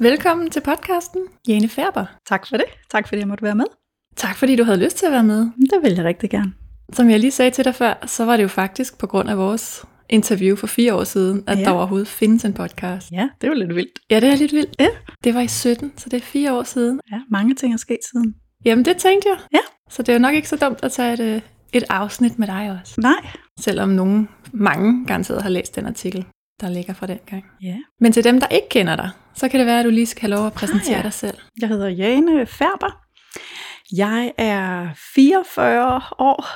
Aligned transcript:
Velkommen 0.00 0.50
til 0.50 0.60
podcasten, 0.60 1.20
Jane 1.48 1.68
Færber. 1.68 2.04
Tak 2.26 2.46
for 2.48 2.56
det. 2.56 2.64
Tak 2.90 3.08
fordi 3.08 3.20
jeg 3.20 3.28
måtte 3.28 3.42
være 3.44 3.54
med. 3.54 3.64
Tak 4.16 4.36
fordi 4.36 4.56
du 4.56 4.64
havde 4.64 4.84
lyst 4.84 4.96
til 4.96 5.06
at 5.06 5.12
være 5.12 5.22
med. 5.24 5.38
Det 5.40 5.78
vil 5.82 5.92
jeg 5.94 6.04
rigtig 6.04 6.30
gerne. 6.30 6.52
Som 6.92 7.10
jeg 7.10 7.20
lige 7.20 7.30
sagde 7.30 7.50
til 7.50 7.64
dig 7.64 7.74
før, 7.74 8.06
så 8.06 8.24
var 8.24 8.36
det 8.36 8.42
jo 8.42 8.48
faktisk 8.48 8.98
på 8.98 9.06
grund 9.06 9.30
af 9.30 9.38
vores 9.38 9.84
interview 10.08 10.56
for 10.56 10.66
fire 10.66 10.94
år 10.94 11.04
siden, 11.04 11.44
at 11.46 11.58
Ja. 11.58 11.64
der 11.64 11.70
overhovedet 11.70 12.08
findes 12.08 12.44
en 12.44 12.52
podcast. 12.54 13.10
Ja, 13.12 13.28
det 13.40 13.48
var 13.50 13.54
lidt 13.56 13.74
vildt. 13.74 13.98
Ja, 14.10 14.20
det 14.20 14.28
er 14.28 14.36
lidt 14.36 14.52
vildt. 14.52 14.76
Ja. 14.80 14.88
Det 15.24 15.34
var 15.34 15.40
i 15.40 15.48
17, 15.48 15.92
så 15.96 16.08
det 16.08 16.16
er 16.16 16.20
fire 16.20 16.52
år 16.58 16.62
siden. 16.62 17.00
Ja, 17.12 17.20
mange 17.30 17.54
ting 17.54 17.72
er 17.74 17.78
sket 17.78 17.98
siden. 18.12 18.34
Jamen, 18.64 18.84
det 18.84 18.96
tænkte 18.96 19.28
jeg. 19.28 19.38
Ja. 19.52 19.58
Så 19.90 20.02
det 20.02 20.08
er 20.08 20.12
jo 20.12 20.18
nok 20.22 20.34
ikke 20.34 20.48
så 20.48 20.56
dumt 20.56 20.78
at 20.82 20.92
tage 20.92 21.12
et, 21.12 21.20
øh, 21.20 21.40
et 21.72 21.84
afsnit 21.90 22.38
med 22.38 22.46
dig 22.46 22.78
også. 22.82 23.00
Nej. 23.00 23.26
Selvom 23.60 23.88
nogen, 23.88 24.28
mange 24.52 25.06
garanteret 25.06 25.42
har 25.42 25.50
læst 25.50 25.76
den 25.76 25.86
artikel, 25.86 26.26
der 26.60 26.68
ligger 26.68 26.94
fra 26.94 27.06
den 27.06 27.18
gang. 27.26 27.44
Ja. 27.62 27.76
Men 28.00 28.12
til 28.12 28.24
dem, 28.24 28.40
der 28.40 28.46
ikke 28.46 28.68
kender 28.68 28.96
dig, 28.96 29.10
så 29.38 29.48
kan 29.48 29.58
det 29.60 29.66
være, 29.66 29.78
at 29.78 29.84
du 29.84 29.90
lige 29.90 30.06
skal 30.06 30.20
have 30.20 30.36
lov 30.36 30.46
at 30.46 30.52
præsentere 30.52 30.94
Ah, 30.96 30.98
ja. 30.98 31.02
dig 31.02 31.12
selv. 31.12 31.38
Jeg 31.60 31.68
hedder 31.68 31.88
Jane 31.88 32.46
Færber. 32.46 33.00
Jeg 33.96 34.32
er 34.38 34.88
44 35.14 36.02
år 36.18 36.46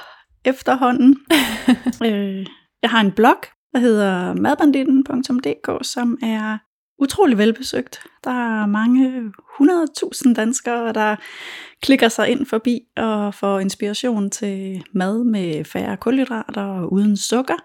efterhånden. 0.44 1.16
øh, 2.06 2.46
jeg 2.82 2.90
har 2.90 3.00
en 3.00 3.12
blog, 3.12 3.36
der 3.72 3.78
hedder 3.78 4.34
madbanditten.dk, 4.34 5.86
som 5.86 6.18
er 6.22 6.58
utrolig 6.98 7.38
velbesøgt. 7.38 8.00
Der 8.24 8.30
er 8.30 8.66
mange 8.66 9.32
100.000 9.60 10.34
danskere, 10.34 10.92
der 10.92 11.16
klikker 11.82 12.08
sig 12.08 12.28
ind 12.28 12.46
forbi 12.46 12.80
og 12.96 13.34
får 13.34 13.58
inspiration 13.58 14.30
til 14.30 14.84
mad 14.94 15.24
med 15.24 15.64
færre 15.64 15.96
kulhydrater 15.96 16.62
og 16.62 16.92
uden 16.92 17.16
sukker, 17.16 17.56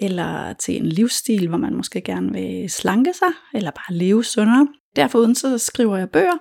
eller 0.00 0.52
til 0.52 0.76
en 0.76 0.86
livsstil, 0.86 1.48
hvor 1.48 1.58
man 1.58 1.74
måske 1.74 2.00
gerne 2.00 2.32
vil 2.32 2.70
slanke 2.70 3.12
sig, 3.12 3.32
eller 3.54 3.70
bare 3.70 3.96
leve 3.96 4.24
sundere. 4.24 4.68
Derfor 4.96 5.34
så 5.34 5.58
skriver 5.58 5.96
jeg 5.96 6.10
bøger. 6.10 6.38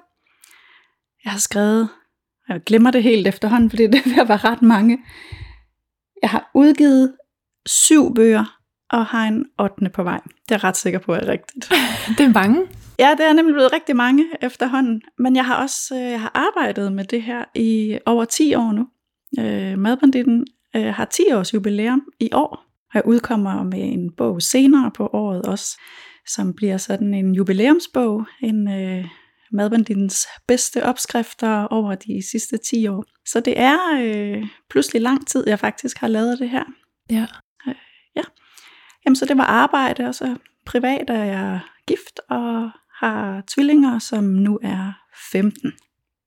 Jeg 1.24 1.32
har 1.32 1.40
skrevet, 1.40 1.90
og 2.48 2.54
jeg 2.54 2.64
glemmer 2.64 2.92
det 2.92 3.04
helt 3.04 3.28
efterhånden, 3.28 3.70
fordi 3.70 3.88
det 3.94 4.02
er 4.18 4.22
at 4.22 4.30
være 4.30 4.38
ret 4.38 4.62
mange. 4.62 5.00
Jeg 6.22 6.30
har 6.30 6.52
udgivet 6.54 7.14
syv 7.66 8.14
bøger, 8.16 8.58
og 8.90 9.06
har 9.06 9.28
en 9.28 9.46
8. 9.60 9.90
på 9.90 10.04
vej. 10.04 10.22
Det 10.24 10.52
er 10.52 10.56
jeg 10.56 10.64
ret 10.64 10.78
sikker 10.78 11.00
på 11.00 11.14
er 11.14 11.28
rigtigt. 11.28 11.72
Det 12.18 12.26
er 12.26 12.34
mange. 12.34 12.66
Ja, 13.00 13.16
det 13.18 13.26
er 13.26 13.34
nemlig 13.34 13.54
blevet 13.54 13.74
rigtig 13.74 13.96
mange 13.96 14.26
efterhånden. 14.42 15.02
Men 15.18 15.36
jeg 15.36 15.46
har 15.46 15.62
også 15.62 15.96
øh, 15.96 16.02
jeg 16.02 16.22
har 16.22 16.32
arbejdet 16.36 16.94
med 16.94 17.06
det 17.06 17.22
her 17.22 17.44
i 17.56 17.98
over 18.06 18.26
10 18.26 18.56
år 18.56 18.72
nu. 18.72 18.88
Øh, 19.40 19.78
Madbanditten 19.80 20.46
øh, 20.76 20.94
har 20.94 21.06
10 21.06 21.24
års 21.34 21.54
jubilæum 21.54 22.02
i 22.20 22.30
år. 22.34 22.67
Og 22.90 22.94
jeg 22.94 23.06
udkommer 23.06 23.64
med 23.64 23.80
en 23.80 24.12
bog 24.12 24.42
senere 24.42 24.92
på 24.92 25.10
året 25.14 25.42
også, 25.46 25.82
som 26.28 26.54
bliver 26.54 26.78
sådan 26.78 27.14
en 27.14 27.36
jubilæumsbog. 27.36 28.26
En 28.42 28.68
øh, 28.68 29.06
Madbandittens 29.52 30.28
bedste 30.48 30.84
opskrifter 30.84 31.64
over 31.64 31.96
de 31.96 32.30
sidste 32.32 32.58
10 32.58 32.88
år. 32.88 33.04
Så 33.26 33.40
det 33.40 33.60
er 33.60 33.78
øh, 34.02 34.48
pludselig 34.70 35.02
lang 35.02 35.28
tid, 35.28 35.48
jeg 35.48 35.60
faktisk 35.60 35.98
har 35.98 36.08
lavet 36.08 36.40
det 36.40 36.50
her. 36.50 36.64
Ja. 37.10 38.24
Jamen, 39.08 39.16
så 39.16 39.26
det 39.26 39.38
var 39.38 39.44
arbejde, 39.44 40.08
og 40.08 40.16
så 40.16 40.36
privat 40.66 41.10
er 41.10 41.24
jeg 41.24 41.60
gift 41.88 42.20
og 42.30 42.70
har 43.00 43.44
tvillinger, 43.48 44.00
som 44.00 44.24
nu 44.24 44.60
er 44.64 44.94
15. 45.32 45.74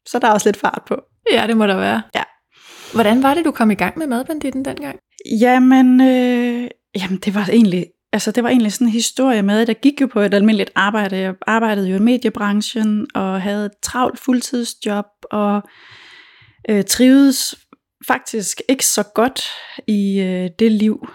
Så 0.06 0.18
der 0.18 0.28
er 0.28 0.32
også 0.32 0.48
lidt 0.48 0.56
fart 0.56 0.82
på. 0.86 1.02
Ja, 1.32 1.46
det 1.46 1.56
må 1.56 1.66
der 1.66 1.76
være. 1.76 2.02
Ja. 2.14 2.22
Hvordan 2.94 3.22
var 3.22 3.34
det, 3.34 3.44
du 3.44 3.50
kom 3.50 3.70
i 3.70 3.74
gang 3.74 3.98
med 3.98 4.06
madbanditten 4.06 4.64
dengang? 4.64 4.98
Jamen, 5.40 6.00
øh, 6.00 6.68
jamen 6.96 7.18
det 7.24 7.34
var 7.34 7.48
egentlig 7.52 7.86
altså 8.12 8.30
det 8.30 8.42
var 8.42 8.48
egentlig 8.48 8.72
sådan 8.72 8.86
en 8.86 8.92
historie 8.92 9.42
med, 9.42 9.60
at 9.60 9.68
jeg 9.68 9.80
gik 9.80 10.00
jo 10.00 10.06
på 10.06 10.20
et 10.20 10.34
almindeligt 10.34 10.70
arbejde. 10.74 11.16
Jeg 11.16 11.34
arbejdede 11.46 11.88
jo 11.88 11.96
i 11.96 12.00
mediebranchen 12.00 13.06
og 13.14 13.42
havde 13.42 13.66
et 13.66 13.72
travlt 13.82 14.18
fuldtidsjob 14.18 15.04
og 15.30 15.62
øh, 16.70 16.84
trivedes 16.84 17.54
faktisk 18.06 18.60
ikke 18.68 18.86
så 18.86 19.02
godt 19.14 19.42
i 19.86 20.20
øh, 20.20 20.50
det 20.58 20.72
liv. 20.72 21.08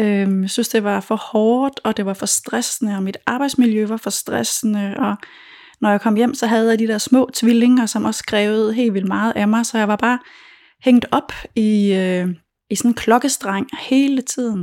Øh, 0.00 0.42
jeg 0.42 0.50
synes, 0.50 0.68
det 0.68 0.84
var 0.84 1.00
for 1.00 1.16
hårdt, 1.16 1.80
og 1.84 1.96
det 1.96 2.06
var 2.06 2.14
for 2.14 2.26
stressende, 2.26 2.96
og 2.96 3.02
mit 3.02 3.16
arbejdsmiljø 3.26 3.86
var 3.86 3.96
for 3.96 4.10
stressende, 4.10 4.94
og 4.98 5.16
når 5.80 5.90
jeg 5.90 6.00
kom 6.00 6.14
hjem, 6.14 6.34
så 6.34 6.46
havde 6.46 6.70
jeg 6.70 6.78
de 6.78 6.86
der 6.86 6.98
små 6.98 7.30
tvillinger, 7.34 7.86
som 7.86 8.04
også 8.04 8.24
krævede 8.24 8.74
helt 8.74 8.94
vildt 8.94 9.08
meget 9.08 9.32
af 9.36 9.48
mig, 9.48 9.66
så 9.66 9.78
jeg 9.78 9.88
var 9.88 9.96
bare 9.96 10.18
hængt 10.84 11.06
op 11.10 11.32
i, 11.56 11.92
øh, 11.92 12.28
i 12.70 12.74
sådan 12.74 12.90
en 12.90 12.94
klokkestreng 12.94 13.66
hele 13.80 14.22
tiden. 14.22 14.60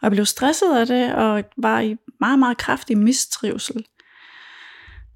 Og 0.00 0.02
jeg 0.02 0.10
blev 0.10 0.26
stresset 0.26 0.76
af 0.76 0.86
det, 0.86 1.14
og 1.14 1.44
var 1.56 1.80
i 1.80 1.96
meget, 2.20 2.38
meget 2.38 2.56
kraftig 2.56 2.98
mistrivsel. 2.98 3.84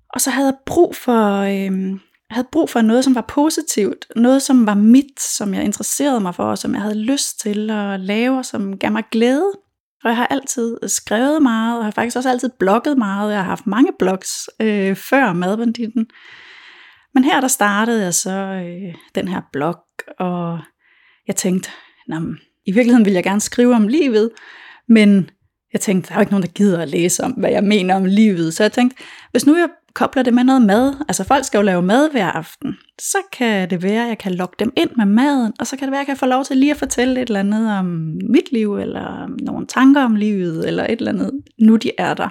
Og 0.09 0.21
så 0.21 0.31
havde 0.31 0.47
jeg 0.47 0.57
brug 0.67 0.97
for, 0.97 1.39
øh, 1.39 1.99
havde 2.31 2.49
brug 2.53 2.71
for 2.71 2.81
noget, 2.81 3.05
som 3.05 3.15
var 3.15 3.25
positivt. 3.29 4.07
Noget, 4.17 4.43
som 4.43 4.67
var 4.67 4.75
mit, 4.75 5.21
som 5.21 5.55
jeg 5.55 5.65
interesserede 5.65 6.21
mig 6.21 6.35
for, 6.35 6.45
og 6.45 6.59
som 6.59 6.75
jeg 6.75 6.83
havde 6.83 6.99
lyst 6.99 7.41
til 7.41 7.71
at 7.71 8.01
lave, 8.01 8.39
og 8.39 8.45
som 8.45 8.79
gav 8.79 8.93
mig 8.93 9.05
glæde. 9.11 9.53
Og 10.05 10.09
jeg 10.09 10.17
har 10.17 10.27
altid 10.27 10.79
skrevet 10.87 11.43
meget, 11.43 11.79
og 11.79 11.85
har 11.85 11.91
faktisk 11.91 12.17
også 12.17 12.31
altid 12.31 12.51
blogget 12.59 12.99
meget. 12.99 13.31
Jeg 13.33 13.39
har 13.39 13.45
haft 13.45 13.67
mange 13.67 13.93
blogs 13.99 14.51
øh, 14.61 14.97
før 14.97 15.33
Madbanditten. 15.33 16.07
Men 17.15 17.25
her 17.25 17.41
der 17.41 17.49
startede 17.49 18.05
jeg 18.05 18.15
så 18.15 18.31
øh, 18.31 18.95
den 19.15 19.29
her 19.29 19.41
blog, 19.53 19.77
og 20.19 20.59
jeg 21.27 21.37
tænkte, 21.37 21.71
Nå, 22.09 22.17
i 22.67 22.73
virkeligheden 22.73 23.05
vil 23.05 23.13
jeg 23.13 23.25
gerne 23.25 23.41
skrive 23.41 23.75
om 23.75 23.89
livet, 23.89 24.31
men 24.89 25.31
jeg 25.73 25.81
tænkte, 25.81 26.09
der 26.09 26.15
er 26.15 26.19
jo 26.19 26.21
ikke 26.21 26.33
nogen, 26.33 26.43
der 26.43 26.53
gider 26.53 26.83
at 26.83 26.89
læse 26.89 27.25
om, 27.25 27.31
hvad 27.31 27.51
jeg 27.51 27.65
mener 27.65 27.95
om 27.95 28.05
livet. 28.05 28.55
Så 28.55 28.63
jeg 28.65 28.73
tænkte, 28.73 28.97
hvis 29.31 29.47
nu 29.47 29.57
jeg 29.57 29.69
kobler 29.95 30.23
det 30.23 30.35
med 30.35 30.45
noget 30.45 30.63
mad, 30.63 30.95
altså 31.09 31.25
folk 31.25 31.45
skal 31.45 31.59
jo 31.59 31.63
lave 31.63 31.83
mad 31.83 32.11
hver 32.11 32.27
aften, 32.27 32.75
så 33.01 33.19
kan 33.33 33.71
det 33.71 33.83
være, 33.83 34.03
at 34.03 34.09
jeg 34.09 34.19
kan 34.19 34.35
lokke 34.35 34.57
dem 34.59 34.73
ind 34.77 34.91
med 34.97 35.07
maden, 35.07 35.53
og 35.61 35.67
så 35.67 35.77
kan 35.77 35.87
det 35.87 35.93
være, 35.93 36.01
at 36.01 36.09
jeg 36.09 36.17
kan 36.17 36.17
få 36.17 36.27
lov 36.27 36.45
til 36.45 36.57
lige 36.57 36.71
at 36.71 36.77
fortælle 36.77 37.23
et 37.23 37.29
eller 37.29 37.41
andet 37.41 37.79
om 37.79 37.87
mit 38.31 38.53
liv, 38.53 38.77
eller 38.77 39.29
nogle 39.43 39.67
tanker 39.67 40.05
om 40.05 40.17
livet, 40.17 40.69
eller 40.69 40.85
et 40.85 40.99
eller 40.99 41.13
andet, 41.13 41.31
nu 41.59 41.77
de 41.77 41.91
er 41.99 42.15
der. 42.15 42.29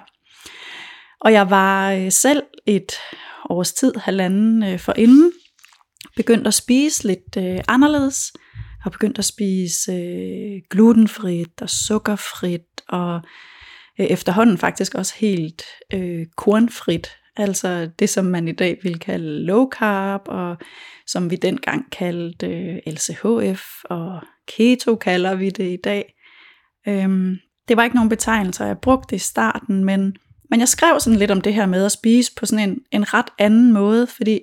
Og 1.21 1.33
jeg 1.33 1.49
var 1.49 1.91
øh, 1.91 2.11
selv 2.11 2.43
et 2.65 2.91
års 3.49 3.73
tid, 3.73 3.93
halvanden 3.95 4.63
øh, 4.63 4.79
forinden, 4.79 5.31
begyndt 6.15 6.47
at 6.47 6.53
spise 6.53 7.07
lidt 7.07 7.37
øh, 7.37 7.59
anderledes, 7.67 8.33
har 8.81 8.89
begyndt 8.89 9.19
at 9.19 9.25
spise 9.25 9.91
øh, 9.91 10.61
glutenfrit 10.69 11.61
og 11.61 11.69
sukkerfrit, 11.69 12.81
og 12.89 13.21
øh, 13.99 14.05
efterhånden 14.05 14.57
faktisk 14.57 14.95
også 14.95 15.13
helt 15.17 15.63
øh, 15.93 16.25
kornfrit. 16.37 17.09
Altså 17.37 17.89
det, 17.99 18.09
som 18.09 18.25
man 18.25 18.47
i 18.47 18.51
dag 18.51 18.77
vil 18.83 18.99
kalde 18.99 19.45
low 19.45 19.69
carb, 19.69 20.21
og 20.25 20.57
som 21.07 21.31
vi 21.31 21.35
dengang 21.35 21.91
kaldte 21.91 22.47
øh, 22.47 22.93
LCHF, 22.93 23.63
og 23.83 24.21
keto 24.47 24.95
kalder 24.95 25.35
vi 25.35 25.49
det 25.49 25.73
i 25.73 25.77
dag. 25.83 26.13
Øhm, 26.87 27.37
det 27.67 27.77
var 27.77 27.83
ikke 27.83 27.95
nogen 27.95 28.09
betegnelser, 28.09 28.65
jeg 28.65 28.77
brugte 28.77 29.15
i 29.15 29.19
starten, 29.19 29.83
men, 29.85 30.15
men 30.49 30.59
jeg 30.59 30.67
skrev 30.67 30.99
sådan 30.99 31.19
lidt 31.19 31.31
om 31.31 31.41
det 31.41 31.53
her 31.53 31.65
med 31.65 31.85
at 31.85 31.91
spise 31.91 32.31
på 32.35 32.45
sådan 32.45 32.69
en, 32.69 32.79
en 32.91 33.13
ret 33.13 33.29
anden 33.39 33.71
måde, 33.71 34.07
fordi 34.07 34.39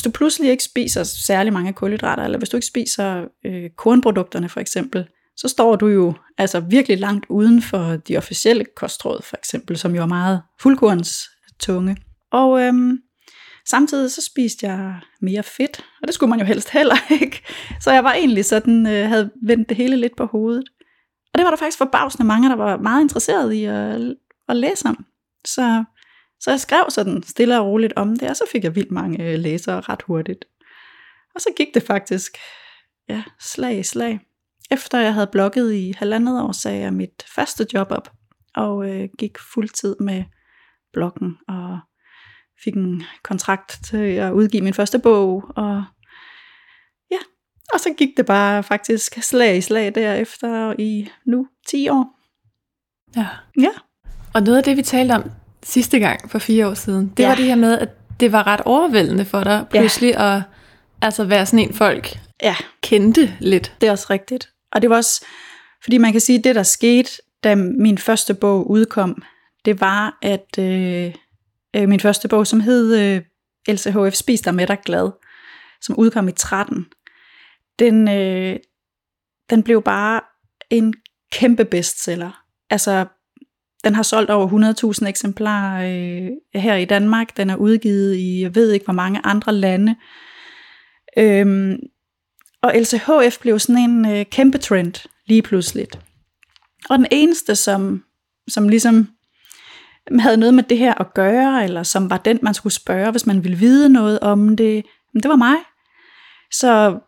hvis 0.00 0.12
du 0.12 0.18
pludselig 0.18 0.50
ikke 0.50 0.64
spiser 0.64 1.02
særlig 1.02 1.52
mange 1.52 1.72
kulhydrater, 1.72 2.24
eller 2.24 2.38
hvis 2.38 2.48
du 2.48 2.56
ikke 2.56 2.66
spiser 2.66 3.24
øh, 3.44 3.70
kornprodukterne 3.76 4.48
for 4.48 4.60
eksempel, 4.60 5.08
så 5.36 5.48
står 5.48 5.76
du 5.76 5.86
jo 5.86 6.14
altså 6.38 6.60
virkelig 6.60 6.98
langt 6.98 7.26
uden 7.28 7.62
for 7.62 7.96
de 7.96 8.16
officielle 8.16 8.64
kostråd 8.76 9.22
for 9.22 9.36
eksempel, 9.36 9.78
som 9.78 9.94
jo 9.94 10.02
er 10.02 10.06
meget 10.06 10.42
fuldkorns 10.60 11.30
tunge. 11.58 11.96
Og 12.32 12.60
øhm, 12.60 12.98
samtidig 13.66 14.10
så 14.10 14.22
spiste 14.22 14.66
jeg 14.66 15.00
mere 15.20 15.42
fedt, 15.42 15.84
og 16.02 16.08
det 16.08 16.14
skulle 16.14 16.30
man 16.30 16.38
jo 16.38 16.44
helst 16.44 16.70
heller 16.70 16.96
ikke. 17.22 17.42
Så 17.80 17.92
jeg 17.92 18.04
var 18.04 18.12
egentlig 18.12 18.44
sådan, 18.44 18.86
øh, 18.86 19.08
havde 19.08 19.30
vendt 19.42 19.68
det 19.68 19.76
hele 19.76 19.96
lidt 19.96 20.16
på 20.16 20.26
hovedet. 20.26 20.64
Og 21.32 21.38
det 21.38 21.44
var 21.44 21.50
der 21.50 21.56
faktisk 21.56 21.78
forbavsende 21.78 22.26
mange, 22.26 22.48
der 22.48 22.56
var 22.56 22.76
meget 22.76 23.02
interesserede 23.02 23.58
i 23.58 23.64
at, 23.64 24.14
at 24.48 24.56
læse 24.56 24.88
om. 24.88 25.04
Så 25.44 25.84
så 26.40 26.50
jeg 26.50 26.60
skrev 26.60 26.84
sådan 26.88 27.22
stille 27.22 27.60
og 27.60 27.66
roligt 27.66 27.92
om 27.96 28.16
det, 28.16 28.30
og 28.30 28.36
så 28.36 28.44
fik 28.52 28.64
jeg 28.64 28.74
vildt 28.74 28.90
mange 28.90 29.24
øh, 29.24 29.38
læsere 29.38 29.80
ret 29.80 30.02
hurtigt. 30.02 30.44
Og 31.34 31.40
så 31.40 31.48
gik 31.56 31.74
det 31.74 31.82
faktisk 31.82 32.38
ja, 33.08 33.22
slag 33.40 33.78
i 33.78 33.82
slag. 33.82 34.20
efter 34.70 34.98
jeg 34.98 35.14
havde 35.14 35.26
blogget 35.26 35.74
i 35.74 35.94
halvandet 35.96 36.42
år, 36.42 36.52
sagde 36.52 36.80
jeg 36.80 36.92
mit 36.92 37.24
første 37.34 37.66
job 37.74 37.90
op, 37.90 38.12
og 38.54 38.90
øh, 38.90 39.08
gik 39.18 39.38
fuldtid 39.38 39.96
med 40.00 40.24
bloggen, 40.92 41.36
og 41.48 41.80
fik 42.64 42.74
en 42.74 43.02
kontrakt 43.22 43.78
til 43.84 43.96
at 43.96 44.32
udgive 44.32 44.62
min 44.62 44.74
første 44.74 44.98
bog, 44.98 45.44
og 45.56 45.84
ja, 47.10 47.18
og 47.74 47.80
så 47.80 47.94
gik 47.98 48.16
det 48.16 48.26
bare 48.26 48.62
faktisk 48.62 49.22
slag 49.22 49.56
i 49.56 49.60
slag 49.60 49.94
derefter 49.94 50.74
i 50.78 51.08
nu 51.26 51.48
10 51.68 51.88
år. 51.88 52.16
Ja. 53.16 53.28
Ja. 53.60 53.70
Og 54.34 54.42
noget 54.42 54.58
af 54.58 54.64
det, 54.64 54.76
vi 54.76 54.82
talte 54.82 55.12
om 55.12 55.30
sidste 55.62 55.98
gang 55.98 56.30
for 56.30 56.38
fire 56.38 56.68
år 56.68 56.74
siden, 56.74 57.08
det 57.16 57.22
Ja. 57.22 57.28
var 57.28 57.34
det 57.34 57.44
her 57.44 57.54
med, 57.56 57.78
at 57.78 57.88
det 58.20 58.32
var 58.32 58.46
ret 58.46 58.60
overvældende 58.64 59.24
for 59.24 59.44
dig 59.44 59.66
pludselig 59.70 60.16
at 60.16 60.42
altså 61.02 61.24
være 61.24 61.46
sådan 61.46 61.58
en 61.68 61.74
folk 61.74 62.18
Ja, 62.42 62.56
kendte 62.82 63.36
lidt. 63.40 63.74
det 63.80 63.86
er 63.86 63.90
også 63.90 64.06
rigtigt. 64.10 64.48
Og 64.72 64.82
det 64.82 64.90
var 64.90 64.96
også, 64.96 65.24
fordi 65.82 65.98
man 65.98 66.12
kan 66.12 66.20
sige, 66.20 66.38
at 66.38 66.44
det 66.44 66.54
der 66.54 66.62
skete, 66.62 67.10
da 67.44 67.54
min 67.54 67.98
første 67.98 68.34
bog 68.34 68.70
udkom, 68.70 69.22
det 69.64 69.80
var, 69.80 70.18
at 70.22 70.58
øh, 70.58 71.14
øh, 71.76 71.88
min 71.88 72.00
første 72.00 72.28
bog, 72.28 72.46
som 72.46 72.60
hed 72.60 72.96
øh, 72.98 73.22
LCHF 73.68 74.14
Spis 74.14 74.40
dig 74.40 74.54
med 74.54 74.66
dig 74.66 74.78
glad, 74.84 75.10
som 75.80 75.96
udkom 75.98 76.28
i 76.28 76.32
13, 76.32 76.86
den, 77.78 78.08
øh, 78.08 78.56
den 79.50 79.62
blev 79.62 79.82
bare 79.82 80.20
en 80.70 80.94
kæmpe 81.32 81.64
bestseller. 81.64 82.42
Altså, 82.70 83.06
den 83.84 83.94
har 83.94 84.02
solgt 84.02 84.30
over 84.30 84.94
100.000 85.02 85.06
eksemplarer 85.08 85.82
øh, 85.82 86.30
her 86.62 86.74
i 86.74 86.84
Danmark. 86.84 87.36
Den 87.36 87.50
er 87.50 87.56
udgivet 87.56 88.16
i, 88.16 88.42
jeg 88.42 88.54
ved 88.54 88.72
ikke 88.72 88.84
hvor 88.84 88.94
mange 88.94 89.20
andre 89.24 89.52
lande. 89.52 89.96
Øhm, 91.18 91.76
og 92.62 92.72
LCHF 92.76 93.40
blev 93.40 93.58
sådan 93.58 93.90
en 93.90 94.10
øh, 94.10 94.26
kæmpe 94.26 94.58
trend 94.58 95.08
lige 95.26 95.42
pludseligt. 95.42 95.98
Og 96.90 96.98
den 96.98 97.06
eneste, 97.10 97.56
som, 97.56 98.04
som 98.48 98.68
ligesom 98.68 99.08
havde 100.18 100.36
noget 100.36 100.54
med 100.54 100.62
det 100.62 100.78
her 100.78 100.94
at 100.94 101.14
gøre, 101.14 101.64
eller 101.64 101.82
som 101.82 102.10
var 102.10 102.16
den, 102.16 102.38
man 102.42 102.54
skulle 102.54 102.72
spørge, 102.72 103.10
hvis 103.10 103.26
man 103.26 103.44
ville 103.44 103.58
vide 103.58 103.88
noget 103.88 104.20
om 104.20 104.56
det, 104.56 104.84
det 105.14 105.28
var 105.28 105.36
mig. 105.36 105.56
Så 106.52 106.98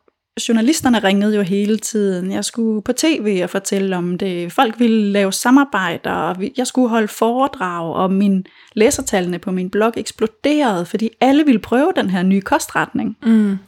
journalisterne 0.48 0.98
ringede 0.98 1.36
jo 1.36 1.42
hele 1.42 1.78
tiden. 1.78 2.32
Jeg 2.32 2.44
skulle 2.44 2.82
på 2.82 2.92
tv 2.92 3.40
og 3.42 3.50
fortælle 3.50 3.96
om 3.96 4.18
det. 4.18 4.52
Folk 4.52 4.80
ville 4.80 5.12
lave 5.12 5.32
samarbejder, 5.32 6.10
og 6.10 6.36
jeg 6.56 6.66
skulle 6.66 6.88
holde 6.88 7.08
foredrag, 7.08 7.94
og 7.94 8.12
min 8.12 8.46
læsertallene 8.74 9.38
på 9.38 9.50
min 9.50 9.70
blog 9.70 9.92
eksploderede, 9.96 10.86
fordi 10.86 11.10
alle 11.20 11.44
ville 11.44 11.58
prøve 11.58 11.92
den 11.96 12.10
her 12.10 12.22
nye 12.22 12.40
kostretning. 12.40 13.16
Mm. 13.22 13.58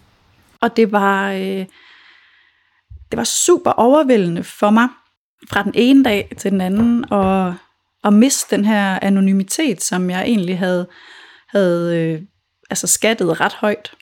Og 0.61 0.77
det 0.77 0.93
var, 0.93 1.33
øh, 1.33 1.67
det 3.11 3.17
var 3.17 3.25
super 3.25 3.71
overvældende 3.71 4.45
for 4.45 4.71
mig 4.71 4.89
fra 5.51 5.63
den 5.63 5.73
ene 5.75 6.05
dag 6.05 6.35
til 6.39 6.51
den 6.51 6.61
anden, 6.61 7.13
og 7.13 7.55
at 8.05 8.13
miste 8.13 8.57
den 8.57 8.65
her 8.65 8.99
anonymitet, 9.03 9.83
som 9.83 10.11
jeg 10.11 10.23
egentlig 10.23 10.59
havde, 10.59 10.89
havde 11.49 11.99
øh, 11.99 12.23
altså 12.71 12.87
skattet 12.87 13.41
ret 13.41 13.53
højt. 13.53 13.95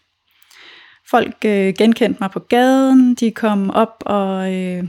Folk 1.13 1.45
øh, 1.45 1.75
genkendte 1.79 2.21
mig 2.21 2.31
på 2.31 2.39
gaden, 2.39 3.15
de 3.15 3.31
kom 3.31 3.71
op, 3.71 4.03
og 4.07 4.55
øh, 4.55 4.85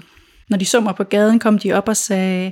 når 0.49 0.57
de 0.57 0.65
så 0.65 0.79
mig 0.79 0.95
på 0.95 1.03
gaden, 1.03 1.39
kom 1.39 1.59
de 1.59 1.73
op 1.73 1.87
og 1.89 1.97
sagde, 1.97 2.51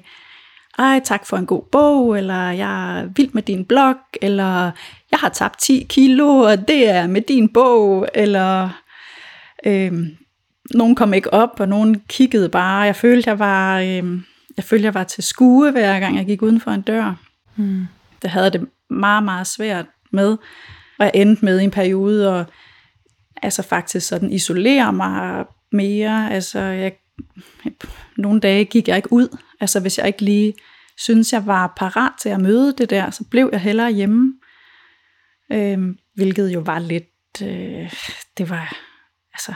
ej, 0.80 1.02
tak 1.04 1.26
for 1.26 1.38
en 1.38 1.46
god 1.46 1.64
bog, 1.72 2.18
eller 2.18 2.52
jeg 2.52 3.00
er 3.00 3.06
vild 3.16 3.30
med 3.34 3.44
din 3.44 3.66
blog, 3.66 3.96
eller 4.22 4.72
jeg 5.12 5.20
har 5.20 5.30
tabt 5.30 5.60
10 5.60 5.86
kilo, 5.90 6.38
og 6.38 6.68
det 6.68 6.90
er 6.90 7.08
med 7.08 7.22
din 7.22 7.50
bog, 7.50 8.08
eller 8.14 8.70
øh, 9.66 9.94
nogen 10.74 10.96
kom 10.96 11.14
ikke 11.14 11.34
op, 11.34 11.60
og 11.60 11.68
nogen 11.68 12.02
kiggede 12.10 12.50
bare. 12.50 12.82
Jeg 12.82 12.96
følte, 12.96 13.30
jeg 13.30 13.40
var, 13.40 13.80
øh, 13.80 14.22
jeg 14.58 14.64
følte, 14.64 14.86
jeg 14.86 14.94
var 14.94 15.04
til 15.04 15.24
skue, 15.24 15.72
hver 15.72 16.00
gang 16.00 16.18
jeg 16.18 16.26
gik 16.26 16.42
uden 16.42 16.62
for 16.62 16.72
en 16.72 16.82
dør. 16.82 17.16
Mm. 17.56 17.88
Det 18.22 18.30
havde 18.30 18.50
det 18.50 18.68
meget, 18.90 19.24
meget 19.24 19.48
svært 19.48 19.86
med, 20.12 20.38
og 21.00 21.06
jeg 21.06 21.12
endte 21.14 21.46
med 21.46 21.60
i 21.60 21.64
en 21.64 21.72
periode 21.72 22.40
at 22.40 22.46
altså 23.42 23.62
faktisk 23.62 24.08
sådan 24.08 24.32
isolere 24.32 24.94
mig 24.94 25.46
mere. 25.72 26.34
Altså, 26.34 26.60
jeg, 26.60 26.94
nogle 28.18 28.40
dage 28.40 28.66
gik 28.66 28.88
jeg 28.88 28.98
ikke 28.98 29.14
ud. 29.14 29.38
Altså, 29.60 29.80
hvis 29.80 29.98
jeg 29.98 30.08
ikke 30.08 30.22
lige 30.22 30.54
synes 30.98 31.34
jeg 31.34 31.46
var 31.46 31.74
parat 31.78 32.12
til 32.22 32.30
at 32.30 32.42
møde 32.42 32.74
det 32.78 32.90
der, 32.90 33.10
så 33.10 33.24
blev 33.32 33.50
jeg 33.52 33.62
hellere 33.62 33.92
hjemme. 33.92 34.34
Øh, 35.52 35.80
hvilket 36.16 36.54
jo 36.54 36.60
var 36.60 36.80
lidt, 36.80 37.42
øh, 37.42 37.94
det 38.38 38.50
var, 38.50 38.78
altså, 39.34 39.54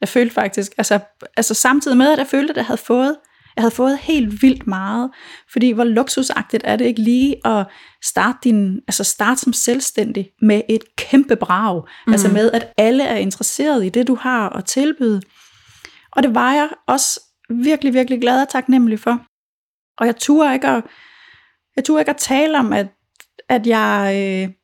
jeg 0.00 0.08
følte 0.08 0.34
faktisk, 0.34 0.72
altså, 0.78 1.00
altså 1.36 1.54
samtidig 1.54 1.96
med, 1.96 2.12
at 2.12 2.18
jeg 2.18 2.26
følte, 2.26 2.50
at 2.50 2.56
jeg 2.56 2.66
havde 2.66 2.80
fået, 2.86 3.16
jeg 3.56 3.62
havde 3.62 3.74
fået 3.74 3.98
helt 3.98 4.42
vildt 4.42 4.66
meget, 4.66 5.10
fordi 5.52 5.70
hvor 5.70 5.84
luksusagtigt 5.84 6.62
er 6.66 6.76
det 6.76 6.84
ikke 6.84 7.02
lige 7.02 7.46
at 7.46 7.66
starte, 8.02 8.38
din, 8.44 8.80
altså 8.88 9.04
starte 9.04 9.40
som 9.40 9.52
selvstændig 9.52 10.30
med 10.42 10.62
et 10.68 10.96
kæmpe 10.96 11.36
brag, 11.36 11.82
mm. 12.06 12.12
altså 12.12 12.28
med, 12.28 12.50
at 12.52 12.72
alle 12.76 13.04
er 13.04 13.16
interesseret 13.16 13.86
i 13.86 13.88
det, 13.88 14.06
du 14.06 14.14
har 14.14 14.48
at 14.48 14.64
tilbyde. 14.64 15.20
Og 16.12 16.22
det 16.22 16.34
var 16.34 16.52
jeg 16.52 16.68
også 16.86 17.20
virkelig, 17.50 17.94
virkelig 17.94 18.20
glad 18.20 18.42
og 18.42 18.48
taknemmelig 18.48 19.00
for. 19.00 19.20
Og 19.98 20.06
jeg 20.06 20.16
turde 20.16 20.54
ikke 20.54 20.68
at, 20.68 20.84
jeg 21.76 21.84
turde 21.84 22.00
ikke 22.00 22.10
at 22.10 22.16
tale 22.16 22.58
om, 22.58 22.72
at, 22.72 22.86
at 23.48 23.66
jeg, 23.66 24.12
øh, 24.16 24.54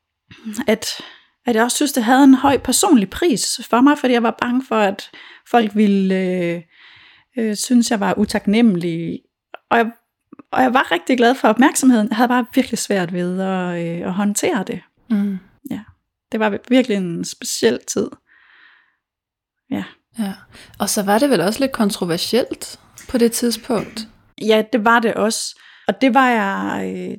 at, 0.67 1.01
at 1.47 1.57
jeg 1.57 1.65
også 1.65 1.77
synes, 1.77 1.93
det 1.93 2.05
havde 2.05 2.25
en 2.25 2.35
høj 2.35 2.59
personlig 2.59 3.11
pris 3.11 3.61
for 3.71 3.81
mig, 3.81 3.99
fordi 3.99 4.13
jeg 4.13 4.23
var 4.23 4.37
bange 4.43 4.63
for, 4.69 4.77
at 4.77 5.11
folk 5.51 5.77
ville 5.77 6.15
øh, 6.15 6.63
øh, 7.38 7.56
synes, 7.56 7.91
jeg 7.91 8.00
var 8.00 8.15
utaknemmelig. 8.19 9.21
Og 9.71 9.79
jeg, 9.79 9.91
og 10.53 10.62
jeg 10.62 10.75
var 10.75 10.93
rigtig 10.93 11.17
glad 11.17 11.35
for 11.35 11.49
opmærksomheden. 11.49 12.09
Jeg 12.09 12.17
havde 12.17 12.29
bare 12.29 12.47
virkelig 12.55 12.79
svært 12.79 13.12
ved 13.12 13.41
at, 13.41 13.87
øh, 13.87 14.06
at 14.06 14.12
håndtere 14.12 14.65
det. 14.67 14.81
Mm. 15.11 15.38
Det 16.32 16.41
var 16.41 16.59
virkelig 16.69 16.97
en 16.97 17.25
speciel 17.25 17.81
tid. 17.88 18.11
Ja. 19.71 19.85
Ja. 20.19 20.35
Og 20.79 20.88
så 20.88 21.03
var 21.03 21.19
det 21.19 21.31
vel 21.31 21.41
også 21.41 21.61
lidt 21.61 21.73
kontroversielt 21.73 22.81
på 23.09 23.19
det 23.19 23.32
tidspunkt. 23.32 24.09
Ja, 24.41 24.62
det 24.73 24.85
var 24.85 25.00
det 25.00 25.15
også. 25.15 25.59
Og 25.88 26.00
det 26.00 26.15
var 26.15 26.29
jeg... 26.29 26.91
Øh, 26.94 27.19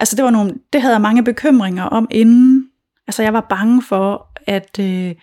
altså, 0.00 0.16
det, 0.16 0.24
var 0.24 0.30
nogle, 0.30 0.54
det 0.72 0.82
havde 0.82 0.94
jeg 0.94 1.00
mange 1.00 1.24
bekymringer 1.24 1.84
om 1.84 2.08
inden. 2.10 2.70
Altså, 3.06 3.22
jeg 3.22 3.32
var 3.32 3.46
bange 3.48 3.82
for, 3.82 4.28
at, 4.46 4.78
øh, 4.80 5.14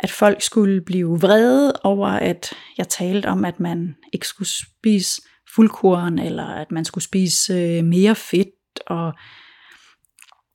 at 0.00 0.10
folk 0.10 0.42
skulle 0.42 0.80
blive 0.80 1.20
vrede 1.20 1.72
over, 1.84 2.08
at 2.08 2.52
jeg 2.78 2.88
talte 2.88 3.26
om, 3.26 3.44
at 3.44 3.60
man 3.60 3.96
ikke 4.12 4.26
skulle 4.26 4.48
spise 4.48 5.22
fuldkorn, 5.54 6.18
eller 6.18 6.46
at 6.46 6.70
man 6.70 6.84
skulle 6.84 7.04
spise 7.04 7.54
øh, 7.54 7.84
mere 7.84 8.14
fedt. 8.14 8.80
Og 8.86 9.12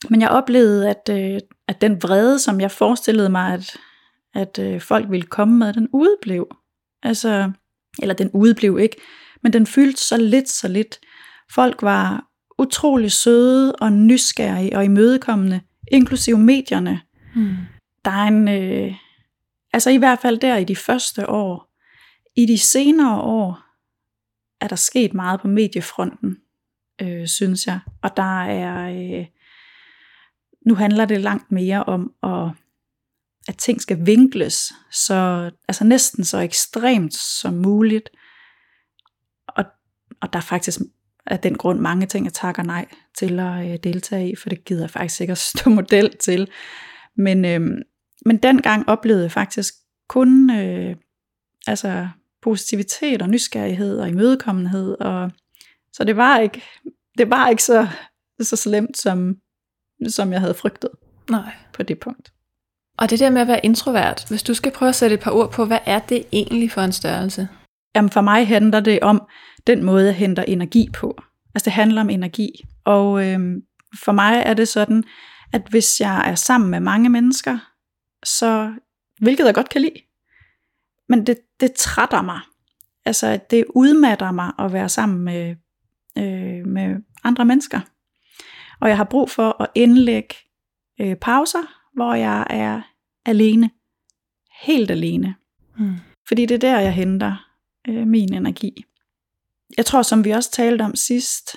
Men 0.10 0.22
jeg 0.22 0.30
oplevede, 0.30 0.90
at, 0.90 1.10
øh, 1.10 1.40
at 1.68 1.82
den 1.82 2.04
vrede, 2.04 2.40
som 2.40 2.62
jeg 2.62 2.72
forestillede 2.72 3.30
mig, 3.30 3.54
at, 3.54 3.78
at 4.36 4.60
øh, 4.60 4.82
folk 4.82 5.10
ville 5.10 5.26
komme 5.26 5.58
med, 5.58 5.74
den 5.74 5.88
udeblev. 5.94 6.48
Altså, 7.04 7.52
eller 8.02 8.16
den 8.16 8.32
udeblev 8.34 8.80
ikke, 8.80 8.98
men 9.44 9.54
den 9.54 9.68
fyldte 9.68 10.02
så 10.02 10.18
lidt, 10.18 10.50
så 10.50 10.68
lidt. 10.68 11.00
Folk 11.52 11.82
var 11.82 12.24
utrolig 12.60 13.12
søde 13.12 13.76
og 13.76 13.92
nysgerrige 13.92 14.78
og 14.78 14.86
imødekommende, 14.86 15.62
inklusive 15.92 16.38
medierne. 16.38 17.02
Mm. 17.36 17.56
Der 18.06 18.12
er 18.12 18.28
en, 18.28 18.48
øh, 18.48 18.94
altså 19.74 19.90
i 19.90 19.98
hvert 19.98 20.20
fald 20.20 20.40
der 20.40 20.58
i 20.58 20.64
de 20.64 20.76
første 20.76 21.30
år, 21.30 21.74
i 22.36 22.46
de 22.46 22.58
senere 22.58 23.22
år, 23.22 23.64
er 24.62 24.68
der 24.68 24.76
sket 24.76 25.14
meget 25.14 25.42
på 25.42 25.48
mediefronten, 25.48 26.38
øh, 27.02 27.28
synes 27.28 27.68
jeg. 27.68 27.80
Og 28.02 28.18
der 28.18 28.44
er, 28.44 28.90
øh, 28.90 29.26
nu 30.66 30.76
handler 30.76 31.06
det 31.06 31.22
langt 31.22 31.52
mere 31.52 31.84
om, 31.84 32.14
at, 32.24 32.52
at 33.48 33.58
ting 33.58 33.82
skal 33.82 34.06
vinkles, 34.06 34.74
så, 34.92 35.52
altså 35.68 35.84
næsten 35.84 36.24
så 36.24 36.40
ekstremt 36.40 37.14
som 37.14 37.54
muligt. 37.54 38.10
Og, 39.48 39.66
og 40.22 40.34
der 40.34 40.40
er 40.40 40.44
faktisk 40.44 40.80
af 41.26 41.40
den 41.40 41.58
grund 41.58 41.80
mange 41.80 42.06
ting, 42.06 42.26
jeg 42.26 42.34
takker 42.34 42.64
nej 42.64 42.86
til 43.18 43.40
at 43.40 43.72
øh, 43.72 43.78
deltage 43.84 44.32
i, 44.32 44.36
for 44.36 44.50
det 44.50 44.66
gider 44.66 44.84
jeg 44.84 44.90
faktisk 44.90 45.22
ikke 45.22 45.32
at 45.32 45.38
stå 45.38 45.70
model 45.70 46.18
til. 46.18 46.50
Men, 47.16 47.46
øh, 47.46 47.82
men 48.26 48.38
dengang 48.38 48.90
oplevede 48.90 49.24
jeg 49.24 49.32
faktisk 49.32 49.74
kun 50.10 50.50
øh, 50.50 50.96
altså 51.68 52.08
positivitet 52.42 53.22
og 53.22 53.30
nysgerrighed 53.30 54.00
og 54.00 54.10
imødekommenhed. 54.10 55.02
Og, 55.02 55.32
så 55.94 56.04
det 56.04 56.18
var 56.18 56.40
ikke, 56.40 56.64
det 57.18 57.30
var 57.30 57.50
ikke 57.50 57.64
så, 57.64 57.88
så 58.42 58.56
slemt, 58.56 58.98
som, 58.98 59.36
som 60.08 60.32
jeg 60.32 60.40
havde 60.40 60.54
frygtet 60.54 60.90
Nej. 61.30 61.52
på 61.74 61.84
det 61.84 62.00
punkt. 62.00 62.34
Og 62.98 63.10
det 63.10 63.20
der 63.20 63.30
med 63.30 63.42
at 63.42 63.48
være 63.48 63.66
introvert, 63.66 64.26
hvis 64.30 64.44
du 64.44 64.54
skal 64.54 64.72
prøve 64.72 64.90
at 64.90 64.96
sætte 64.96 65.14
et 65.14 65.20
par 65.20 65.32
ord 65.32 65.52
på, 65.52 65.66
hvad 65.66 65.80
er 65.86 66.00
det 66.00 66.26
egentlig 66.32 66.72
for 66.72 66.82
en 66.82 66.92
størrelse? 66.92 67.48
Jamen 67.96 68.10
for 68.10 68.22
mig 68.22 68.48
handler 68.48 68.80
det 68.80 69.00
om 69.00 69.28
den 69.68 69.84
måde, 69.84 70.06
jeg 70.06 70.16
henter 70.16 70.44
energi 70.44 70.90
på. 70.94 71.22
Altså 71.56 71.66
det 71.66 71.74
handler 71.74 72.02
om 72.02 72.10
energi. 72.10 72.52
Og 72.86 73.28
øhm, 73.28 73.62
for 74.04 74.12
mig 74.12 74.44
er 74.46 74.54
det 74.54 74.68
sådan, 74.68 75.04
at 75.54 75.62
hvis 75.70 76.00
jeg 76.00 76.30
er 76.32 76.36
sammen 76.36 76.70
med 76.70 76.80
mange 76.80 77.10
mennesker, 77.10 77.60
så, 78.24 78.74
hvilket 79.20 79.46
jeg 79.46 79.56
godt 79.56 79.70
kan 79.70 79.82
lide, 79.82 80.02
men 81.10 81.26
det, 81.26 81.38
det 81.60 81.74
trætter 81.74 82.22
mig. 82.22 82.40
altså, 83.06 83.40
det 83.50 83.66
udmatter 83.70 84.32
mig 84.32 84.52
at 84.60 84.74
være 84.74 84.90
sammen 84.90 85.20
med, 85.20 85.56
øh, 86.18 86.68
med 86.68 86.96
andre 87.24 87.46
mennesker. 87.46 87.80
Og 88.82 88.90
jeg 88.90 88.98
har 88.98 89.04
brug 89.04 89.30
for 89.30 89.62
at 89.62 89.70
indlægge 89.76 90.36
øh, 91.02 91.16
pauser, 91.16 91.90
hvor 91.94 92.14
jeg 92.14 92.48
er 92.50 92.82
alene. 93.26 93.70
Helt 94.62 94.92
alene. 94.92 95.36
Mm. 95.78 95.96
Fordi 96.28 96.46
det 96.46 96.56
er 96.56 96.60
der, 96.60 96.80
jeg 96.80 96.94
henter 96.94 97.48
øh, 97.88 98.08
min 98.08 98.34
energi. 98.34 98.86
Jeg 99.78 99.86
tror, 99.86 100.02
som 100.02 100.26
vi 100.26 100.32
også 100.32 100.52
talte 100.52 100.82
om 100.82 100.96
sidst, 100.96 101.56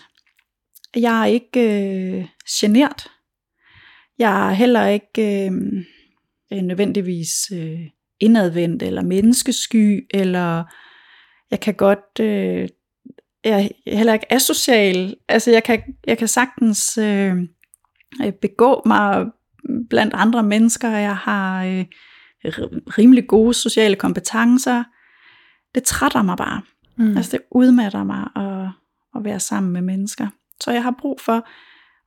jeg 0.97 1.21
er 1.21 1.27
ikke 1.27 1.61
øh, 1.61 2.29
genert. 2.49 3.11
Jeg 4.19 4.49
er 4.49 4.53
heller 4.53 4.87
ikke 4.87 5.47
øh, 5.47 5.53
nødvendigvis 6.51 7.53
øh, 7.53 7.81
indadvendt 8.21 8.83
eller 8.83 9.03
menneskesky, 9.03 10.07
eller 10.15 10.65
jeg 11.51 11.61
kan 11.61 11.75
godt, 11.75 12.21
øh, 12.21 12.69
jeg 13.45 13.71
er 13.87 13.97
heller 13.97 14.13
ikke 14.13 14.33
asocial. 14.33 15.17
Altså 15.29 15.51
jeg 15.51 15.65
kan, 15.65 15.83
jeg 16.07 16.19
kan 16.19 16.29
sagtens 16.29 16.99
øh, 16.99 17.35
begå 18.43 18.83
mig 18.87 19.27
blandt 19.91 20.15
andre 20.15 20.43
mennesker. 20.43 20.91
Jeg 20.91 21.17
har 21.17 21.65
øh, 21.65 21.85
rimelig 22.99 23.27
gode 23.27 23.55
sociale 23.55 23.97
kompetencer. 23.97 24.85
Det 25.75 25.83
trætter 25.83 26.23
mig 26.23 26.37
bare. 26.37 26.63
Mm. 26.97 27.17
Altså 27.17 27.31
det 27.31 27.41
udmatter 27.51 28.05
mig 28.05 28.29
at, 28.37 28.71
at 29.17 29.25
være 29.25 29.41
sammen 29.41 29.73
med 29.73 29.83
mennesker. 29.83 30.29
Så 30.61 30.71
jeg 30.71 30.83
har 30.83 30.95
brug 31.01 31.21
for 31.21 31.49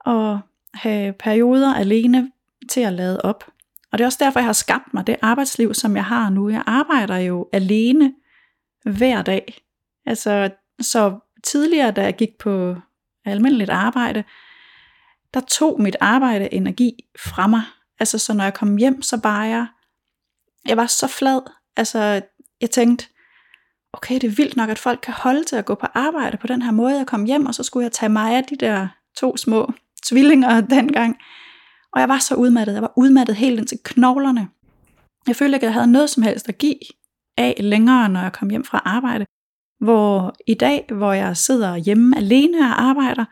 at 0.10 0.40
have 0.74 1.14
perioder 1.14 1.74
alene 1.74 2.32
til 2.70 2.82
at 2.82 2.94
lade 2.94 3.22
op. 3.22 3.44
Og 3.92 3.98
det 3.98 4.04
er 4.04 4.08
også 4.08 4.18
derfor, 4.22 4.40
jeg 4.40 4.46
har 4.46 4.54
skabt 4.54 4.94
mig 4.94 5.08
det 5.08 5.16
arbejdsliv, 5.22 5.74
som 5.74 5.96
jeg 5.96 6.06
har 6.06 6.30
nu. 6.30 6.50
Jeg 6.50 6.64
arbejder 6.66 7.18
jo 7.18 7.50
alene 7.54 8.14
hver 8.84 9.22
dag. 9.22 9.62
Altså, 10.06 10.50
så 10.82 11.20
tidligere, 11.44 11.92
da 11.92 12.04
jeg 12.04 12.16
gik 12.16 12.38
på 12.40 12.76
almindeligt 13.26 13.70
arbejde, 13.70 14.24
der 15.34 15.40
tog 15.40 15.82
mit 15.82 15.96
arbejde 16.00 16.54
energi 16.54 16.92
fra 17.20 17.48
mig. 17.48 17.62
Altså, 18.00 18.18
så 18.18 18.34
når 18.34 18.44
jeg 18.44 18.54
kom 18.54 18.78
hjem, 18.78 19.02
så 19.02 19.20
var 19.24 19.46
jeg, 19.46 19.68
jeg 20.66 20.78
var 20.78 20.86
så 20.86 21.08
flad. 21.08 21.42
Altså, 21.78 22.22
jeg 22.62 22.72
tænkte, 22.72 23.08
okay, 23.94 24.16
det 24.16 24.24
er 24.24 24.36
vildt 24.36 24.56
nok, 24.56 24.70
at 24.70 24.80
folk 24.80 25.00
kan 25.04 25.14
holde 25.14 25.44
til 25.44 25.56
at 25.56 25.66
gå 25.66 25.76
på 25.76 25.88
arbejde 25.94 26.38
på 26.38 26.48
den 26.48 26.62
her 26.62 26.72
måde. 26.72 26.98
Jeg 26.98 27.08
kom 27.08 27.24
hjem, 27.26 27.46
og 27.46 27.56
så 27.56 27.64
skulle 27.64 27.84
jeg 27.84 27.92
tage 27.92 28.10
mig 28.10 28.36
af 28.36 28.44
de 28.44 28.56
der 28.56 28.88
to 29.18 29.38
små 29.38 29.74
tvillinger 30.06 30.62
dengang. 30.62 31.18
Og 31.94 32.00
jeg 32.00 32.10
var 32.10 32.20
så 32.20 32.36
udmattet. 32.36 32.74
Jeg 32.74 32.82
var 32.82 32.94
udmattet 32.98 33.36
helt 33.36 33.60
ind 33.60 33.68
til 33.68 33.80
knoglerne. 33.84 34.48
Jeg 35.28 35.36
følte 35.36 35.56
ikke, 35.56 35.66
at 35.66 35.68
jeg 35.68 35.74
havde 35.74 35.92
noget 35.92 36.10
som 36.10 36.24
helst 36.24 36.50
at 36.50 36.58
give 36.58 36.76
af 37.38 37.56
længere, 37.60 38.10
når 38.10 38.22
jeg 38.22 38.34
kom 38.34 38.50
hjem 38.50 38.64
fra 38.64 38.82
arbejde. 38.86 39.26
Hvor 39.80 40.36
i 40.48 40.54
dag, 40.54 40.86
hvor 40.92 41.14
jeg 41.14 41.38
sidder 41.38 41.76
hjemme 41.76 42.18
alene 42.18 42.60
og 42.60 42.82
arbejder, 42.82 43.26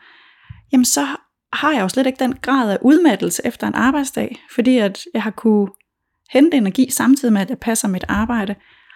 jamen 0.72 0.84
så 0.84 1.06
har 1.52 1.72
jeg 1.72 1.82
jo 1.82 1.88
slet 1.88 2.06
ikke 2.06 2.24
den 2.24 2.36
grad 2.42 2.72
af 2.72 2.78
udmattelse 2.82 3.42
efter 3.44 3.66
en 3.66 3.74
arbejdsdag, 3.74 4.36
fordi 4.54 4.78
at 4.78 5.04
jeg 5.14 5.22
har 5.22 5.30
kunne 5.30 5.68
hente 6.30 6.56
energi 6.56 6.90
samtidig 6.90 7.32
med, 7.32 7.40
at 7.40 7.50
jeg 7.50 7.58
passer 7.58 7.88
mit 7.88 8.04
arbejde. 8.08 8.54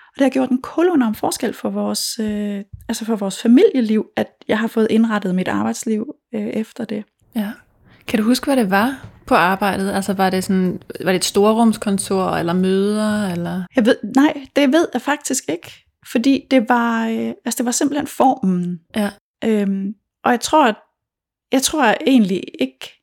Og 0.09 0.19
det 0.19 0.23
har 0.23 0.31
gjort 0.31 0.51
en 0.51 0.63
kolonorm 0.63 1.15
forskel 1.15 1.55
for 1.55 1.71
vores, 1.71 2.19
øh, 2.19 2.65
altså 2.89 3.05
for 3.05 3.17
vores 3.17 3.43
familieliv, 3.43 4.07
at 4.17 4.29
jeg 4.49 4.59
har 4.59 4.67
fået 4.67 4.87
indrettet 4.91 5.35
mit 5.35 5.49
arbejdsliv 5.49 6.15
øh, 6.35 6.41
efter 6.41 6.85
det. 6.85 7.05
Ja. 7.37 7.53
Kan 8.07 8.19
du 8.19 8.25
huske, 8.25 8.45
hvad 8.45 8.57
det 8.57 8.71
var 8.71 9.07
på 9.27 9.35
arbejdet? 9.35 9.93
Altså 9.93 10.13
var 10.13 10.31
det, 10.31 10.45
sådan, 10.45 10.81
var 11.05 11.13
det 11.13 11.17
et 11.17 11.25
storrumskontor, 11.25 12.31
eller 12.31 12.53
møder? 12.53 13.29
Eller? 13.29 13.63
Jeg 13.77 13.87
ved, 13.87 13.97
nej, 14.17 14.47
det 14.57 14.73
ved 14.73 14.89
jeg 14.93 15.03
faktisk 15.03 15.45
ikke. 15.49 15.85
Fordi 16.13 16.47
det 16.51 16.69
var, 16.69 17.07
øh, 17.09 17.33
altså 17.45 17.59
det 17.59 17.65
var 17.65 17.71
simpelthen 17.71 18.07
formen. 18.07 18.81
Ja. 18.97 19.11
Øhm, 19.45 19.95
og 20.25 20.31
jeg 20.31 20.41
tror, 20.41 20.67
at, 20.67 20.77
jeg 21.53 21.63
tror 21.63 21.95
egentlig 22.07 22.43
ikke, 22.61 23.03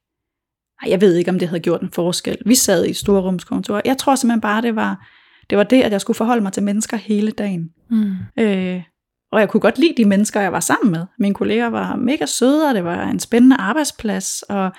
nej, 0.81 0.91
jeg 0.91 1.01
ved 1.01 1.15
ikke, 1.15 1.31
om 1.31 1.39
det 1.39 1.47
havde 1.47 1.59
gjort 1.59 1.81
en 1.81 1.91
forskel. 1.91 2.37
Vi 2.45 2.55
sad 2.55 2.85
i 2.85 2.93
storrumskontor. 2.93 3.81
Jeg 3.85 3.97
tror 3.97 4.15
simpelthen 4.15 4.41
bare, 4.41 4.61
det 4.61 4.75
var, 4.75 5.07
det 5.49 5.57
var 5.57 5.63
det, 5.63 5.81
at 5.81 5.91
jeg 5.91 6.01
skulle 6.01 6.17
forholde 6.17 6.41
mig 6.41 6.53
til 6.53 6.63
mennesker 6.63 6.97
hele 6.97 7.31
dagen. 7.31 7.69
Mm. 7.89 8.15
Øh, 8.39 8.83
og 9.31 9.39
jeg 9.39 9.49
kunne 9.49 9.61
godt 9.61 9.79
lide 9.79 9.93
de 9.97 10.05
mennesker, 10.05 10.41
jeg 10.41 10.51
var 10.51 10.59
sammen 10.59 10.91
med. 10.91 11.05
Mine 11.19 11.33
kolleger 11.35 11.67
var 11.67 11.95
mega 11.95 12.25
søde, 12.25 12.69
og 12.69 12.75
det 12.75 12.83
var 12.83 13.03
en 13.03 13.19
spændende 13.19 13.55
arbejdsplads, 13.55 14.41
og 14.41 14.71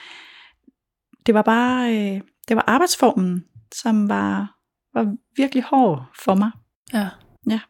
det 1.27 1.35
var 1.35 1.43
bare, 1.43 1.91
øh, 1.91 2.21
det 2.49 2.57
var 2.57 2.65
arbejdsformen, 2.67 3.45
som 3.75 4.09
var, 4.09 4.55
var 4.95 5.15
virkelig 5.37 5.63
hård 5.65 6.03
for 6.25 6.35
mig. 6.35 6.51
Ja. 6.93 7.09
Ja. 7.51 7.61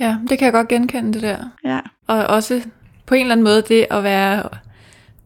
Ja, 0.00 0.16
det 0.28 0.38
kan 0.38 0.44
jeg 0.46 0.52
godt 0.52 0.68
genkende, 0.68 1.12
det 1.12 1.22
der. 1.22 1.44
Ja, 1.64 1.80
Og 2.06 2.26
også 2.26 2.68
på 3.06 3.14
en 3.14 3.20
eller 3.20 3.32
anden 3.32 3.44
måde 3.44 3.62
det 3.62 3.86
at 3.90 4.02
være 4.02 4.48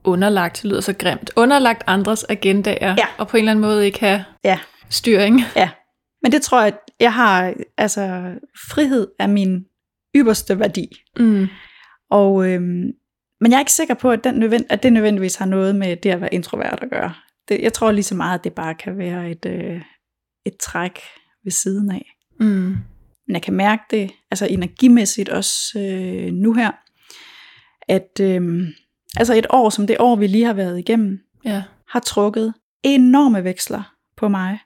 underlagt, 0.04 0.64
lyder 0.64 0.80
så 0.80 0.92
grimt, 0.98 1.30
underlagt 1.36 1.84
andres 1.86 2.24
agendaer, 2.28 2.94
Ja. 2.98 3.06
og 3.18 3.28
på 3.28 3.36
en 3.36 3.40
eller 3.40 3.50
anden 3.50 3.64
måde 3.64 3.86
ikke 3.86 4.00
have 4.00 4.24
ja, 4.44 4.58
styring. 4.90 5.40
ja. 5.56 5.70
Men 6.22 6.32
det 6.32 6.42
tror 6.42 6.62
jeg, 6.62 6.72
jeg 7.00 7.12
har, 7.14 7.54
altså 7.78 8.34
frihed 8.70 9.08
er 9.18 9.26
min 9.26 9.64
ypperste 10.16 10.58
værdi. 10.58 10.88
Mm. 11.18 11.46
Og, 12.10 12.50
øhm, 12.50 12.84
men 13.40 13.50
jeg 13.50 13.54
er 13.54 13.60
ikke 13.60 13.72
sikker 13.72 13.94
på, 13.94 14.10
at, 14.10 14.24
den 14.24 14.34
nødvend, 14.34 14.64
at 14.68 14.82
det 14.82 14.92
nødvendigvis 14.92 15.36
har 15.36 15.46
noget 15.46 15.76
med 15.76 15.96
det 15.96 16.10
at 16.10 16.20
være 16.20 16.34
introvert 16.34 16.78
at 16.82 16.90
gøre. 16.90 17.14
Det, 17.48 17.60
jeg 17.62 17.72
tror 17.72 17.92
lige 17.92 18.02
så 18.02 18.14
meget, 18.14 18.38
at 18.38 18.44
det 18.44 18.52
bare 18.52 18.74
kan 18.74 18.98
være 18.98 19.30
et, 19.30 19.46
øh, 19.46 19.82
et 20.46 20.56
træk 20.60 21.00
ved 21.44 21.52
siden 21.52 21.90
af. 21.90 22.16
Mm. 22.40 22.76
Men 23.26 23.34
jeg 23.34 23.42
kan 23.42 23.54
mærke 23.54 23.82
det, 23.90 24.10
altså 24.30 24.46
energimæssigt 24.46 25.28
også 25.28 25.78
øh, 25.78 26.32
nu 26.32 26.52
her, 26.52 26.70
at 27.88 28.20
øh, 28.20 28.68
altså 29.16 29.34
et 29.34 29.46
år 29.50 29.70
som 29.70 29.86
det 29.86 29.96
år, 30.00 30.16
vi 30.16 30.26
lige 30.26 30.44
har 30.44 30.52
været 30.54 30.78
igennem, 30.78 31.18
Ja. 31.44 31.62
har 31.88 32.00
trukket 32.00 32.54
enorme 32.82 33.44
veksler 33.44 33.94
på 34.16 34.28
mig. 34.28 34.58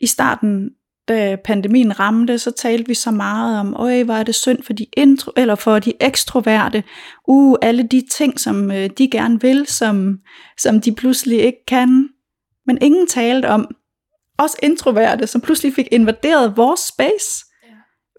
I 0.00 0.06
starten, 0.06 0.70
da 1.10 1.36
pandemien 1.44 2.00
ramte, 2.00 2.38
så 2.38 2.50
talte 2.50 2.88
vi 2.88 2.94
så 2.94 3.10
meget 3.10 3.60
om, 3.60 3.74
øj, 3.74 4.02
hvor 4.02 4.14
er 4.14 4.22
det 4.22 4.34
synd 4.34 4.62
for 4.62 4.72
de, 4.72 4.86
intro, 4.96 5.32
eller 5.36 5.54
for 5.54 5.78
de 5.78 5.92
ekstroverte, 6.00 6.84
uh, 7.28 7.56
alle 7.62 7.82
de 7.82 8.02
ting, 8.10 8.40
som 8.40 8.70
øh, 8.70 8.90
de 8.98 9.10
gerne 9.10 9.40
vil, 9.40 9.66
som, 9.66 10.18
som 10.58 10.80
de 10.80 10.94
pludselig 10.94 11.38
ikke 11.38 11.66
kan. 11.68 12.08
Men 12.66 12.78
ingen 12.80 13.06
talte 13.06 13.48
om 13.48 13.68
os 14.38 14.56
introverte, 14.62 15.26
som 15.26 15.40
pludselig 15.40 15.74
fik 15.74 15.88
invaderet 15.90 16.56
vores 16.56 16.80
space. 16.80 17.44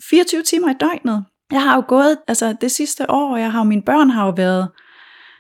24 0.10 0.44
timer 0.44 0.70
i 0.70 0.76
døgnet. 0.80 1.26
Jeg 1.52 1.64
har 1.64 1.76
jo 1.76 1.84
gået, 1.88 2.18
altså 2.28 2.56
det 2.62 2.72
sidste 2.72 3.12
år, 3.12 3.38
jeg 3.38 3.52
har 3.52 3.60
jo, 3.60 3.64
mine 3.64 3.82
børn 3.82 4.10
har 4.10 4.26
jo 4.26 4.34
været, 4.38 4.68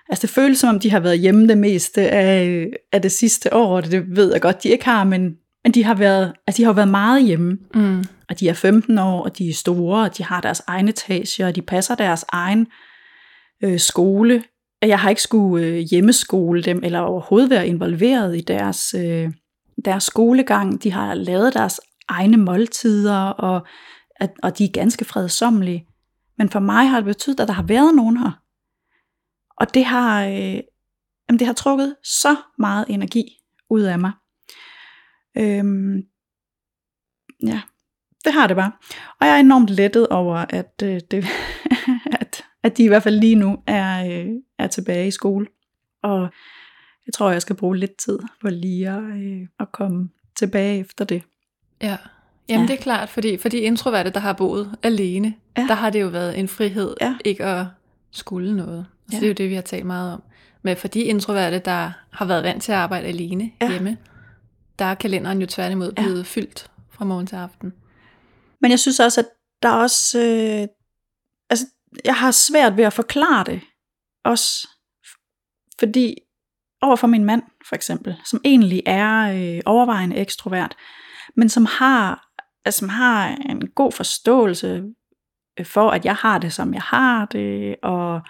altså 0.10 0.22
det 0.22 0.29
føles 0.29 0.60
som 0.60 0.70
om, 0.70 0.79
de 0.79 0.91
har 0.91 1.00
været 1.00 1.20
hjemme 1.20 1.48
det 1.48 1.58
meste 1.58 2.01
af, 2.01 2.67
af 2.91 3.01
det 3.01 3.12
sidste 3.12 3.53
år, 3.53 3.75
og 3.75 3.91
det 3.91 4.15
ved 4.15 4.31
jeg 4.31 4.41
godt, 4.41 4.63
de 4.63 4.70
ikke 4.70 4.86
har, 4.86 5.03
men, 5.03 5.36
men 5.63 5.74
de 5.74 5.84
har 5.84 5.94
været, 5.94 6.34
altså 6.48 6.62
de 6.62 6.65
har 6.65 6.74
været 6.74 6.88
meget 6.88 7.25
hjemme, 7.25 7.58
Mm. 7.75 8.03
og 8.30 8.39
de 8.39 8.50
er 8.50 8.53
15 8.53 8.98
år, 8.98 9.24
og 9.24 9.38
de 9.38 9.50
er 9.50 9.53
store, 9.53 10.03
og 10.03 10.18
de 10.18 10.24
har 10.24 10.41
deres 10.41 10.62
egen 10.68 10.88
etage, 10.88 11.46
og 11.46 11.56
de 11.56 11.62
passer 11.62 11.96
deres 11.96 12.25
egen 12.30 12.68
øh, 13.63 13.80
skole. 13.80 14.44
Jeg 14.82 15.00
har 15.00 15.10
ikke 15.10 15.22
skulle 15.22 15.65
øh, 15.65 15.77
hjemmeskole 15.77 16.63
dem, 16.63 16.84
eller 16.84 17.00
overhovedet 17.00 17.50
være 17.50 17.68
involveret 17.68 18.38
i 18.38 18.41
deres, 18.41 18.94
øh, 18.98 19.30
deres 19.86 20.03
skolegang. 20.03 20.84
De 20.84 20.91
har 20.91 21.13
lavet 21.13 21.53
deres 21.53 21.80
egne 22.08 22.38
måltider, 22.38 23.18
og, 23.20 23.68
at, 24.15 24.32
og 24.44 24.58
de 24.58 24.63
er 24.65 24.70
ganske 24.74 25.06
fredsommelige. 25.06 25.88
Men 26.38 26.50
for 26.50 26.60
mig 26.60 26.89
har 26.89 26.98
det 26.98 27.06
betydet, 27.06 27.39
at 27.39 27.48
der 27.48 27.53
har 27.53 27.63
været 27.63 27.96
nogen 27.96 28.18
her. 28.18 28.32
Og 29.58 29.74
det 29.74 29.86
har, 29.86 30.25
øh, 30.25 30.60
jamen 31.30 31.39
det 31.39 31.46
har 31.48 31.53
trukket 31.53 31.96
så 32.03 32.36
meget 32.60 32.86
energi 32.89 33.24
ud 33.70 33.82
af 33.82 34.00
mig. 34.00 34.12
Øhm, 35.38 35.96
ja, 37.48 37.62
det 38.26 38.34
har 38.34 38.48
det 38.48 38.56
bare. 38.56 38.72
Og 39.20 39.28
jeg 39.28 39.36
er 39.36 39.40
enormt 39.40 39.70
lettet 39.70 40.08
over, 40.08 40.46
at, 40.50 40.74
øh, 40.84 41.00
det, 41.12 41.26
at, 42.22 42.44
at 42.64 42.78
de 42.78 42.84
i 42.84 42.88
hvert 42.88 43.04
fald 43.04 43.20
lige 43.20 43.36
nu 43.36 43.58
er, 43.68 44.06
øh, 44.12 44.28
er 44.60 44.68
tilbage 44.68 45.08
i 45.08 45.12
skole. 45.12 45.48
Og 46.04 46.22
jeg 47.08 47.14
tror, 47.14 47.32
jeg 47.32 47.42
skal 47.42 47.56
bruge 47.56 47.78
lidt 47.78 47.98
tid 47.98 48.20
på 48.42 48.50
lige 48.50 48.90
at, 48.90 49.04
øh, 49.04 49.48
at 49.60 49.72
komme 49.72 50.10
tilbage 50.36 50.80
efter 50.80 51.06
det. 51.06 51.24
Ja. 51.82 51.98
Jamen 52.50 52.68
Ja. 52.68 52.74
det 52.74 52.80
er 52.80 52.84
klart, 52.84 53.10
fordi 53.10 53.38
for 53.38 53.50
de 53.50 53.58
introverte, 53.58 54.10
der 54.10 54.20
har 54.20 54.34
boet 54.34 54.76
alene, 54.84 55.34
Ja. 55.58 55.66
der 55.68 55.74
har 55.74 55.90
det 55.90 56.02
jo 56.02 56.08
været 56.08 56.40
en 56.40 56.48
frihed 56.48 56.96
Ja. 57.02 57.16
ikke 57.26 57.46
at 57.46 57.66
skulle 58.12 58.56
noget. 58.56 58.86
Så 59.10 59.16
Ja. 59.16 59.20
det 59.20 59.24
er 59.24 59.28
jo 59.28 59.34
det, 59.34 59.50
vi 59.50 59.56
har 59.56 59.62
talt 59.62 59.86
meget 59.86 60.14
om. 60.14 60.24
Men 60.62 60.78
for 60.78 60.88
de 60.88 61.00
introverte, 61.02 61.60
der 61.60 61.92
har 62.12 62.26
været 62.26 62.44
vant 62.44 62.64
til 62.64 62.72
at 62.72 62.78
arbejde 62.78 63.08
alene 63.08 63.52
Ja. 63.62 63.70
hjemme, 63.72 63.98
der 64.82 64.88
er 64.88 64.96
kalenderen 64.96 65.42
jo 65.42 65.48
tværtimod 65.48 65.94
Ja. 65.98 66.02
blevet 66.04 66.28
fyldt 66.28 66.72
fra 66.92 67.06
morgen 67.06 67.28
til 67.28 67.36
aften. 67.36 67.74
Men 68.62 68.72
jeg 68.72 68.80
synes 68.80 69.00
også, 69.00 69.22
at 69.22 69.28
der 69.64 69.70
er 69.70 69.74
også... 69.74 70.20
Øh, 70.20 70.68
altså, 71.50 71.66
jeg 72.06 72.16
har 72.16 72.32
svært 72.32 72.78
ved 72.78 72.84
at 72.84 72.94
forklare 72.94 73.44
det. 73.44 73.62
Også 74.26 74.68
fordi 75.80 76.16
over 76.82 76.96
for 76.96 77.08
min 77.08 77.26
mand, 77.26 77.44
for 77.70 77.76
eksempel, 77.76 78.16
som 78.26 78.42
egentlig 78.46 78.84
er 78.86 79.18
øh, 79.56 79.62
overvejende 79.66 80.16
ekstrovert, 80.16 80.76
men 81.36 81.50
som 81.50 81.66
har, 81.66 82.28
altså, 82.66 82.80
som 82.80 82.90
har 82.90 83.28
en 83.28 83.70
god 83.70 83.92
forståelse 83.92 84.84
for 85.64 85.90
at 85.90 86.06
jeg 86.06 86.16
har 86.16 86.38
det, 86.38 86.54
som 86.54 86.74
jeg 86.74 86.82
har 86.82 87.26
det, 87.26 87.76
og 87.84 88.22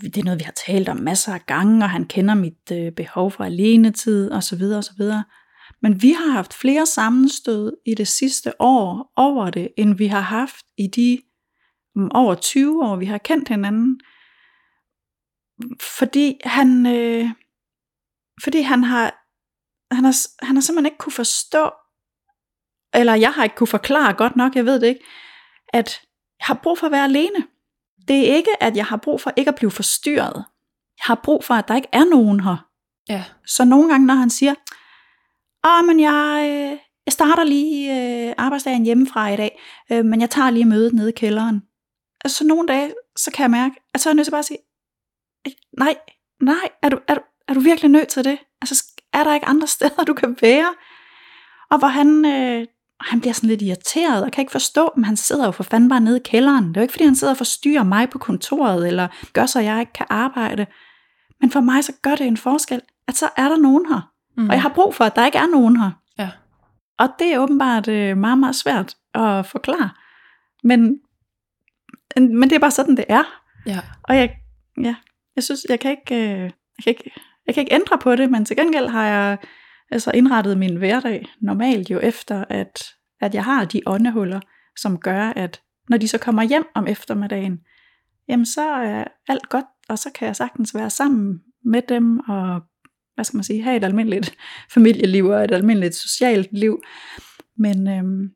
det 0.00 0.16
er 0.16 0.24
noget, 0.24 0.40
vi 0.40 0.44
har 0.44 0.52
talt 0.66 0.88
om 0.88 0.96
masser 0.96 1.34
af 1.34 1.46
gange, 1.46 1.84
og 1.84 1.90
han 1.90 2.04
kender 2.04 2.34
mit 2.34 2.72
øh, 2.72 2.92
behov 2.92 3.30
for 3.30 3.44
alenetid, 3.44 4.30
og 4.30 4.42
så 4.42 4.56
videre, 4.56 4.78
og 4.78 4.84
så 4.84 4.92
videre. 4.98 5.24
Men 5.82 6.02
vi 6.02 6.10
har 6.10 6.30
haft 6.30 6.54
flere 6.54 6.86
sammenstød 6.86 7.76
i 7.86 7.94
det 7.94 8.08
sidste 8.08 8.52
år 8.60 9.12
over 9.16 9.50
det, 9.50 9.68
end 9.76 9.96
vi 9.96 10.06
har 10.06 10.20
haft 10.20 10.66
i 10.78 10.86
de 10.86 11.18
um, 11.96 12.10
over 12.14 12.34
20 12.34 12.84
år, 12.84 12.96
vi 12.96 13.06
har 13.06 13.18
kendt 13.18 13.48
hinanden. 13.48 14.00
Fordi 15.80 16.40
han, 16.44 16.86
øh, 16.86 17.30
fordi 18.42 18.60
han 18.60 18.84
har, 18.84 19.04
han 19.94 20.04
har, 20.04 20.44
han 20.44 20.56
har 20.56 20.60
simpelthen 20.60 20.86
ikke 20.86 20.98
kunne 20.98 21.12
forstå, 21.12 21.70
eller 22.94 23.14
jeg 23.14 23.32
har 23.32 23.44
ikke 23.44 23.56
kunne 23.56 23.66
forklare 23.66 24.14
godt 24.14 24.36
nok, 24.36 24.56
jeg 24.56 24.64
ved 24.64 24.80
det 24.80 24.86
ikke, 24.86 25.04
at 25.68 26.00
jeg 26.38 26.46
har 26.46 26.60
brug 26.62 26.78
for 26.78 26.86
at 26.86 26.92
være 26.92 27.04
alene. 27.04 27.46
Det 28.08 28.30
er 28.30 28.34
ikke, 28.34 28.50
at 28.60 28.76
jeg 28.76 28.86
har 28.86 28.96
brug 28.96 29.20
for 29.20 29.32
ikke 29.36 29.48
at 29.48 29.54
blive 29.54 29.70
forstyrret. 29.70 30.44
Jeg 30.98 31.04
har 31.04 31.14
brug 31.14 31.44
for, 31.44 31.54
at 31.54 31.68
der 31.68 31.76
ikke 31.76 31.88
er 31.92 32.04
nogen 32.04 32.40
her. 32.40 32.56
Ja. 33.08 33.24
Så 33.46 33.64
nogle 33.64 33.88
gange, 33.88 34.06
når 34.06 34.14
han 34.14 34.30
siger, 34.30 34.54
Åh, 35.66 35.86
men 35.86 36.00
jeg, 36.00 36.46
øh, 36.50 36.78
jeg 37.06 37.12
starter 37.12 37.44
lige 37.44 37.78
øh, 38.28 38.34
arbejdsdagen 38.38 38.84
hjemmefra 38.84 39.28
i 39.28 39.36
dag, 39.36 39.60
øh, 39.92 40.04
men 40.04 40.20
jeg 40.20 40.30
tager 40.30 40.50
lige 40.50 40.64
mødet 40.64 40.92
nede 40.92 41.08
i 41.08 41.16
kælderen. 41.16 41.62
Altså 42.24 42.44
nogle 42.44 42.68
dage, 42.68 42.94
så 43.16 43.30
kan 43.30 43.42
jeg 43.42 43.50
mærke, 43.50 43.74
at 43.94 44.00
så 44.00 44.08
er 44.08 44.10
jeg 44.10 44.16
nødt 44.16 44.26
til 44.26 44.30
bare 44.30 44.38
at 44.38 44.44
sige, 44.44 44.58
nej, 45.78 45.96
nej, 46.40 46.68
er 46.82 46.88
du, 46.88 46.98
er, 47.08 47.14
du, 47.14 47.20
er 47.48 47.54
du 47.54 47.60
virkelig 47.60 47.90
nødt 47.90 48.08
til 48.08 48.24
det? 48.24 48.38
Altså 48.60 48.84
er 49.12 49.24
der 49.24 49.34
ikke 49.34 49.46
andre 49.46 49.66
steder, 49.76 50.04
du 50.04 50.14
kan 50.14 50.36
være? 50.40 50.74
Og 51.70 51.78
hvor 51.78 51.88
han, 51.88 52.24
øh, 52.24 52.66
han 53.00 53.20
bliver 53.20 53.32
sådan 53.32 53.48
lidt 53.48 53.62
irriteret 53.62 54.24
og 54.24 54.32
kan 54.32 54.42
ikke 54.42 54.52
forstå, 54.52 54.90
men 54.96 55.04
han 55.04 55.16
sidder 55.16 55.44
jo 55.44 55.50
for 55.50 55.62
fanden 55.62 55.88
bare 55.88 56.00
nede 56.00 56.16
i 56.16 56.22
kælderen. 56.24 56.68
Det 56.68 56.76
er 56.76 56.80
jo 56.80 56.82
ikke, 56.82 56.92
fordi 56.92 57.04
han 57.04 57.14
sidder 57.14 57.32
og 57.32 57.36
forstyrrer 57.36 57.84
mig 57.84 58.10
på 58.10 58.18
kontoret, 58.18 58.88
eller 58.88 59.08
gør 59.32 59.46
så, 59.46 59.58
at 59.58 59.64
jeg 59.64 59.80
ikke 59.80 59.92
kan 59.92 60.06
arbejde. 60.08 60.66
Men 61.40 61.50
for 61.50 61.60
mig 61.60 61.84
så 61.84 61.92
gør 62.02 62.14
det 62.14 62.26
en 62.26 62.36
forskel, 62.36 62.80
at 63.08 63.16
så 63.16 63.28
er 63.36 63.48
der 63.48 63.56
nogen 63.56 63.86
her. 63.86 64.12
Mm. 64.36 64.48
Og 64.48 64.54
jeg 64.54 64.62
har 64.62 64.72
brug 64.74 64.94
for, 64.94 65.04
at 65.04 65.16
der 65.16 65.26
ikke 65.26 65.38
er 65.38 65.46
nogen 65.46 65.80
her. 65.80 65.90
Ja. 66.18 66.30
Og 66.98 67.08
det 67.18 67.34
er 67.34 67.38
åbenbart 67.38 67.88
øh, 67.88 68.16
meget, 68.16 68.38
meget 68.38 68.56
svært 68.56 68.96
at 69.14 69.46
forklare. 69.46 69.90
Men, 70.64 71.00
men 72.16 72.42
det 72.42 72.52
er 72.52 72.58
bare 72.58 72.70
sådan, 72.70 72.96
det 72.96 73.04
er. 73.08 73.24
Ja. 73.66 73.80
Og 74.02 74.16
jeg, 74.16 74.36
ja, 74.82 74.94
jeg 75.36 75.44
synes, 75.44 75.60
jeg 75.68 75.80
kan, 75.80 75.90
ikke, 75.90 76.14
øh, 76.14 76.40
jeg, 76.40 76.84
kan 76.84 76.90
ikke, 76.90 77.10
jeg 77.46 77.54
kan 77.54 77.60
ikke 77.60 77.74
ændre 77.74 77.98
på 77.98 78.16
det, 78.16 78.30
men 78.30 78.44
til 78.44 78.56
gengæld 78.56 78.88
har 78.88 79.06
jeg 79.06 79.38
altså 79.90 80.10
indrettet 80.14 80.58
min 80.58 80.76
hverdag 80.76 81.26
normalt 81.40 81.90
jo 81.90 81.98
efter, 81.98 82.44
at, 82.48 82.84
at 83.20 83.34
jeg 83.34 83.44
har 83.44 83.64
de 83.64 83.80
åndehuller, 83.86 84.40
som 84.76 84.98
gør, 84.98 85.32
at 85.36 85.60
når 85.88 85.96
de 85.96 86.08
så 86.08 86.18
kommer 86.18 86.42
hjem 86.42 86.64
om 86.74 86.86
eftermiddagen, 86.86 87.60
jamen 88.28 88.46
så 88.46 88.68
er 88.70 89.04
alt 89.28 89.48
godt, 89.48 89.64
og 89.88 89.98
så 89.98 90.10
kan 90.14 90.26
jeg 90.26 90.36
sagtens 90.36 90.74
være 90.74 90.90
sammen 90.90 91.40
med 91.64 91.82
dem, 91.88 92.18
og 92.18 92.60
hvad 93.14 93.24
skal 93.24 93.36
man 93.36 93.44
sige, 93.44 93.62
have 93.62 93.76
et 93.76 93.84
almindeligt 93.84 94.36
familieliv 94.74 95.26
og 95.26 95.44
et 95.44 95.50
almindeligt 95.50 95.94
socialt 95.94 96.52
liv. 96.52 96.82
Men 97.56 97.88
øhm, 97.88 98.30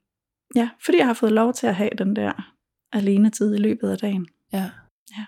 ja, 0.55 0.69
fordi 0.85 0.99
jeg 0.99 1.07
har 1.07 1.15
fået 1.15 1.33
lov 1.33 1.53
til 1.53 1.67
at 1.67 1.75
have 1.75 1.91
den 1.99 2.17
der 2.17 2.55
alene 2.93 3.31
tid 3.31 3.55
i 3.55 3.59
løbet 3.59 3.91
af 3.91 3.99
dagen. 3.99 4.29
Ja. 4.53 4.71
Ja. 5.19 5.25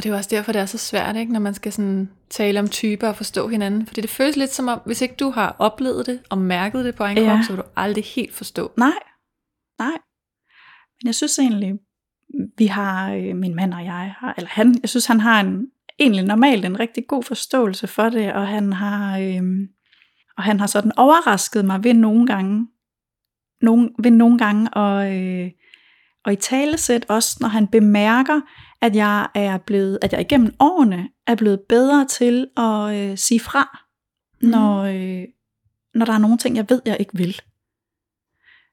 Og 0.00 0.04
det 0.04 0.10
er 0.10 0.12
jo 0.12 0.16
også 0.16 0.30
derfor, 0.30 0.52
det 0.52 0.60
er 0.60 0.66
så 0.66 0.78
svært, 0.78 1.16
ikke, 1.16 1.32
når 1.32 1.40
man 1.40 1.54
skal 1.54 1.72
sådan 1.72 2.10
tale 2.30 2.60
om 2.60 2.68
typer 2.68 3.08
og 3.08 3.16
forstå 3.16 3.48
hinanden. 3.48 3.86
Fordi 3.86 4.00
det 4.00 4.10
føles 4.10 4.36
lidt 4.36 4.52
som 4.52 4.68
om, 4.68 4.80
hvis 4.86 5.00
ikke 5.02 5.14
du 5.14 5.30
har 5.30 5.56
oplevet 5.58 6.06
det 6.06 6.20
og 6.30 6.38
mærket 6.38 6.84
det 6.84 6.94
på 6.94 7.04
en 7.04 7.18
Ja. 7.18 7.24
krop, 7.34 7.44
så 7.44 7.52
vil 7.52 7.58
du 7.58 7.68
aldrig 7.76 8.04
helt 8.04 8.34
forstå. 8.34 8.72
Nej, 8.76 8.92
nej. 9.78 9.98
Men 11.00 11.06
jeg 11.06 11.14
synes 11.14 11.38
egentlig, 11.38 11.74
vi 12.58 12.66
har, 12.66 13.12
øh, 13.12 13.36
min 13.36 13.54
mand 13.54 13.74
og 13.74 13.84
jeg 13.84 14.14
har, 14.18 14.34
eller 14.36 14.48
han, 14.48 14.78
jeg 14.82 14.88
synes 14.88 15.06
han 15.06 15.20
har 15.20 15.40
en, 15.40 15.66
egentlig 15.98 16.24
normalt 16.24 16.64
en 16.64 16.80
rigtig 16.80 17.06
god 17.08 17.22
forståelse 17.22 17.86
for 17.86 18.08
det, 18.08 18.32
og 18.32 18.48
han 18.48 18.72
har, 18.72 19.18
øh, 19.18 19.42
og 20.36 20.42
han 20.44 20.60
har 20.60 20.66
sådan 20.66 20.92
overrasket 20.96 21.64
mig 21.64 21.84
ved 21.84 21.94
nogle 21.94 22.26
gange, 22.26 22.66
nogle, 23.62 23.90
ved 24.02 24.10
nogle 24.10 24.38
gange, 24.38 24.70
og, 24.74 25.16
øh, 25.16 25.50
og 26.24 26.32
i 26.32 26.36
talesæt 26.36 27.06
også, 27.08 27.36
når 27.40 27.48
han 27.48 27.66
bemærker, 27.66 28.40
at 28.82 28.96
jeg 28.96 29.28
er 29.34 29.58
blevet, 29.58 29.98
at 30.02 30.12
jeg 30.12 30.20
igennem 30.20 30.54
årene 30.60 31.08
er 31.26 31.34
blevet 31.34 31.60
bedre 31.68 32.06
til 32.06 32.48
at 32.56 32.94
øh, 32.96 33.18
sige 33.18 33.40
fra, 33.40 33.78
Mhm. 34.42 34.50
når, 34.50 34.82
øh, 34.82 35.24
når 35.94 36.06
der 36.06 36.12
er 36.12 36.18
nogle 36.18 36.38
ting, 36.38 36.56
jeg 36.56 36.66
ved, 36.68 36.82
jeg 36.86 36.96
ikke 37.00 37.16
vil. 37.16 37.40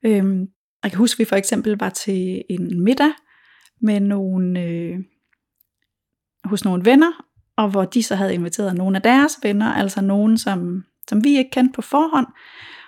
Øhm, 0.06 0.48
jeg 0.84 0.92
kan 0.92 0.98
huske, 0.98 1.16
at 1.16 1.20
vi 1.20 1.26
for 1.26 1.36
eksempel 1.36 1.78
var 1.80 1.90
til 1.90 2.44
en 2.50 2.84
middag 2.84 3.12
med 3.82 4.00
nogle, 4.00 4.64
øh, 4.64 5.00
hos 6.46 6.66
nogle 6.66 6.86
venner, 6.86 7.12
og 7.58 7.70
hvor 7.70 7.86
de 7.86 8.04
så 8.04 8.16
havde 8.16 8.34
inviteret 8.34 8.76
nogle 8.76 8.96
af 8.98 9.02
deres 9.04 9.40
venner, 9.44 9.74
altså 9.74 10.02
nogen, 10.02 10.38
som, 10.38 10.84
som 11.10 11.24
vi 11.24 11.38
ikke 11.38 11.52
kendte 11.52 11.74
på 11.76 11.82
forhånd. 11.82 12.28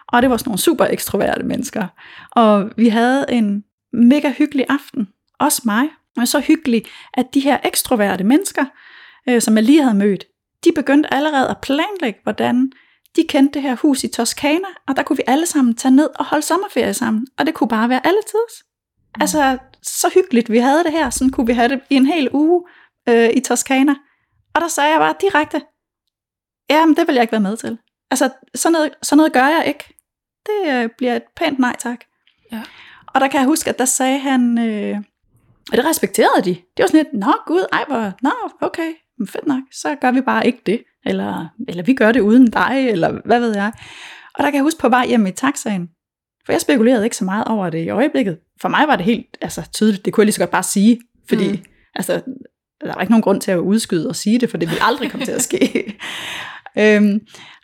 Og 0.07 0.21
det 0.21 0.29
var 0.29 0.37
sådan 0.37 0.49
nogle 0.49 0.59
super 0.59 0.85
ekstroverte 0.85 1.43
mennesker. 1.43 1.87
Og 2.31 2.71
vi 2.77 2.87
havde 2.87 3.25
en 3.29 3.63
mega 3.93 4.31
hyggelig 4.37 4.65
aften, 4.69 5.07
også 5.39 5.61
mig, 5.65 5.89
og 6.19 6.27
så 6.27 6.39
hyggelig, 6.39 6.85
at 7.13 7.33
de 7.33 7.39
her 7.39 7.57
ekstroverte 7.63 8.23
mennesker, 8.23 8.65
øh, 9.29 9.41
som 9.41 9.55
jeg 9.55 9.63
lige 9.63 9.83
havde 9.83 9.97
mødt, 9.97 10.25
de 10.63 10.71
begyndte 10.75 11.13
allerede 11.13 11.49
at 11.49 11.57
planlægge, 11.61 12.19
hvordan 12.23 12.71
de 13.15 13.25
kendte 13.29 13.53
det 13.53 13.61
her 13.61 13.75
hus 13.75 14.03
i 14.03 14.07
Toskana, 14.07 14.67
og 14.87 14.95
der 14.95 15.03
kunne 15.03 15.17
vi 15.17 15.23
alle 15.27 15.45
sammen 15.45 15.75
tage 15.75 15.95
ned 15.95 16.09
og 16.15 16.25
holde 16.25 16.45
sommerferie 16.45 16.93
sammen. 16.93 17.27
Og 17.37 17.45
det 17.45 17.53
kunne 17.53 17.67
bare 17.67 17.89
være 17.89 18.07
alle 18.07 18.19
tids. 18.21 18.63
Mm. 19.15 19.21
Altså, 19.21 19.57
så 19.83 20.11
hyggeligt 20.13 20.51
vi 20.51 20.57
havde 20.57 20.83
det 20.83 20.91
her. 20.91 21.09
Sådan 21.09 21.31
kunne 21.31 21.47
vi 21.47 21.53
have 21.53 21.69
det 21.69 21.81
i 21.89 21.95
en 21.95 22.05
hel 22.05 22.29
uge 22.31 22.63
øh, 23.09 23.29
i 23.33 23.39
Toskana. 23.39 23.95
Og 24.53 24.61
der 24.61 24.67
sagde 24.67 24.91
jeg 24.91 24.99
bare 24.99 25.15
direkte, 25.21 25.61
jamen 26.69 26.95
det 26.95 27.07
vil 27.07 27.13
jeg 27.13 27.21
ikke 27.21 27.31
være 27.31 27.41
med 27.41 27.57
til. 27.57 27.77
Altså, 28.11 28.29
sådan 28.55 28.73
noget, 28.73 28.93
sådan 29.01 29.17
noget 29.17 29.33
gør 29.33 29.47
jeg 29.47 29.63
ikke. 29.67 29.95
Det 30.45 30.73
øh, 30.73 30.89
bliver 30.97 31.15
et 31.15 31.23
pænt 31.35 31.59
nej 31.59 31.75
tak. 31.79 31.99
Ja. 32.51 32.63
Og 33.07 33.21
der 33.21 33.27
kan 33.27 33.39
jeg 33.39 33.47
huske, 33.47 33.69
at 33.69 33.79
der 33.79 33.85
sagde 33.85 34.19
han, 34.19 34.57
øh, 34.57 34.97
og 35.71 35.77
det 35.77 35.85
respekterede 35.85 36.45
de. 36.45 36.49
Det 36.49 36.83
var 36.83 36.87
sådan 36.87 37.05
lidt, 37.05 37.13
nå 37.13 37.33
gud, 37.45 37.65
ej 37.71 37.83
hvor, 37.87 38.11
nå 38.21 38.31
okay, 38.61 38.93
men 39.17 39.27
fedt 39.27 39.47
nok, 39.47 39.63
så 39.71 39.95
gør 40.01 40.11
vi 40.11 40.21
bare 40.21 40.47
ikke 40.47 40.61
det. 40.65 40.83
Eller, 41.05 41.47
eller 41.67 41.83
vi 41.83 41.93
gør 41.93 42.11
det 42.11 42.19
uden 42.19 42.51
dig, 42.51 42.87
eller 42.89 43.21
hvad 43.25 43.39
ved 43.39 43.55
jeg. 43.55 43.71
Og 44.35 44.43
der 44.43 44.45
kan 44.45 44.55
jeg 44.55 44.63
huske 44.63 44.79
på 44.79 44.89
vej 44.89 45.07
hjem 45.07 45.25
i 45.25 45.31
taxaen, 45.31 45.89
for 46.45 46.53
jeg 46.53 46.61
spekulerede 46.61 47.03
ikke 47.03 47.15
så 47.15 47.25
meget 47.25 47.45
over 47.47 47.69
det 47.69 47.83
i 47.85 47.89
øjeblikket. 47.89 48.37
For 48.61 48.69
mig 48.69 48.87
var 48.87 48.95
det 48.95 49.05
helt 49.05 49.37
altså, 49.41 49.69
tydeligt, 49.73 50.05
det 50.05 50.13
kunne 50.13 50.21
jeg 50.21 50.25
lige 50.25 50.33
så 50.33 50.41
godt 50.41 50.51
bare 50.51 50.63
sige, 50.63 51.01
fordi 51.29 51.51
mm. 51.51 51.63
altså, 51.95 52.21
der 52.81 52.93
var 52.93 53.01
ikke 53.01 53.11
nogen 53.11 53.23
grund 53.23 53.41
til 53.41 53.51
at 53.51 53.57
udskyde 53.57 54.07
og 54.07 54.15
sige 54.15 54.39
det, 54.39 54.49
for 54.49 54.57
det 54.57 54.69
ville 54.69 54.83
aldrig 54.83 55.11
komme 55.11 55.25
til 55.25 55.31
at 55.31 55.41
ske. 55.41 55.59
øhm, 56.79 57.19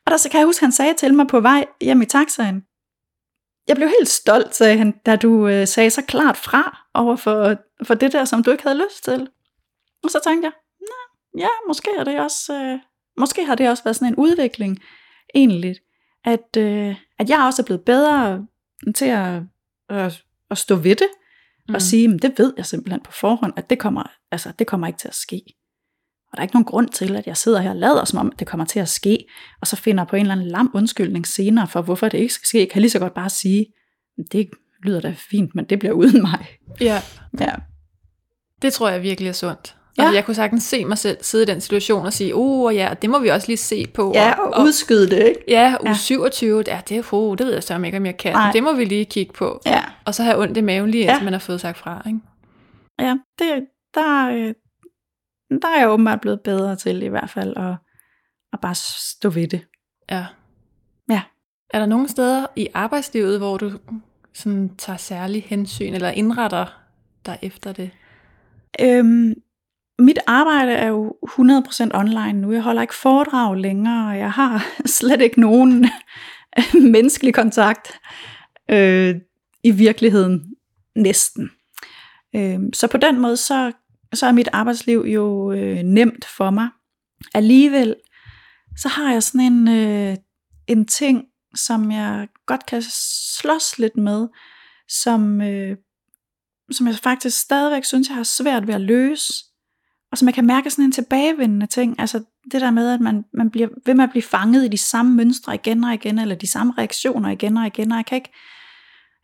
og 0.05 0.11
der 0.11 0.17
så 0.17 0.29
kan 0.29 0.39
jeg 0.39 0.45
huske, 0.45 0.65
han 0.65 0.71
sagde 0.71 0.93
til 0.93 1.13
mig 1.13 1.27
på 1.27 1.39
vej 1.39 1.65
hjem 1.81 2.01
i 2.01 2.05
taxaen, 2.05 2.61
jeg 3.67 3.75
blev 3.75 3.89
helt 3.89 4.09
stolt, 4.09 4.55
sagde 4.55 4.77
han, 4.77 4.93
da 5.05 5.15
du 5.15 5.47
øh, 5.47 5.67
sagde 5.67 5.89
så 5.89 6.01
klart 6.01 6.37
fra 6.37 6.84
over 6.95 7.15
for, 7.15 7.55
for 7.83 7.93
det 7.93 8.11
der, 8.11 8.25
som 8.25 8.43
du 8.43 8.51
ikke 8.51 8.63
havde 8.63 8.77
lyst 8.77 9.03
til. 9.03 9.27
Og 10.03 10.09
så 10.09 10.19
tænkte 10.23 10.45
jeg, 10.45 10.53
Nå, 10.79 11.39
ja, 11.39 11.47
måske 11.67 11.89
er 11.97 12.03
det 12.03 12.19
også, 12.19 12.53
øh, 12.53 12.79
måske 13.17 13.45
har 13.45 13.55
det 13.55 13.69
også 13.69 13.83
været 13.83 13.95
sådan 13.95 14.13
en 14.13 14.15
udvikling, 14.15 14.79
egentlig, 15.35 15.75
at, 16.25 16.57
øh, 16.57 16.95
at 17.19 17.29
jeg 17.29 17.43
også 17.45 17.61
er 17.61 17.65
blevet 17.65 17.85
bedre 17.85 18.45
til 18.95 19.05
at, 19.05 19.41
at, 19.89 20.23
at 20.51 20.57
stå 20.57 20.75
ved 20.75 20.95
det, 20.95 21.07
mm. 21.69 21.75
og 21.75 21.81
sige, 21.81 22.07
men 22.07 22.19
det 22.19 22.33
ved 22.37 22.53
jeg 22.57 22.65
simpelthen 22.65 23.01
på 23.03 23.11
forhånd, 23.11 23.53
at 23.55 23.69
det 23.69 23.79
kommer, 23.79 24.03
altså, 24.31 24.51
det 24.59 24.67
kommer 24.67 24.87
ikke 24.87 24.99
til 24.99 25.07
at 25.07 25.15
ske. 25.15 25.41
Og 26.31 26.37
der 26.37 26.41
er 26.41 26.43
ikke 26.43 26.55
nogen 26.55 26.65
grund 26.65 26.89
til, 26.89 27.15
at 27.15 27.27
jeg 27.27 27.37
sidder 27.37 27.61
her 27.61 27.69
og 27.69 27.75
lader 27.75 28.05
som 28.05 28.19
om, 28.19 28.31
at 28.33 28.39
det 28.39 28.47
kommer 28.47 28.65
til 28.65 28.79
at 28.79 28.89
ske, 28.89 29.27
og 29.61 29.67
så 29.67 29.75
finder 29.75 30.05
på 30.05 30.15
en 30.15 30.21
eller 30.21 30.35
anden 30.35 30.47
lam 30.47 30.71
undskyldning 30.73 31.27
senere 31.27 31.67
for, 31.67 31.81
hvorfor 31.81 32.09
det 32.09 32.17
ikke 32.17 32.33
skal 32.33 32.47
ske. 32.47 32.59
Jeg 32.59 32.69
kan 32.69 32.81
lige 32.81 32.91
så 32.91 32.99
godt 32.99 33.13
bare 33.13 33.29
sige, 33.29 33.65
det 34.31 34.49
lyder 34.85 35.01
da 35.01 35.15
fint, 35.31 35.55
men 35.55 35.65
det 35.65 35.79
bliver 35.79 35.93
uden 35.93 36.21
mig. 36.21 36.45
Ja, 36.81 37.01
Ja, 37.39 37.53
det 38.61 38.73
tror 38.73 38.89
jeg 38.89 39.01
virkelig 39.01 39.29
er 39.29 39.33
sundt. 39.33 39.75
Ja. 39.97 40.03
Altså, 40.03 40.15
jeg 40.15 40.25
kunne 40.25 40.35
sagtens 40.35 40.63
se 40.63 40.85
mig 40.85 40.97
selv 40.97 41.17
sidde 41.21 41.43
i 41.43 41.47
den 41.47 41.61
situation 41.61 42.05
og 42.05 42.13
sige, 42.13 42.35
uh, 42.35 42.75
ja, 42.75 42.93
det 43.01 43.09
må 43.09 43.19
vi 43.19 43.27
også 43.29 43.47
lige 43.47 43.57
se 43.57 43.87
på. 43.93 44.11
ja 44.15 44.33
og 44.39 44.63
udskyde 44.63 45.09
det, 45.09 45.23
ikke? 45.27 45.43
Ja, 45.47 45.75
uge 45.81 45.89
Ja. 45.89 45.95
27, 45.95 46.63
ja, 46.67 46.81
det, 46.89 46.97
er, 46.97 47.13
uh, 47.13 47.37
det 47.37 47.45
ved 47.45 47.53
jeg 47.53 47.63
så 47.63 47.81
ikke, 47.85 47.97
om 47.97 48.05
jeg 48.05 48.17
kan. 48.17 48.33
Nej. 48.33 48.51
Det 48.51 48.63
må 48.63 48.73
vi 48.73 48.85
lige 48.85 49.05
kigge 49.05 49.33
på. 49.33 49.61
Ja, 49.65 49.83
Og 50.05 50.15
så 50.15 50.23
have 50.23 50.37
ondt 50.39 50.57
i 50.57 50.61
maven 50.61 50.91
lige, 50.91 51.03
Ja. 51.03 51.11
efter 51.11 51.23
man 51.23 51.33
har 51.33 51.39
fået 51.39 51.61
sagt 51.61 51.77
fra. 51.77 52.01
Ikke? 52.07 52.19
ja 52.99 53.17
det, 53.39 53.65
der, 53.93 54.27
øh, 54.29 54.53
der 55.61 55.67
er 55.75 55.79
jeg 55.79 55.89
åbenbart 55.89 56.21
blevet 56.21 56.41
bedre 56.41 56.75
til 56.75 57.03
i 57.03 57.07
hvert 57.07 57.29
fald, 57.29 57.53
at, 57.57 57.75
at 58.53 58.59
bare 58.61 58.75
stå 58.75 59.29
ved 59.29 59.47
det. 59.47 59.61
Ja. 60.11 60.25
Ja. 61.09 61.21
Er 61.73 61.79
der 61.79 61.85
nogle 61.85 62.07
steder 62.09 62.45
i 62.55 62.67
arbejdslivet, 62.73 63.37
hvor 63.39 63.57
du 63.57 63.71
sådan 64.35 64.75
tager 64.77 64.97
særlig 64.97 65.43
hensyn, 65.43 65.93
eller 65.93 66.09
indretter 66.09 66.65
dig 67.25 67.39
efter 67.41 67.73
det? 67.73 67.91
Øhm, 68.81 69.33
mit 69.99 70.19
arbejde 70.27 70.71
er 70.71 70.87
jo 70.87 71.15
100% 71.27 71.89
online 71.93 72.33
nu. 72.33 72.51
Jeg 72.51 72.61
holder 72.61 72.81
ikke 72.81 72.95
foredrag 72.95 73.57
længere, 73.57 74.09
og 74.09 74.17
jeg 74.17 74.31
har 74.31 74.65
slet 74.99 75.21
ikke 75.21 75.39
nogen 75.39 75.85
menneskelig 76.93 77.33
kontakt 77.33 77.91
øh, 78.71 79.15
i 79.63 79.71
virkeligheden 79.71 80.55
næsten. 80.95 81.51
Øh, 82.35 82.59
så 82.73 82.87
på 82.87 82.97
den 82.97 83.19
måde, 83.19 83.37
så, 83.37 83.71
så 84.13 84.27
er 84.27 84.31
mit 84.31 84.49
arbejdsliv 84.53 85.05
jo 85.07 85.51
øh, 85.51 85.77
nemt 85.77 86.25
for 86.25 86.49
mig. 86.49 86.69
Alligevel, 87.33 87.95
så 88.77 88.87
har 88.87 89.11
jeg 89.11 89.23
sådan 89.23 89.53
en, 89.53 89.67
øh, 89.67 90.17
en 90.67 90.85
ting, 90.85 91.23
som 91.55 91.91
jeg 91.91 92.27
godt 92.45 92.65
kan 92.65 92.83
slås 93.39 93.79
lidt 93.79 93.97
med, 93.97 94.27
som, 94.89 95.41
øh, 95.41 95.77
som 96.71 96.87
jeg 96.87 96.95
faktisk 96.95 97.39
stadigvæk 97.39 97.85
synes, 97.85 98.07
jeg 98.07 98.15
har 98.15 98.23
svært 98.23 98.67
ved 98.67 98.73
at 98.73 98.81
løse, 98.81 99.33
og 100.11 100.17
som 100.17 100.27
jeg 100.27 100.35
kan 100.35 100.45
mærke 100.45 100.69
sådan 100.69 100.85
en 100.85 100.91
tilbagevendende 100.91 101.65
ting, 101.65 101.99
altså 101.99 102.23
det 102.51 102.61
der 102.61 102.71
med, 102.71 102.93
at 102.93 103.01
man, 103.01 103.25
man 103.33 103.49
bliver 103.49 103.67
ved 103.85 103.93
med 103.93 104.03
at 104.03 104.09
blive 104.09 104.23
fanget 104.23 104.65
i 104.65 104.67
de 104.67 104.77
samme 104.77 105.15
mønstre 105.15 105.55
igen 105.55 105.83
og 105.83 105.93
igen, 105.93 106.19
eller 106.19 106.35
de 106.35 106.47
samme 106.47 106.73
reaktioner 106.77 107.29
igen 107.29 107.57
og 107.57 107.67
igen, 107.67 107.91
og 107.91 107.97
jeg 107.97 108.05
kan 108.05 108.15
ikke, 108.15 108.31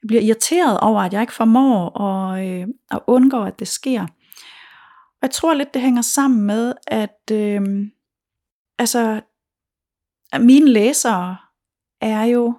jeg 0.03 0.07
bliver 0.07 0.21
irriteret 0.21 0.79
over, 0.79 1.01
at 1.01 1.13
jeg 1.13 1.21
ikke 1.21 1.33
formår 1.33 2.01
at, 2.01 2.47
øh, 2.47 2.67
at 2.91 2.99
undgå, 3.07 3.43
at 3.43 3.59
det 3.59 3.67
sker. 3.67 4.01
Og 4.01 5.21
jeg 5.21 5.31
tror 5.31 5.53
lidt, 5.53 5.73
det 5.73 5.81
hænger 5.81 6.01
sammen 6.01 6.41
med, 6.41 6.73
at 6.87 7.31
øh, 7.31 7.61
altså, 8.79 9.21
at 10.31 10.41
mine 10.41 10.69
læsere 10.69 11.37
er 12.01 12.23
jo, 12.23 12.57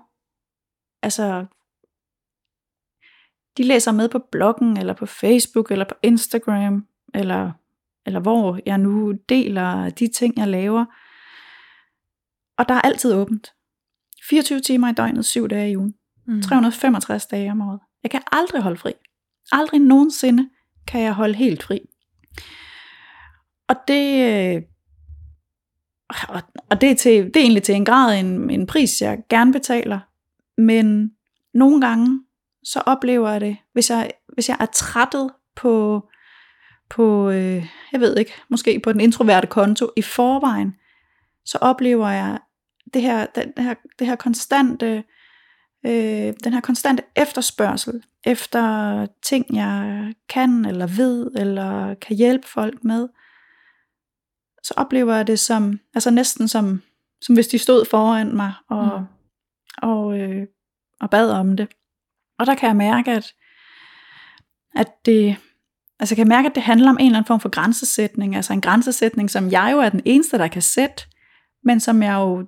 altså, 1.03 1.47
de 3.57 3.63
læser 3.63 3.93
med 3.93 4.09
på 4.09 4.19
bloggen, 4.19 4.77
eller 4.77 4.95
på 4.95 5.07
Facebook, 5.07 5.71
eller 5.71 5.85
på 5.85 5.95
Instagram, 6.03 6.87
eller, 7.15 7.53
eller 8.07 8.21
hvor 8.21 8.59
jeg 8.67 8.79
nu 8.79 9.13
deler 9.29 9.91
de 9.91 10.09
ting, 10.09 10.37
jeg 10.37 10.49
laver. 10.49 10.85
Og 12.59 12.69
der 12.69 12.75
er 12.75 12.81
altid 12.81 13.15
åbent. 13.15 13.53
24 14.29 14.61
timer 14.61 14.89
i 14.89 14.93
døgnet, 14.93 15.25
7 15.25 15.49
dage 15.49 15.71
i 15.71 15.77
ugen. 15.77 15.95
Mm. 16.27 16.43
365 16.43 17.27
dage 17.27 17.51
om 17.51 17.61
året. 17.61 17.81
Jeg 18.03 18.11
kan 18.11 18.23
aldrig 18.33 18.63
holde 18.63 18.77
fri. 18.77 18.93
Aldrig 19.53 19.81
nogensinde 19.81 20.51
kan 20.87 21.01
jeg 21.01 21.13
holde 21.13 21.35
helt 21.35 21.63
fri. 21.63 21.81
Og 23.69 23.77
det, 23.89 24.65
og, 26.29 26.43
og 26.71 26.81
det 26.81 26.91
er, 26.91 26.95
til, 26.95 27.25
det 27.25 27.37
er 27.37 27.41
egentlig 27.41 27.63
til 27.63 27.75
en 27.75 27.85
grad 27.85 28.21
en, 28.21 28.51
en 28.51 28.67
pris, 28.67 29.01
jeg 29.01 29.19
gerne 29.31 29.53
betaler. 29.53 30.01
Men 30.61 31.11
nogle 31.55 31.81
gange, 31.81 32.21
så 32.65 32.83
oplever 32.87 33.31
jeg 33.31 33.41
det, 33.41 33.57
hvis 33.73 33.91
jeg, 33.91 34.11
hvis 34.35 34.49
jeg 34.49 34.57
er 34.61 34.67
trættet 34.67 35.31
på, 35.57 36.03
på 36.91 37.31
øh, 37.31 37.67
jeg 37.93 38.01
ved 38.01 38.17
ikke, 38.17 38.33
måske 38.49 38.81
på 38.81 38.93
den 38.93 39.01
introverte 39.01 39.47
konto 39.47 39.91
i 39.97 40.03
forvejen, 40.03 40.75
så 41.45 41.59
oplever 41.61 42.09
jeg 42.09 42.39
det 42.95 43.03
her, 43.03 43.27
det 43.27 43.53
her, 43.59 43.75
det 43.99 44.07
her 44.07 44.17
konstante, 44.17 45.05
øh, 45.87 46.33
den 46.45 46.53
her 46.53 46.61
konstante 46.61 47.03
efterspørgsel 47.17 48.03
efter 48.25 49.07
ting, 49.23 49.47
jeg 49.57 50.13
kan 50.29 50.65
eller 50.65 50.87
ved, 50.87 51.31
eller 51.37 51.95
kan 51.95 52.17
hjælpe 52.17 52.49
folk 52.49 52.85
med 52.85 53.09
så 54.63 54.75
oplever 54.77 55.15
jeg 55.15 55.27
det 55.27 55.39
som, 55.39 55.81
altså 55.95 56.11
næsten 56.11 56.49
som, 56.49 56.83
som 57.23 57.35
hvis 57.35 57.49
de 57.49 57.59
stod 57.59 57.85
foran 57.85 58.37
mig 58.37 58.53
og, 58.71 59.01
mm. 59.01 59.07
og, 59.83 60.19
øh, 60.19 60.47
og 61.01 61.11
bad 61.11 61.31
om 61.31 61.57
det. 61.57 61.69
Og 62.39 62.47
der 62.47 62.55
kan 62.55 62.67
jeg 62.67 62.77
mærke, 62.77 63.11
at, 63.11 63.35
at 64.75 64.89
det, 65.05 65.37
altså 66.01 66.13
jeg 66.13 66.17
kan 66.17 66.29
mærke, 66.29 66.49
at 66.49 66.55
det 66.55 66.63
handler 66.63 66.91
om 66.91 66.97
en 67.01 67.07
eller 67.07 67.19
anden 67.19 67.27
form 67.27 67.41
for 67.41 67.49
grænsesætning, 67.49 68.37
altså 68.37 68.53
en 68.53 68.61
grænsesætning, 68.61 69.31
som 69.31 69.51
jeg 69.51 69.69
jo 69.73 69.79
er 69.79 69.89
den 69.89 70.03
eneste, 70.05 70.39
der 70.39 70.49
kan 70.49 70.63
sætte, 70.63 71.05
men 71.65 71.81
som 71.81 72.03
jeg 72.03 72.15
jo 72.15 72.47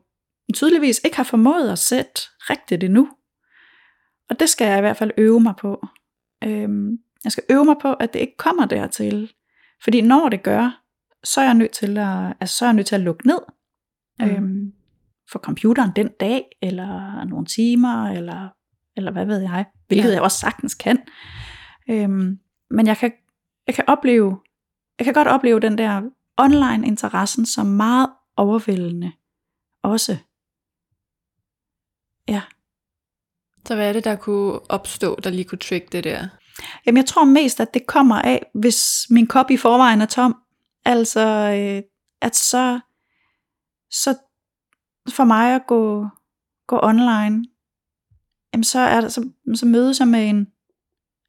tydeligvis 0.55 1.01
ikke 1.05 1.17
har 1.17 1.25
formået 1.25 1.71
at 1.71 1.79
sætte 1.79 2.21
rigtigt 2.41 2.85
endnu. 2.85 3.09
Og 4.31 4.41
det 4.41 4.49
skal 4.49 4.67
jeg 4.67 4.79
i 4.79 4.81
hvert 4.81 4.97
fald 4.97 5.11
øve 5.17 5.41
mig 5.41 5.55
på. 5.57 5.87
Øhm, 6.45 6.99
jeg 7.25 7.33
skal 7.33 7.45
øve 7.51 7.65
mig 7.65 7.77
på, 7.83 7.93
at 7.93 8.13
det 8.13 8.19
ikke 8.19 8.37
kommer 8.37 8.67
dertil. 8.67 9.33
Fordi 9.83 10.01
når 10.01 10.29
det 10.29 10.43
gør, 10.43 10.84
så 11.25 11.41
er 11.41 11.45
jeg 11.45 11.55
nødt 11.55 11.71
til 11.71 11.99
at, 11.99 12.35
altså, 12.41 12.57
så 12.57 12.65
er 12.65 12.69
jeg 12.69 12.75
nødt 12.75 12.87
til 12.87 12.95
at 12.95 13.01
lukke 13.01 13.27
ned 13.27 13.39
mm. 14.21 14.27
øhm, 14.27 14.73
for 15.31 15.39
computeren 15.39 15.91
den 15.97 16.09
dag, 16.21 16.45
eller 16.63 17.25
nogle 17.25 17.47
timer, 17.47 18.05
eller, 18.09 18.49
eller 18.97 19.13
hvad 19.13 19.27
ved 19.27 19.39
jeg, 19.39 19.65
hvilket 19.87 20.09
ja. 20.09 20.15
jeg 20.15 20.23
også 20.23 20.39
sagtens 20.39 20.75
kan. 20.75 20.99
Øhm, 21.91 22.39
men 22.71 22.87
jeg 22.87 22.97
kan, 22.97 23.13
jeg 23.67 23.75
kan 23.75 23.85
opleve, 23.87 24.39
jeg 24.99 25.05
kan 25.05 25.15
godt 25.15 25.29
opleve 25.29 25.61
den 25.61 25.79
der 25.79 26.03
online 26.37 26.87
interessen 26.87 27.47
som 27.47 27.67
meget 27.67 28.11
overvældende 28.37 29.13
også. 29.83 30.17
Ja. 32.29 32.43
Så 33.67 33.75
hvad 33.75 33.89
er 33.89 33.93
det, 33.93 34.05
der 34.05 34.17
kunne 34.17 34.71
opstå, 34.71 35.21
der 35.25 35.31
lige 35.31 35.45
kunne 35.45 35.59
trigge 35.59 35.89
det 35.93 36.05
der? 36.05 36.29
Jamen 36.87 36.97
jeg 36.97 37.07
tror 37.07 37.25
mest, 37.25 37.61
at 37.61 37.75
det 37.75 37.87
kommer 37.87 38.23
af, 38.23 38.47
hvis 38.55 39.07
min 39.11 39.27
kop 39.27 39.51
i 39.51 39.57
forvejen 39.57 40.01
er 40.01 40.07
tom, 40.07 40.44
Altså, 40.85 41.21
øh, 41.21 41.83
at 42.21 42.37
så, 42.37 42.81
så 43.91 44.19
for 45.09 45.25
mig 45.25 45.55
at 45.55 45.67
gå, 45.67 46.07
gå 46.67 46.81
online, 46.83 47.45
jamen 48.53 48.65
så, 48.65 48.79
er 48.79 49.01
der, 49.01 49.09
så, 49.09 49.31
så 49.55 49.67
mødes 49.67 50.01
jeg 50.01 50.09
med 50.09 50.29
en, 50.29 50.47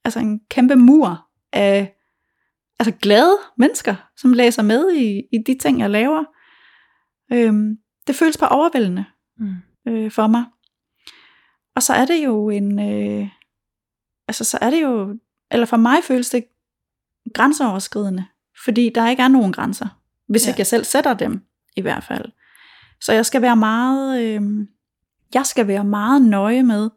altså 0.04 0.20
en 0.20 0.40
kæmpe 0.50 0.76
mur 0.76 1.30
af 1.54 1.96
altså 2.80 2.92
glade 3.02 3.38
mennesker, 3.58 3.96
som 4.18 4.34
læser 4.34 4.64
med 4.64 4.94
i, 4.94 5.22
i 5.32 5.38
de 5.48 5.58
ting, 5.58 5.80
jeg 5.80 5.90
laver. 5.90 6.24
Øhm, 7.34 7.78
det 8.08 8.16
føles 8.16 8.38
bare 8.38 8.50
overvældende 8.50 9.06
mm. 9.38 9.56
øh, 9.88 10.12
for 10.12 10.28
mig. 10.28 10.46
Og 11.76 11.84
så 11.84 11.94
er 11.94 12.06
det 12.06 12.26
jo 12.26 12.50
en, 12.50 12.80
øh, 12.80 13.28
altså 14.28 14.44
så 14.44 14.58
er 14.62 14.70
det 14.70 14.82
jo, 14.82 15.20
eller 15.52 15.66
for 15.66 15.78
mig 15.78 16.04
føles 16.04 16.30
det 16.30 16.46
grænseoverskridende. 17.34 18.26
Fordi 18.64 18.92
der 18.96 19.10
ikke 19.10 19.24
er 19.24 19.28
nogen 19.28 19.54
grænser, 19.54 19.88
hvis 20.28 20.46
ja. 20.46 20.50
ikke 20.50 20.60
jeg 20.60 20.68
selv 20.68 20.84
sætter 20.84 21.14
dem 21.14 21.42
i 21.76 21.82
hvert 21.82 22.04
fald. 22.04 22.26
Så 23.02 23.14
jeg 23.14 23.26
skal 23.26 23.42
være 23.42 23.56
meget, 23.56 24.22
øh, 24.22 24.42
jeg 25.34 25.46
skal 25.46 25.68
være 25.68 25.84
meget 25.84 26.22
nøje 26.22 26.64
med, 26.64 26.90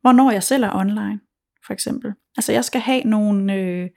hvornår 0.00 0.30
jeg 0.30 0.42
selv 0.42 0.64
er 0.64 0.74
online, 0.74 1.20
for 1.66 1.72
eksempel. 1.72 2.12
Altså 2.36 2.52
jeg 2.52 2.64
skal 2.64 2.80
have 2.80 3.02
nogle, 3.02 3.54
øh, 3.54 3.88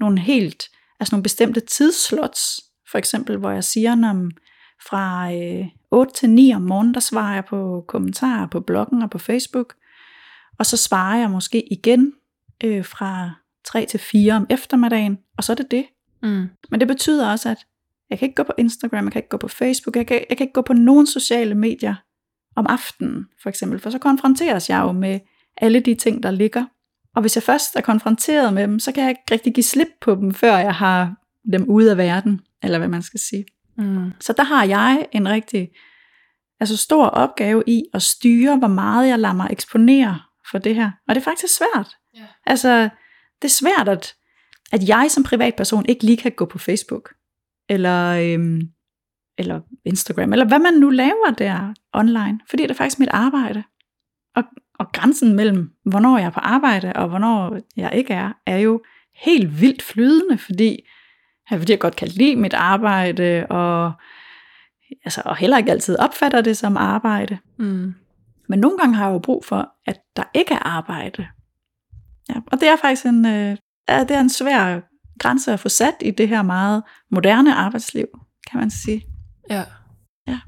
nogle 0.00 0.20
helt, 0.20 0.64
altså 1.00 1.14
nogle 1.14 1.22
bestemte 1.22 1.60
tidsslots, 1.60 2.60
for 2.90 2.98
eksempel, 2.98 3.36
hvor 3.36 3.50
jeg 3.50 3.64
siger, 3.64 3.94
når 3.94 4.30
fra 4.88 5.32
øh, 5.32 5.66
8 5.90 6.14
til 6.14 6.30
9 6.30 6.54
om 6.54 6.62
morgenen, 6.62 6.94
der 6.94 7.00
svarer 7.00 7.34
jeg 7.34 7.44
på 7.44 7.84
kommentarer 7.88 8.46
på 8.46 8.60
bloggen 8.60 9.02
og 9.02 9.10
på 9.10 9.18
Facebook, 9.18 9.74
og 10.58 10.66
så 10.66 10.76
svarer 10.76 11.18
jeg 11.18 11.30
måske 11.30 11.72
igen 11.72 12.12
øh, 12.64 12.84
fra 12.84 13.30
3 13.64 13.86
til 13.86 14.00
4 14.00 14.32
om 14.32 14.46
eftermiddagen, 14.50 15.18
og 15.36 15.44
så 15.44 15.52
er 15.52 15.56
det 15.56 15.70
det. 15.70 15.86
Mm. 16.22 16.48
Men 16.70 16.80
det 16.80 16.88
betyder 16.88 17.30
også, 17.30 17.48
at 17.48 17.58
jeg 18.10 18.18
kan 18.18 18.26
ikke 18.26 18.36
gå 18.36 18.42
på 18.42 18.52
Instagram, 18.58 19.04
jeg 19.04 19.12
kan 19.12 19.18
ikke 19.18 19.28
gå 19.28 19.36
på 19.36 19.48
Facebook, 19.48 19.96
jeg 19.96 20.06
kan, 20.06 20.24
jeg 20.28 20.36
kan 20.36 20.44
ikke 20.44 20.52
gå 20.52 20.62
på 20.62 20.72
nogen 20.72 21.06
sociale 21.06 21.54
medier 21.54 21.94
om 22.56 22.66
aftenen, 22.66 23.26
for 23.42 23.48
eksempel, 23.48 23.80
for 23.80 23.90
så 23.90 23.98
konfronteres 23.98 24.70
jeg 24.70 24.80
jo 24.80 24.92
med 24.92 25.20
alle 25.56 25.80
de 25.80 25.94
ting, 25.94 26.22
der 26.22 26.30
ligger. 26.30 26.64
Og 27.14 27.20
hvis 27.20 27.36
jeg 27.36 27.42
først 27.42 27.76
er 27.76 27.80
konfronteret 27.80 28.54
med 28.54 28.62
dem, 28.62 28.78
så 28.78 28.92
kan 28.92 29.02
jeg 29.02 29.10
ikke 29.10 29.22
rigtig 29.30 29.54
give 29.54 29.64
slip 29.64 29.88
på 30.00 30.14
dem, 30.14 30.34
før 30.34 30.56
jeg 30.56 30.74
har 30.74 31.14
dem 31.52 31.64
ude 31.68 31.90
af 31.90 31.96
verden, 31.96 32.40
eller 32.62 32.78
hvad 32.78 32.88
man 32.88 33.02
skal 33.02 33.20
sige. 33.20 33.44
Mm. 33.78 34.12
Så 34.20 34.32
der 34.32 34.42
har 34.42 34.64
jeg 34.64 35.06
en 35.12 35.28
rigtig 35.28 35.70
altså 36.60 36.76
stor 36.76 37.06
opgave 37.06 37.62
i 37.66 37.82
at 37.94 38.02
styre, 38.02 38.56
hvor 38.56 38.68
meget 38.68 39.08
jeg 39.08 39.18
lader 39.18 39.34
mig 39.34 39.48
eksponere 39.50 40.20
for 40.50 40.58
det 40.58 40.74
her. 40.74 40.90
Og 41.08 41.14
det 41.14 41.20
er 41.20 41.24
faktisk 41.24 41.56
svært. 41.56 41.96
Yeah. 42.18 42.28
Altså, 42.46 42.88
det 43.42 43.48
er 43.48 43.48
svært 43.48 43.88
at 43.88 44.14
at 44.72 44.88
jeg 44.88 45.06
som 45.10 45.22
privatperson 45.22 45.84
ikke 45.88 46.04
lige 46.04 46.16
kan 46.16 46.32
gå 46.32 46.44
på 46.44 46.58
Facebook, 46.58 47.14
eller, 47.68 48.34
øhm, 48.34 48.60
eller 49.38 49.60
Instagram, 49.84 50.32
eller 50.32 50.48
hvad 50.48 50.58
man 50.58 50.74
nu 50.74 50.90
laver 50.90 51.34
der 51.38 51.74
online, 51.92 52.40
fordi 52.50 52.62
det 52.62 52.70
er 52.70 52.74
faktisk 52.74 52.98
mit 52.98 53.08
arbejde. 53.12 53.62
Og, 54.36 54.42
og 54.78 54.92
grænsen 54.92 55.36
mellem, 55.36 55.70
hvornår 55.84 56.18
jeg 56.18 56.26
er 56.26 56.30
på 56.30 56.40
arbejde, 56.40 56.92
og 56.92 57.08
hvornår 57.08 57.58
jeg 57.76 57.92
ikke 57.94 58.14
er, 58.14 58.32
er 58.46 58.58
jo 58.58 58.82
helt 59.14 59.60
vildt 59.60 59.82
flydende, 59.82 60.38
fordi, 60.38 60.88
fordi 61.48 61.72
jeg 61.72 61.78
godt 61.78 61.96
kan 61.96 62.08
lide 62.08 62.36
mit 62.36 62.54
arbejde, 62.54 63.46
og, 63.50 63.92
altså, 65.04 65.22
og 65.24 65.36
heller 65.36 65.58
ikke 65.58 65.70
altid 65.70 65.98
opfatter 65.98 66.40
det 66.40 66.56
som 66.56 66.76
arbejde. 66.76 67.38
Mm. 67.58 67.94
Men 68.48 68.58
nogle 68.58 68.78
gange 68.78 68.94
har 68.94 69.06
jeg 69.06 69.14
jo 69.14 69.18
brug 69.18 69.44
for, 69.44 69.68
at 69.86 70.00
der 70.16 70.22
ikke 70.34 70.54
er 70.54 70.66
arbejde. 70.66 71.28
Ja, 72.28 72.34
og 72.52 72.60
det 72.60 72.68
er 72.68 72.76
faktisk 72.76 73.06
en, 73.06 73.26
øh, 73.26 73.56
er, 73.90 74.04
det 74.04 74.16
er 74.16 74.20
en 74.20 74.30
svær 74.30 74.80
grænse 75.18 75.52
at 75.52 75.60
få 75.60 75.68
sat 75.68 75.94
i 76.00 76.10
det 76.10 76.28
her 76.28 76.42
meget 76.42 76.82
moderne 77.10 77.54
arbejdsliv, 77.54 78.06
kan 78.50 78.60
man 78.60 78.70
sige. 78.70 79.06
Ja. 79.50 79.64
Ja. 80.28 80.40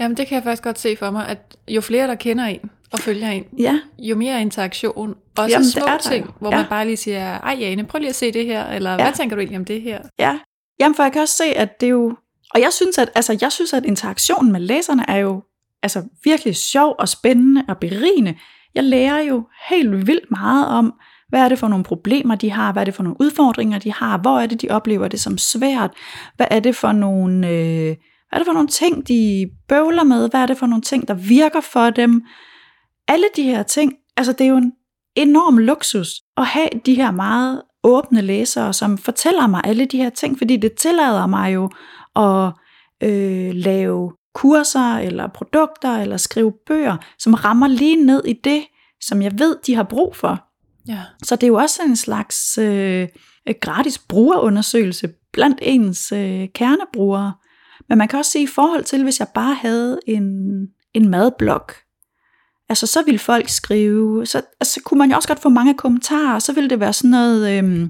Jamen 0.00 0.16
det 0.16 0.26
kan 0.26 0.34
jeg 0.34 0.42
faktisk 0.42 0.62
godt 0.62 0.78
se 0.78 0.96
for 0.96 1.10
mig, 1.10 1.28
at 1.28 1.56
jo 1.68 1.80
flere 1.80 2.08
der 2.08 2.14
kender 2.14 2.44
en 2.44 2.70
og 2.92 2.98
følger 2.98 3.30
en, 3.30 3.44
ja. 3.58 3.80
jo 3.98 4.16
mere 4.16 4.40
interaktion, 4.40 5.14
også 5.36 5.52
Jamen, 5.52 5.64
små 5.68 5.86
det 5.92 6.00
ting, 6.00 6.30
hvor 6.40 6.50
ja. 6.50 6.56
man 6.56 6.66
bare 6.68 6.86
lige 6.86 6.96
siger, 6.96 7.38
ej 7.38 7.56
Jane, 7.60 7.84
prøv 7.84 7.98
lige 7.98 8.08
at 8.08 8.14
se 8.14 8.32
det 8.32 8.46
her, 8.46 8.66
eller 8.66 8.90
ja. 8.90 8.96
hvad 8.96 9.12
tænker 9.12 9.36
du 9.36 9.40
egentlig 9.40 9.58
om 9.58 9.64
det 9.64 9.82
her? 9.82 10.02
Ja, 10.18 10.38
Jamen 10.80 10.94
for 10.94 11.02
jeg 11.02 11.12
kan 11.12 11.22
også 11.22 11.36
se, 11.36 11.44
at 11.44 11.80
det 11.80 11.86
er 11.86 11.90
jo, 11.90 12.16
og 12.54 12.60
jeg 12.60 12.72
synes, 12.72 12.98
at, 12.98 13.10
altså, 13.14 13.38
jeg 13.40 13.52
synes, 13.52 13.72
at 13.72 13.84
interaktionen 13.84 14.52
med 14.52 14.60
læserne 14.60 15.04
er 15.08 15.16
jo 15.16 15.42
altså, 15.82 16.02
virkelig 16.24 16.56
sjov 16.56 16.94
og 16.98 17.08
spændende 17.08 17.64
og 17.68 17.78
berigende. 17.78 18.38
Jeg 18.74 18.84
lærer 18.84 19.18
jo 19.18 19.48
helt 19.68 20.06
vildt 20.06 20.30
meget 20.30 20.66
om, 20.66 20.94
hvad 21.28 21.40
er 21.40 21.48
det 21.48 21.58
for 21.58 21.68
nogle 21.68 21.84
problemer, 21.84 22.34
de 22.34 22.50
har? 22.50 22.72
Hvad 22.72 22.82
er 22.82 22.84
det 22.84 22.94
for 22.94 23.02
nogle 23.02 23.20
udfordringer, 23.20 23.78
de 23.78 23.92
har? 23.92 24.18
Hvor 24.18 24.38
er 24.40 24.46
det, 24.46 24.62
de 24.62 24.70
oplever 24.70 25.08
det 25.08 25.20
som 25.20 25.38
svært? 25.38 25.90
Hvad 26.36 26.46
er 26.50 26.60
det 26.60 26.76
for 26.76 26.92
nogle, 26.92 27.48
øh, 27.48 27.96
hvad 28.28 28.32
er 28.32 28.38
det 28.38 28.46
for 28.46 28.52
nogle 28.52 28.68
ting, 28.68 29.08
de 29.08 29.50
bøvler 29.68 30.04
med? 30.04 30.30
Hvad 30.30 30.40
er 30.40 30.46
det 30.46 30.58
for 30.58 30.66
nogle 30.66 30.82
ting, 30.82 31.08
der 31.08 31.14
virker 31.14 31.60
for 31.60 31.90
dem? 31.90 32.22
Alle 33.08 33.26
de 33.36 33.42
her 33.42 33.62
ting, 33.62 33.92
altså 34.16 34.32
det 34.32 34.40
er 34.40 34.48
jo 34.48 34.56
en 34.56 34.72
enorm 35.16 35.58
luksus 35.58 36.08
at 36.36 36.46
have 36.46 36.68
de 36.86 36.94
her 36.94 37.10
meget 37.10 37.62
åbne 37.84 38.20
læsere, 38.20 38.72
som 38.72 38.98
fortæller 38.98 39.46
mig 39.46 39.60
alle 39.64 39.84
de 39.84 39.96
her 39.96 40.10
ting, 40.10 40.38
fordi 40.38 40.56
det 40.56 40.72
tillader 40.72 41.26
mig 41.26 41.54
jo 41.54 41.70
at 42.16 42.52
øh, 43.02 43.54
lave 43.54 44.12
kurser 44.34 44.98
eller 44.98 45.26
produkter 45.26 45.96
eller 45.96 46.16
skrive 46.16 46.52
bøger, 46.66 46.96
som 47.18 47.34
rammer 47.34 47.68
lige 47.68 48.04
ned 48.04 48.24
i 48.24 48.32
det, 48.44 48.62
som 49.00 49.22
jeg 49.22 49.38
ved, 49.38 49.56
de 49.66 49.74
har 49.74 49.82
brug 49.82 50.16
for. 50.16 50.45
Ja. 50.88 51.00
Så 51.22 51.36
det 51.36 51.42
er 51.42 51.48
jo 51.48 51.54
også 51.54 51.82
en 51.82 51.96
slags 51.96 52.58
øh, 52.58 53.08
øh, 53.48 53.54
gratis 53.60 53.98
brugerundersøgelse 53.98 55.08
blandt 55.32 55.58
ens 55.62 56.12
øh, 56.12 56.48
kernebrugere. 56.54 57.34
Men 57.88 57.98
man 57.98 58.08
kan 58.08 58.18
også 58.18 58.30
se 58.30 58.40
i 58.40 58.46
forhold 58.46 58.84
til, 58.84 59.02
hvis 59.02 59.20
jeg 59.20 59.28
bare 59.34 59.54
havde 59.54 60.00
en, 60.06 60.32
en 60.94 61.08
madblok, 61.08 61.74
altså 62.68 62.86
så 62.86 63.02
ville 63.02 63.18
folk 63.18 63.48
skrive, 63.48 64.26
så 64.26 64.42
altså, 64.60 64.80
kunne 64.84 64.98
man 64.98 65.10
jo 65.10 65.16
også 65.16 65.28
godt 65.28 65.42
få 65.42 65.48
mange 65.48 65.74
kommentarer, 65.74 66.38
så 66.38 66.52
ville 66.52 66.70
det 66.70 66.80
være 66.80 66.92
sådan 66.92 67.10
noget, 67.10 67.58
øh, 67.58 67.88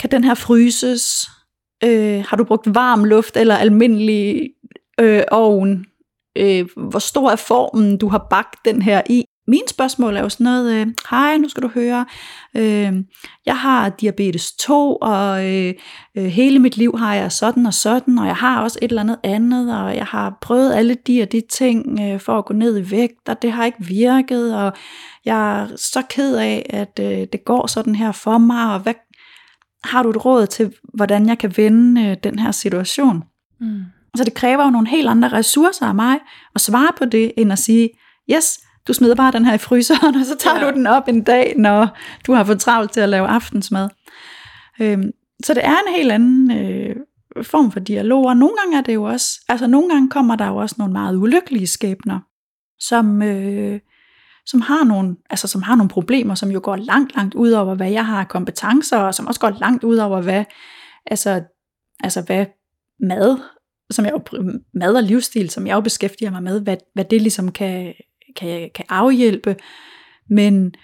kan 0.00 0.10
den 0.10 0.24
her 0.24 0.34
fryses? 0.34 1.30
Øh, 1.84 2.24
har 2.28 2.36
du 2.36 2.44
brugt 2.44 2.74
varm 2.74 3.04
luft 3.04 3.36
eller 3.36 3.56
almindelig 3.56 4.50
øh, 5.00 5.22
ovn? 5.30 5.84
Øh, 6.36 6.68
hvor 6.76 6.98
stor 6.98 7.30
er 7.30 7.36
formen, 7.36 7.98
du 7.98 8.08
har 8.08 8.26
bagt 8.30 8.64
den 8.64 8.82
her 8.82 9.02
i? 9.10 9.24
Mine 9.46 9.68
spørgsmål 9.68 10.16
er 10.16 10.20
jo 10.20 10.28
sådan 10.28 10.44
noget, 10.44 10.74
øh, 10.74 10.86
hej, 11.10 11.36
nu 11.36 11.48
skal 11.48 11.62
du 11.62 11.68
høre, 11.68 12.06
øh, 12.56 12.92
jeg 13.46 13.58
har 13.58 13.88
diabetes 13.88 14.52
2, 14.52 14.96
og 14.96 15.46
øh, 15.46 15.74
øh, 16.16 16.24
hele 16.24 16.58
mit 16.58 16.76
liv 16.76 16.98
har 16.98 17.14
jeg 17.14 17.32
sådan 17.32 17.66
og 17.66 17.74
sådan, 17.74 18.18
og 18.18 18.26
jeg 18.26 18.36
har 18.36 18.62
også 18.62 18.78
et 18.82 18.88
eller 18.88 19.02
andet 19.02 19.18
andet, 19.22 19.78
og 19.78 19.96
jeg 19.96 20.06
har 20.06 20.38
prøvet 20.40 20.74
alle 20.74 20.94
de 20.94 21.22
og 21.22 21.32
de 21.32 21.42
ting 21.50 22.00
øh, 22.00 22.20
for 22.20 22.38
at 22.38 22.44
gå 22.44 22.54
ned 22.54 22.78
i 22.78 22.90
vægt, 22.90 23.28
og 23.28 23.42
det 23.42 23.52
har 23.52 23.64
ikke 23.64 23.84
virket, 23.84 24.56
og 24.56 24.72
jeg 25.24 25.62
er 25.62 25.68
så 25.76 26.02
ked 26.10 26.36
af, 26.36 26.66
at 26.70 27.00
øh, 27.02 27.26
det 27.32 27.44
går 27.44 27.66
sådan 27.66 27.94
her 27.94 28.12
for 28.12 28.38
mig, 28.38 28.74
og 28.74 28.80
hvad 28.80 28.94
har 29.84 30.02
du 30.02 30.10
et 30.10 30.24
råd 30.24 30.46
til, 30.46 30.74
hvordan 30.94 31.28
jeg 31.28 31.38
kan 31.38 31.52
vende 31.56 32.04
øh, 32.04 32.16
den 32.24 32.38
her 32.38 32.50
situation? 32.50 33.24
Mm. 33.60 33.82
Så 34.16 34.24
det 34.24 34.34
kræver 34.34 34.64
jo 34.64 34.70
nogle 34.70 34.88
helt 34.88 35.08
andre 35.08 35.28
ressourcer 35.28 35.86
af 35.86 35.94
mig 35.94 36.18
at 36.54 36.60
svare 36.60 36.90
på 36.98 37.04
det, 37.04 37.32
end 37.36 37.52
at 37.52 37.58
sige, 37.58 37.90
yes, 38.30 38.58
du 38.88 38.92
smider 38.92 39.14
bare 39.14 39.32
den 39.32 39.44
her 39.44 39.54
i 39.54 39.58
fryseren, 39.58 40.14
og 40.20 40.26
så 40.26 40.36
tager 40.36 40.58
ja. 40.58 40.70
du 40.70 40.76
den 40.76 40.86
op 40.86 41.08
en 41.08 41.22
dag, 41.22 41.54
når 41.56 41.88
du 42.26 42.32
har 42.32 42.44
fået 42.44 42.60
travlt 42.60 42.92
til 42.92 43.00
at 43.00 43.08
lave 43.08 43.26
aftensmad. 43.26 43.88
Øhm, 44.80 45.10
så 45.44 45.54
det 45.54 45.64
er 45.64 45.76
en 45.86 45.94
helt 45.96 46.12
anden 46.12 46.50
øh, 46.50 46.96
form 47.42 47.72
for 47.72 47.80
dialog, 47.80 48.26
og 48.26 48.36
nogle 48.36 48.56
gange 48.56 48.78
er 48.78 48.82
det 48.82 48.94
jo 48.94 49.04
også, 49.04 49.44
altså 49.48 49.66
nogle 49.66 49.88
gange 49.88 50.10
kommer 50.10 50.36
der 50.36 50.46
jo 50.46 50.56
også 50.56 50.74
nogle 50.78 50.92
meget 50.92 51.16
ulykkelige 51.16 51.66
skæbner, 51.66 52.20
som, 52.78 53.22
øh, 53.22 53.80
som, 54.46 54.60
har 54.60 54.84
nogle, 54.84 55.16
altså, 55.30 55.48
som 55.48 55.62
har 55.62 55.74
nogle 55.74 55.88
problemer, 55.88 56.34
som 56.34 56.50
jo 56.50 56.60
går 56.62 56.76
langt, 56.76 57.16
langt 57.16 57.34
ud 57.34 57.50
over, 57.50 57.74
hvad 57.74 57.90
jeg 57.90 58.06
har 58.06 58.20
af 58.20 58.28
kompetencer, 58.28 58.98
og 58.98 59.14
som 59.14 59.26
også 59.26 59.40
går 59.40 59.50
langt 59.60 59.84
ud 59.84 59.96
over, 59.96 60.20
hvad, 60.20 60.44
altså, 61.06 61.42
altså 62.00 62.22
hvad 62.22 62.46
mad, 63.00 63.38
som 63.90 64.04
jeg 64.04 64.12
jo, 64.12 64.20
mad 64.74 64.94
og 64.94 65.02
livsstil, 65.02 65.50
som 65.50 65.66
jeg 65.66 65.74
jo 65.74 65.80
beskæftiger 65.80 66.30
mig 66.30 66.42
med, 66.42 66.60
hvad, 66.60 66.76
hvad 66.94 67.04
det 67.04 67.22
ligesom 67.22 67.52
kan, 67.52 67.94
kan, 68.36 68.70
kan 68.74 68.84
afhjælpe. 68.88 69.56
Men, 70.30 70.74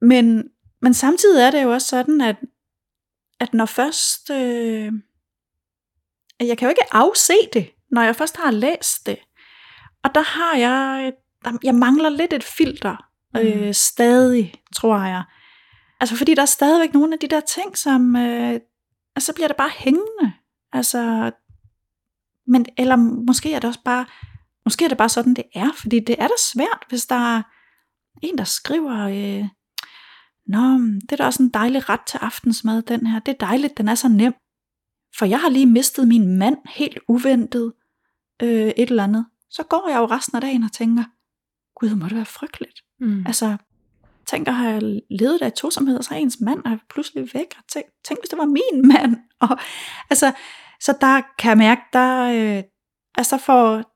men, 0.00 0.44
men 0.82 0.94
samtidig 0.94 1.42
er 1.42 1.50
det 1.50 1.62
jo 1.62 1.72
også 1.72 1.86
sådan, 1.86 2.20
at, 2.20 2.36
at 3.40 3.54
når 3.54 3.66
først, 3.66 4.30
øh, 4.30 4.92
at 6.40 6.46
jeg 6.46 6.58
kan 6.58 6.66
jo 6.66 6.70
ikke 6.70 6.94
afse 6.94 7.32
det, 7.52 7.70
når 7.90 8.02
jeg 8.02 8.16
først 8.16 8.36
har 8.36 8.50
læst 8.50 9.06
det. 9.06 9.18
Og 10.02 10.14
der 10.14 10.22
har 10.22 10.56
jeg, 10.56 11.12
der, 11.44 11.52
jeg 11.62 11.74
mangler 11.74 12.08
lidt 12.08 12.32
et 12.32 12.44
filter, 12.44 12.96
øh, 13.36 13.66
mm. 13.66 13.72
stadig, 13.72 14.54
tror 14.76 14.98
jeg. 14.98 15.22
Altså 16.00 16.16
fordi 16.16 16.34
der 16.34 16.42
er 16.42 16.46
stadigvæk 16.46 16.94
nogle 16.94 17.12
af 17.12 17.18
de 17.18 17.28
der 17.28 17.40
ting, 17.40 17.78
som, 17.78 18.16
øh, 18.16 18.60
altså 19.16 19.32
bliver 19.34 19.48
det 19.48 19.56
bare 19.56 19.70
hængende. 19.76 20.32
Altså, 20.72 21.32
men, 22.46 22.66
eller 22.76 22.96
måske 22.96 23.54
er 23.54 23.58
det 23.58 23.68
også 23.68 23.82
bare, 23.84 24.06
måske 24.66 24.84
er 24.84 24.88
det 24.88 24.98
bare 24.98 25.08
sådan, 25.08 25.34
det 25.34 25.44
er, 25.54 25.72
fordi 25.80 26.00
det 26.00 26.16
er 26.18 26.26
da 26.26 26.34
svært, 26.54 26.84
hvis 26.88 27.06
der 27.06 27.36
er 27.36 27.42
en, 28.22 28.38
der 28.38 28.44
skriver, 28.44 29.08
øh, 29.08 29.48
Nå, 30.46 30.78
det 30.78 31.12
er 31.12 31.16
da 31.16 31.24
også 31.24 31.42
en 31.42 31.48
dejlig 31.48 31.88
ret 31.88 32.00
til 32.06 32.18
aftensmad, 32.18 32.82
den 32.82 33.06
her. 33.06 33.18
Det 33.18 33.32
er 33.32 33.46
dejligt, 33.46 33.78
den 33.78 33.88
er 33.88 33.94
så 33.94 34.08
nem. 34.08 34.34
For 35.18 35.26
jeg 35.26 35.40
har 35.40 35.48
lige 35.48 35.66
mistet 35.66 36.08
min 36.08 36.38
mand 36.38 36.56
helt 36.68 36.98
uventet 37.08 37.72
øh, 38.42 38.68
et 38.76 38.90
eller 38.90 39.04
andet. 39.04 39.26
Så 39.50 39.62
går 39.62 39.88
jeg 39.88 39.98
jo 39.98 40.06
resten 40.06 40.36
af 40.36 40.40
dagen 40.40 40.62
og 40.62 40.72
tænker, 40.72 41.04
gud, 41.74 41.94
må 41.94 42.08
det 42.08 42.16
være 42.16 42.24
frygteligt. 42.24 42.80
Mm. 43.00 43.26
Altså, 43.26 43.56
tænker, 44.26 44.52
har 44.52 44.70
jeg 44.70 44.82
levet 45.10 45.42
af 45.42 45.52
tosomhed, 45.52 45.98
og 45.98 46.04
så 46.04 46.14
er 46.14 46.18
ens 46.18 46.40
mand 46.40 46.62
er 46.64 46.78
pludselig 46.90 47.30
væk, 47.34 47.54
og 47.58 47.64
tænk, 47.72 47.86
tænk 48.04 48.20
hvis 48.20 48.28
det 48.28 48.38
var 48.38 48.44
min 48.44 48.88
mand. 48.88 49.16
Og, 49.40 49.58
altså, 50.10 50.32
så 50.80 50.96
der 51.00 51.22
kan 51.38 51.48
jeg 51.48 51.58
mærke, 51.58 51.82
der, 51.92 52.22
øh, 52.22 52.62
altså 53.18 53.36
der 53.36 53.42
får, 53.42 53.95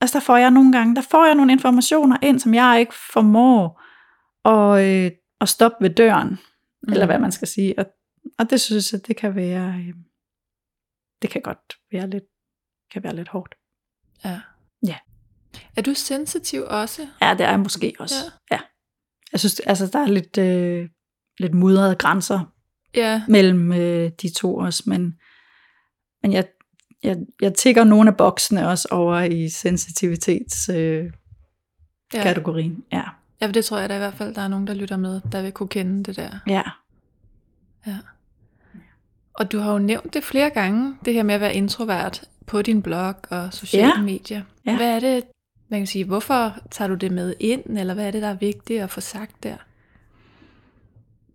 altså 0.00 0.18
der 0.18 0.24
får 0.24 0.36
jeg 0.36 0.50
nogle 0.50 0.72
gange, 0.72 0.96
der 0.96 1.02
får 1.02 1.26
jeg 1.26 1.34
nogle 1.34 1.52
informationer 1.52 2.16
ind, 2.22 2.40
som 2.40 2.54
jeg 2.54 2.80
ikke 2.80 2.94
formår 3.12 3.82
at, 4.44 4.84
øh, 4.84 5.10
at 5.40 5.48
stoppe 5.48 5.76
ved 5.80 5.90
døren, 5.90 6.28
mm. 6.28 6.92
eller 6.92 7.06
hvad 7.06 7.18
man 7.18 7.32
skal 7.32 7.48
sige. 7.48 7.78
Og, 7.78 7.86
og 8.38 8.50
det 8.50 8.60
synes 8.60 8.92
jeg, 8.92 9.06
det 9.06 9.16
kan 9.16 9.34
være, 9.34 9.74
øh, 9.78 9.94
det 11.22 11.30
kan 11.30 11.42
godt 11.42 11.78
være 11.92 12.10
lidt, 12.10 12.24
kan 12.92 13.02
være 13.02 13.16
lidt 13.16 13.28
hårdt. 13.28 13.54
Ja. 14.24 14.40
Ja. 14.86 14.96
Er 15.76 15.82
du 15.82 15.94
sensitiv 15.94 16.62
også? 16.66 17.06
Ja, 17.22 17.34
det 17.38 17.46
er 17.46 17.50
jeg 17.50 17.60
måske 17.60 17.94
også. 17.98 18.14
Ja. 18.50 18.56
ja. 18.56 18.60
Jeg 19.32 19.40
synes, 19.40 19.60
altså 19.60 19.86
der 19.86 19.98
er 19.98 20.06
lidt, 20.06 20.38
øh, 20.38 20.88
lidt 21.38 21.54
mudrede 21.54 21.94
grænser 21.94 22.52
Ja. 22.94 23.22
mellem 23.28 23.72
øh, 23.72 24.10
de 24.22 24.34
to 24.34 24.56
også, 24.56 24.82
men, 24.86 25.14
men 26.22 26.32
jeg, 26.32 26.48
jeg, 27.02 27.16
jeg 27.40 27.54
tigger 27.54 27.84
nogle 27.84 28.10
af 28.10 28.16
boksene 28.16 28.68
også 28.68 28.88
over 28.90 29.20
i 29.20 29.48
sensitivitets 29.48 30.68
øh, 30.68 31.10
Ja. 32.14 32.22
kategorien. 32.22 32.84
Ja. 32.92 33.02
ja, 33.40 33.46
for 33.46 33.52
det 33.52 33.64
tror 33.64 33.78
jeg 33.78 33.88
da 33.88 33.94
i 33.94 33.98
hvert 33.98 34.14
fald, 34.14 34.34
der 34.34 34.42
er 34.42 34.48
nogen, 34.48 34.66
der 34.66 34.74
lytter 34.74 34.96
med, 34.96 35.20
der 35.32 35.42
vil 35.42 35.52
kunne 35.52 35.68
kende 35.68 36.04
det 36.04 36.16
der. 36.16 36.30
ja. 36.46 36.62
Ja. 37.86 37.96
Og 39.34 39.52
du 39.52 39.58
har 39.58 39.72
jo 39.72 39.78
nævnt 39.78 40.14
det 40.14 40.24
flere 40.24 40.50
gange, 40.50 40.94
det 41.04 41.14
her 41.14 41.22
med 41.22 41.34
at 41.34 41.40
være 41.40 41.54
introvert 41.54 42.24
på 42.46 42.62
din 42.62 42.82
blog 42.82 43.14
og 43.30 43.52
sociale 43.54 43.86
Ja. 43.96 44.02
medier. 44.02 44.42
Ja. 44.66 44.76
Hvad 44.76 44.90
er 44.96 45.00
det, 45.00 45.24
man 45.68 45.80
kan 45.80 45.86
sige, 45.86 46.04
hvorfor 46.04 46.54
tager 46.70 46.88
du 46.88 46.94
det 46.94 47.12
med 47.12 47.34
ind, 47.40 47.78
eller 47.78 47.94
hvad 47.94 48.06
er 48.06 48.10
det, 48.10 48.22
der 48.22 48.28
er 48.28 48.34
vigtigt 48.34 48.82
at 48.82 48.90
få 48.90 49.00
sagt 49.00 49.42
der? 49.42 49.56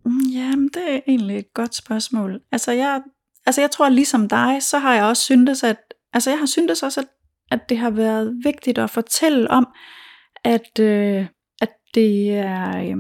Mm, 0.06 0.20
Jamen, 0.34 0.68
det 0.74 0.96
er 0.96 1.00
egentlig 1.08 1.38
et 1.38 1.54
godt 1.54 1.76
spørgsmål. 1.76 2.42
Altså, 2.52 2.72
jeg, 2.72 3.02
altså, 3.46 3.62
jeg 3.62 3.72
tror, 3.72 3.90
ligesom 3.90 4.30
dig, 4.30 4.58
så 4.64 4.78
har 4.80 4.94
jeg 4.94 5.04
også 5.04 5.24
syntes, 5.24 5.64
at, 5.64 5.78
altså, 6.14 6.30
jeg 6.30 6.40
har 6.40 6.46
syntes 6.46 6.84
også, 6.84 7.00
at, 7.02 7.08
at 7.52 7.70
det 7.70 7.78
har 7.78 7.90
været 7.90 8.34
vigtigt 8.44 8.78
at 8.78 8.90
fortælle 8.90 9.52
om, 9.52 9.68
at, 10.44 10.80
øh, 10.80 11.26
at, 11.62 11.70
det 11.94 12.30
er, 12.32 12.78
øh, 12.78 12.98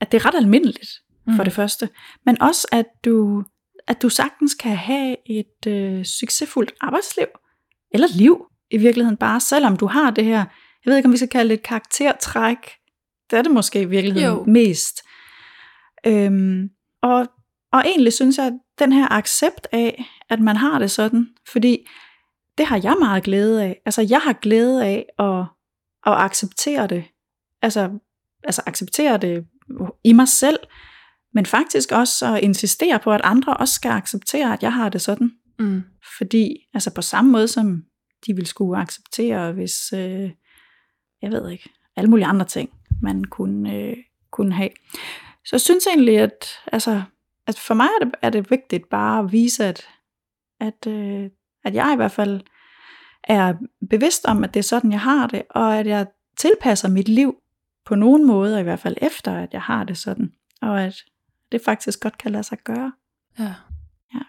at 0.00 0.12
det 0.12 0.20
er 0.20 0.26
ret 0.26 0.34
almindeligt, 0.34 0.88
for 1.24 1.32
Mm. 1.42 1.44
det 1.44 1.52
første. 1.52 1.88
Men 2.26 2.42
også, 2.42 2.68
at 2.72 2.86
du, 3.04 3.44
at 3.86 4.02
du 4.02 4.08
sagtens 4.08 4.54
kan 4.54 4.76
have 4.76 5.16
et 5.26 5.66
øh, 5.66 6.04
succesfuldt 6.04 6.72
arbejdsliv, 6.80 7.26
eller 7.94 8.06
liv 8.16 8.46
i 8.70 8.76
virkeligheden 8.76 9.16
bare, 9.16 9.40
selvom 9.40 9.76
du 9.76 9.86
har 9.86 10.10
det 10.10 10.24
her, 10.24 10.44
jeg 10.84 10.90
ved 10.90 10.96
ikke, 10.96 11.06
om 11.06 11.12
vi 11.12 11.16
skal 11.16 11.28
kalde 11.28 11.48
det 11.48 11.54
et 11.54 11.62
karaktertræk, 11.62 12.56
det 13.30 13.38
er 13.38 13.42
det 13.42 13.50
måske 13.52 13.80
i 13.80 13.84
virkeligheden 13.84 14.38
Jo. 14.38 14.44
mest. 14.44 15.02
Øhm, 16.06 16.68
og, 17.02 17.26
og 17.72 17.82
egentlig 17.86 18.12
synes 18.12 18.38
jeg, 18.38 18.52
den 18.80 18.92
her 18.92 19.12
accept 19.12 19.66
af, 19.72 20.04
at 20.28 20.40
man 20.40 20.56
har 20.56 20.78
det 20.78 20.90
sådan, 20.90 21.28
fordi 21.52 21.86
det 22.58 22.66
har 22.66 22.80
jeg 22.82 22.96
meget 23.00 23.22
glæde 23.22 23.62
af. 23.64 23.80
Altså 23.86 24.06
jeg 24.10 24.20
har 24.20 24.32
glæde 24.32 24.84
af 24.84 25.06
at, 25.18 25.40
at 26.06 26.20
acceptere 26.20 26.86
det. 26.86 27.04
Altså, 27.62 27.90
altså 28.44 28.62
acceptere 28.66 29.18
det 29.18 29.46
i 30.04 30.12
mig 30.12 30.28
selv, 30.28 30.58
men 31.34 31.46
faktisk 31.46 31.92
også 31.92 32.34
at 32.34 32.42
insistere 32.42 32.98
på, 32.98 33.12
at 33.12 33.20
andre 33.24 33.56
også 33.56 33.74
skal 33.74 33.90
acceptere, 33.90 34.52
at 34.52 34.62
jeg 34.62 34.72
har 34.72 34.88
det 34.88 35.00
sådan. 35.00 35.32
Mm. 35.58 35.82
Fordi, 36.18 36.56
altså 36.74 36.94
på 36.94 37.02
samme 37.02 37.30
måde 37.30 37.48
som 37.48 37.84
de 38.26 38.34
ville 38.34 38.46
skulle 38.46 38.80
acceptere, 38.80 39.52
hvis, 39.52 39.92
øh, 39.92 40.30
jeg 41.22 41.30
ved 41.30 41.50
ikke, 41.50 41.70
alle 41.96 42.10
mulige 42.10 42.26
andre 42.26 42.46
ting, 42.46 42.70
man 43.02 43.24
kunne, 43.24 43.74
øh, 43.74 43.96
kunne 44.30 44.52
have. 44.52 44.70
Så 45.44 45.50
jeg 45.52 45.60
synes 45.60 45.86
egentlig, 45.86 46.18
at, 46.18 46.46
altså, 46.72 47.02
at 47.46 47.58
for 47.58 47.74
mig 47.74 47.88
er 48.00 48.04
det, 48.04 48.14
er 48.22 48.30
det 48.30 48.50
vigtigt 48.50 48.88
bare 48.88 49.18
at 49.18 49.32
vise, 49.32 49.64
at, 49.64 49.88
at, 50.60 50.86
øh, 50.86 51.30
at 51.64 51.74
jeg 51.74 51.90
i 51.92 51.96
hvert 51.96 52.12
fald 52.12 52.40
er 53.24 53.54
bevidst 53.90 54.24
om, 54.26 54.44
at 54.44 54.54
det 54.54 54.60
er 54.60 54.64
sådan, 54.64 54.92
jeg 54.92 55.00
har 55.00 55.26
det, 55.26 55.42
og 55.50 55.76
at 55.78 55.86
jeg 55.86 56.06
tilpasser 56.36 56.88
mit 56.88 57.08
liv 57.08 57.34
på 57.86 57.94
nogen 57.94 58.26
måder, 58.26 58.58
i 58.58 58.62
hvert 58.62 58.78
fald 58.80 58.96
efter, 59.02 59.36
at 59.36 59.52
jeg 59.52 59.62
har 59.62 59.84
det 59.84 59.98
sådan, 59.98 60.32
og 60.62 60.82
at 60.82 60.94
det 61.52 61.60
faktisk 61.64 62.00
godt 62.00 62.18
kan 62.18 62.32
lade 62.32 62.42
sig 62.42 62.58
gøre. 62.64 62.92
Ja. 63.38 63.54
Ja. 64.14 64.20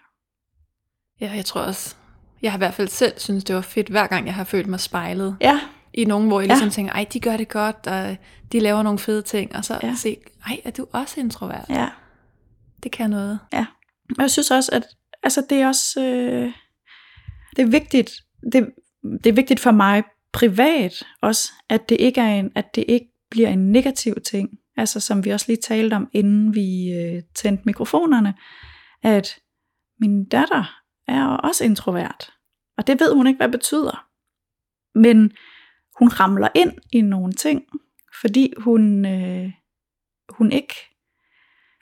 Ja, 1.20 1.32
jeg 1.32 1.44
tror 1.44 1.60
også, 1.60 1.96
jeg 2.42 2.52
har 2.52 2.58
i 2.58 2.60
hvert 2.60 2.74
fald 2.74 2.88
selv 2.88 3.12
synes 3.18 3.44
det 3.44 3.54
var 3.56 3.60
fedt, 3.62 3.88
hver 3.88 4.06
gang 4.06 4.26
jeg 4.26 4.34
har 4.34 4.44
følt 4.44 4.66
mig 4.66 4.80
spejlet 4.80 5.36
Ja, 5.40 5.60
i 5.94 6.04
nogen, 6.04 6.28
hvor 6.28 6.40
jeg 6.40 6.48
Ja. 6.48 6.54
ligesom 6.54 6.70
tænker, 6.70 6.92
ej, 6.92 7.06
de 7.12 7.20
gør 7.20 7.36
det 7.36 7.48
godt, 7.48 7.86
og 7.86 8.16
de 8.52 8.60
laver 8.60 8.82
nogle 8.82 8.98
fede 8.98 9.22
ting, 9.22 9.56
og 9.56 9.64
så 9.64 9.78
ja. 9.82 9.94
se, 9.94 10.16
ej, 10.46 10.60
er 10.64 10.70
du 10.70 10.86
også 10.92 11.20
introvert? 11.20 11.64
ja. 11.68 11.88
Det 12.82 12.92
kan 12.92 13.10
noget. 13.10 13.38
Ja. 13.52 13.66
Og 14.10 14.22
jeg 14.22 14.30
synes 14.30 14.50
også, 14.50 14.70
at 14.72 14.82
altså, 15.22 15.46
det 15.50 15.60
er 15.60 15.66
også 15.66 16.00
øh, 16.00 16.52
det 17.56 17.62
er 17.62 17.70
vigtigt. 17.70 18.10
Det, 18.52 18.70
det 19.02 19.26
er 19.26 19.32
vigtigt 19.32 19.60
for 19.60 19.70
mig 19.70 20.02
privat 20.32 21.06
også, 21.22 21.52
at 21.68 21.88
det 21.88 22.00
ikke 22.00 22.20
er 22.20 22.34
en, 22.34 22.52
at 22.54 22.74
det 22.74 22.84
ikke 22.88 23.06
bliver 23.30 23.48
en 23.48 23.72
negativ 23.72 24.14
ting. 24.26 24.50
Altså 24.76 25.00
som 25.00 25.24
vi 25.24 25.30
også 25.30 25.46
lige 25.48 25.62
talte 25.62 25.94
om, 25.94 26.08
inden 26.12 26.54
vi 26.54 26.92
øh, 26.92 27.22
tændte 27.34 27.62
mikrofonerne, 27.66 28.34
at 29.02 29.38
min 30.00 30.24
datter 30.24 30.82
er 31.08 31.26
også 31.26 31.64
introvert. 31.64 32.30
Og 32.78 32.86
det 32.86 33.00
ved 33.00 33.14
hun 33.14 33.26
ikke, 33.26 33.36
hvad 33.36 33.48
det 33.48 33.58
betyder. 33.58 34.06
Men 34.94 35.32
hun 35.98 36.08
ramler 36.08 36.48
ind 36.54 36.72
i 36.92 37.00
nogle 37.00 37.32
ting, 37.32 37.62
fordi 38.20 38.52
hun, 38.58 39.06
øh, 39.06 39.52
hun 40.28 40.52
ikke 40.52 40.74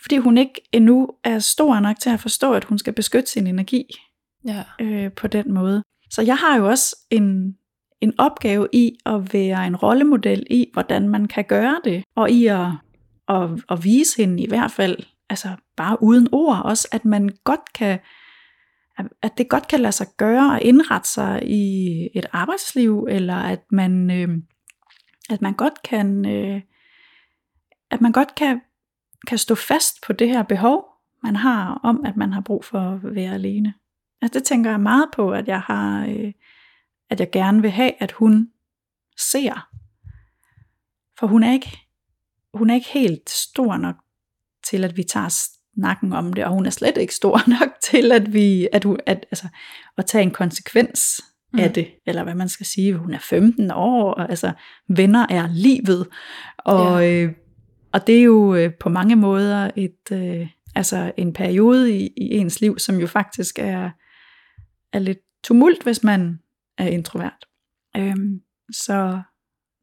fordi 0.03 0.17
hun 0.17 0.39
ikke 0.39 0.69
endnu 0.73 1.11
er 1.25 1.39
stor 1.39 1.81
nok 1.81 1.99
til 2.01 2.11
at 2.11 2.21
forstå, 2.21 2.53
at 2.53 2.65
hun 2.65 2.79
skal 2.79 2.93
beskytte 2.93 3.31
sin 3.31 3.47
energi 3.47 3.85
Ja. 4.47 4.65
øh, 4.81 5.13
på 5.13 5.27
den 5.27 5.53
måde. 5.55 5.83
Så 6.11 6.23
jeg 6.23 6.37
har 6.37 6.57
jo 6.59 6.69
også 6.69 6.97
en, 7.11 7.57
en 8.01 8.15
opgave 8.19 8.69
i 8.73 8.93
at 9.07 9.33
være 9.35 9.67
en 9.67 9.77
rollemodel 9.77 10.47
i, 10.51 10.67
hvordan 10.73 11.09
man 11.09 11.29
kan 11.29 11.45
gøre 11.45 11.81
det, 11.85 12.05
og 12.17 12.31
i 12.31 12.47
at, 12.47 12.67
at, 13.29 13.51
at 13.71 13.85
vise 13.85 14.17
hende 14.17 14.43
i 14.43 14.49
hvert 14.49 14.71
fald, 14.71 14.97
altså 15.29 15.49
bare 15.77 16.03
uden 16.03 16.29
ord 16.33 16.63
også, 16.65 16.89
at 16.93 17.05
man 17.05 17.31
godt 17.45 17.73
kan, 17.75 17.99
at 19.23 19.39
det 19.39 19.49
godt 19.49 19.69
kan 19.69 19.81
lade 19.81 19.93
sig 19.93 20.07
gøre 20.17 20.57
at 20.57 20.63
indrette 20.63 21.09
sig 21.09 21.43
i 21.47 21.89
et 22.15 22.27
arbejdsliv, 22.33 23.07
eller 23.11 23.37
at 23.37 23.61
man, 23.71 24.11
øh, 24.11 24.29
at 25.31 25.43
man 25.43 25.53
godt 25.55 25.83
kan, 25.83 26.27
øh, 26.27 26.61
at 27.91 28.01
man 28.01 28.13
godt 28.13 28.35
kan, 28.35 28.61
kan 29.27 29.39
stå 29.39 29.55
fast 29.55 30.03
på 30.07 30.13
det 30.13 30.29
her 30.29 30.43
behov, 30.43 30.85
man 31.23 31.37
har 31.37 31.81
om, 31.83 32.05
at 32.05 32.17
man 32.17 32.33
har 32.33 32.41
brug 32.41 32.65
for 32.65 32.79
at 32.79 33.15
være 33.15 33.35
alene. 33.35 33.75
Altså 34.23 34.39
det 34.39 34.47
tænker 34.47 34.71
jeg 34.71 34.81
meget 34.81 35.09
på, 35.13 35.33
at 35.33 35.49
jeg 35.49 35.61
har, 35.61 36.07
øh, 36.07 36.33
at 37.11 37.21
jeg 37.21 37.31
gerne 37.31 37.63
vil 37.63 37.71
have, 37.71 37.93
at 38.03 38.13
hun 38.13 38.49
ser. 39.19 39.69
For 41.19 41.27
hun 41.27 41.43
er 41.43 41.53
ikke, 41.53 41.79
hun 42.55 42.71
er 42.71 42.75
ikke 42.75 42.89
helt 42.89 43.31
stor 43.31 43.77
nok 43.77 43.97
til, 44.67 44.85
at 44.85 44.97
vi 44.97 45.03
tager 45.03 45.29
snakken 45.75 46.13
om 46.13 46.33
det, 46.33 46.45
og 46.45 46.53
hun 46.53 46.67
er 46.67 46.71
slet 46.71 46.97
ikke 46.97 47.15
stor 47.15 47.49
nok 47.61 47.69
til, 47.83 48.13
at 48.13 48.33
vi, 48.33 48.69
at, 48.73 48.85
hun, 48.85 48.99
at, 49.07 49.27
altså, 49.31 49.49
at 49.99 50.07
tage 50.07 50.23
en 50.23 50.31
konsekvens 50.31 51.21
mm. 51.53 51.59
af 51.59 51.73
det, 51.73 51.89
eller 52.07 52.23
hvad 52.23 52.35
man 52.35 52.49
skal 52.49 52.67
sige. 52.67 52.97
Hun 52.97 53.15
er 53.15 53.19
15 53.19 53.71
år, 53.71 54.15
og 54.15 54.31
altså, 54.31 54.53
venner 54.89 55.27
er 55.31 55.49
livet, 55.53 56.07
og, 56.59 57.03
ja. 57.03 57.25
øh, 57.25 57.33
og 57.93 58.07
det 58.07 58.19
er 58.19 58.23
jo 58.23 58.55
øh, 58.55 58.75
på 58.81 58.89
mange 58.89 59.17
måder 59.17 59.71
et, 59.77 60.13
øh, 60.13 60.49
altså 60.75 61.13
en 61.17 61.33
periode 61.33 61.97
i, 61.97 62.07
i 62.17 62.37
ens 62.37 62.61
liv, 62.61 62.79
som 62.79 62.97
jo 62.97 63.07
faktisk 63.07 63.59
er, 63.59 63.91
er 64.93 64.99
lidt 64.99 65.19
tumult, 65.45 65.83
hvis 65.83 66.05
man 66.05 66.41
er 66.79 66.87
introvert. 66.87 67.47
Øhm, 67.97 68.41
så, 68.73 69.23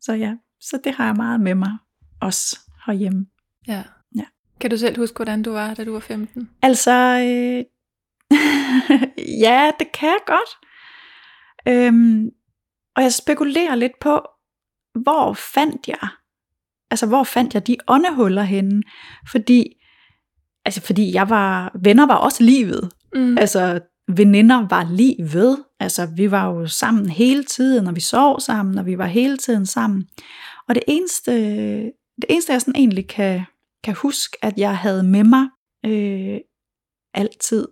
så 0.01 0.13
ja, 0.13 0.33
så 0.61 0.79
det 0.83 0.95
har 0.95 1.05
jeg 1.05 1.15
meget 1.15 1.41
med 1.41 1.55
mig, 1.55 1.77
også 2.21 2.59
herhjemme. 2.85 3.25
ja. 3.67 3.83
Ja. 4.15 4.23
Kan 4.59 4.69
du 4.69 4.77
selv 4.77 4.97
huske, 4.97 5.15
hvordan 5.15 5.43
du 5.43 5.51
var, 5.51 5.73
da 5.73 5.83
du 5.83 5.93
var 5.93 5.99
15? 5.99 6.49
Altså, 6.61 6.91
øh, 6.91 7.63
ja, 9.45 9.71
det 9.79 9.91
kan 9.91 10.09
jeg 10.09 10.19
godt. 10.25 10.49
Øhm, 11.67 12.29
og 12.95 13.03
jeg 13.03 13.13
spekulerer 13.13 13.75
lidt 13.75 13.99
på, 14.01 14.27
hvor 14.95 15.33
fandt 15.33 15.87
jeg, 15.87 16.07
altså 16.91 17.05
hvor 17.05 17.23
fandt 17.23 17.53
jeg 17.53 17.67
de 17.67 17.77
åndehuller 17.87 18.43
henne? 18.43 18.83
Fordi, 19.31 19.73
altså 20.65 20.81
fordi 20.81 21.13
jeg 21.13 21.29
var, 21.29 21.71
venner 21.83 22.05
var 22.05 22.15
også 22.15 22.43
livet. 22.43 22.91
Mm. 23.15 23.37
Altså 23.37 23.79
veninder 24.07 24.67
var 24.67 24.87
livet. 24.91 25.63
Altså 25.79 26.05
vi 26.15 26.31
var 26.31 26.45
jo 26.45 26.67
sammen 26.67 27.09
hele 27.09 27.43
tiden, 27.43 27.87
og 27.87 27.95
vi 27.95 28.01
sov 28.01 28.39
sammen, 28.39 28.77
og 28.77 28.85
vi 28.85 28.97
var 28.97 29.05
hele 29.05 29.37
tiden 29.37 29.65
sammen. 29.65 30.07
Og 30.67 30.75
det 30.75 30.83
eneste, 30.87 31.31
det 32.15 32.25
eneste 32.29 32.53
jeg 32.53 32.61
sådan 32.61 32.75
egentlig 32.75 33.07
kan, 33.07 33.41
kan 33.83 33.93
huske, 33.93 34.37
at 34.41 34.57
jeg 34.57 34.77
havde 34.77 35.03
med 35.03 35.23
mig 35.23 35.47
øh, 35.85 36.39
altid, 37.13 37.67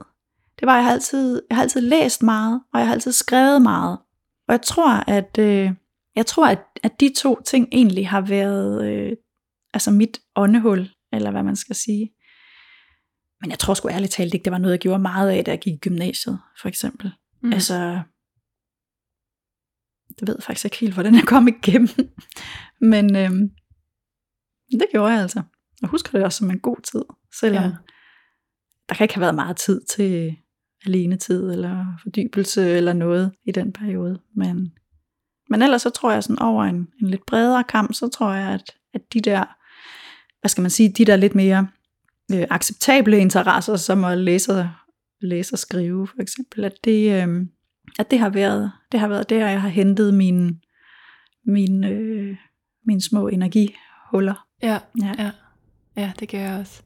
det 0.60 0.66
var, 0.66 0.74
at 0.74 0.78
jeg 0.78 0.86
har 0.86 0.92
altid, 0.92 1.42
jeg 1.50 1.58
har 1.58 1.64
altid 1.64 1.82
læst 1.82 2.24
meget, 2.24 2.62
og 2.74 2.80
jeg 2.80 2.88
har 2.88 2.94
altid 2.94 3.12
skrevet 3.12 3.62
meget. 3.62 3.98
Og 4.48 4.52
jeg 4.52 4.62
tror, 4.62 5.04
at, 5.08 5.38
øh, 5.40 5.72
jeg 6.16 6.26
tror, 6.26 6.48
at, 6.48 6.60
at 6.84 7.00
de 7.00 7.14
to 7.18 7.42
ting 7.42 7.68
egentlig 7.72 8.10
har 8.10 8.22
været 8.22 8.86
øh, 8.86 9.12
altså 9.74 9.92
mit 9.92 10.20
åndehul, 10.36 10.90
eller 11.14 11.32
hvad 11.32 11.44
man 11.44 11.56
skal 11.56 11.76
sige. 11.76 12.12
Men 13.42 13.50
jeg 13.50 13.60
tror 13.60 13.74
sgu 13.74 13.90
ærligt 13.90 14.12
talt 14.12 14.34
ikke, 14.34 14.44
det 14.44 14.52
var 14.52 14.58
noget, 14.58 14.72
jeg 14.72 14.80
gjorde 14.80 15.02
meget 15.02 15.30
af, 15.30 15.46
da 15.46 15.52
jeg 15.52 15.60
gik 15.60 15.74
i 15.74 15.78
gymnasiet, 15.78 16.40
for 16.62 16.68
eksempel. 16.68 17.12
Mm. 17.42 17.54
Altså, 17.54 18.02
det 20.20 20.28
ved 20.28 20.36
jeg 20.38 20.44
faktisk 20.44 20.66
ikke 20.66 20.78
helt, 20.78 20.94
hvordan 20.94 21.16
jeg 21.16 21.24
kom 21.24 21.48
igennem. 21.48 21.90
Men 22.92 23.16
øhm, 23.16 23.50
det 24.72 24.88
gjorde 24.92 25.14
jeg 25.14 25.22
altså. 25.22 25.42
Jeg 25.82 25.90
husker 25.90 26.12
det 26.12 26.24
også 26.26 26.38
som 26.38 26.50
en 26.50 26.60
god 26.60 26.78
tid, 26.92 27.02
selvom 27.40 27.64
ja. 27.64 27.72
Der 28.90 28.96
kan 28.96 29.04
ikke 29.04 29.14
have 29.14 29.22
været 29.22 29.36
meget 29.36 29.58
tid 29.58 29.82
til 29.82 30.38
alene 30.86 31.18
tid 31.18 31.52
eller 31.52 31.86
fordybelse 32.04 32.70
eller 32.70 32.94
noget 32.94 33.32
i 33.46 33.52
den 33.52 33.74
periode. 33.74 34.22
Men, 34.36 34.74
men 35.50 35.62
ellers 35.62 35.82
så 35.82 35.90
tror 35.90 36.12
jeg 36.12 36.24
sådan 36.24 36.40
over 36.40 36.64
en, 36.64 36.88
en 37.02 37.10
lidt 37.10 37.26
bredere 37.26 37.64
kamp, 37.64 37.94
så 37.94 38.08
tror 38.08 38.34
jeg, 38.34 38.50
at, 38.50 38.72
at 38.94 39.02
de 39.14 39.22
der, 39.22 39.44
hvad 40.42 40.50
skal 40.50 40.62
man 40.62 40.72
sige, 40.72 40.90
de 40.90 41.06
der 41.06 41.16
lidt 41.16 41.36
mere 41.36 41.68
øh, 42.34 42.48
acceptable 42.50 43.18
interesser, 43.18 43.76
som 43.76 44.04
at 44.04 44.18
læse, 44.18 44.70
læse 45.22 45.54
og 45.54 45.60
skrive 45.60 46.08
for 46.08 46.22
eksempel, 46.22 46.66
at 46.66 46.74
det, 46.84 47.24
øh, 47.24 47.48
at 48.00 48.12
det 48.12 48.20
har 48.20 48.30
været, 48.30 48.72
det 48.92 49.00
har 49.00 49.08
været 49.08 49.30
der, 49.30 49.48
jeg 49.50 49.62
har 49.62 49.70
hentet 49.70 50.14
mine, 50.14 50.56
mine, 51.46 51.90
øh, 51.90 52.36
mine 52.86 53.02
små 53.02 53.28
energihuller. 53.28 54.46
Ja, 54.64 54.80
Ja. 55.02 55.14
ja. 55.18 55.32
Ja, 55.98 56.12
det 56.20 56.30
gør 56.30 56.38
jeg 56.38 56.60
også. 56.60 56.82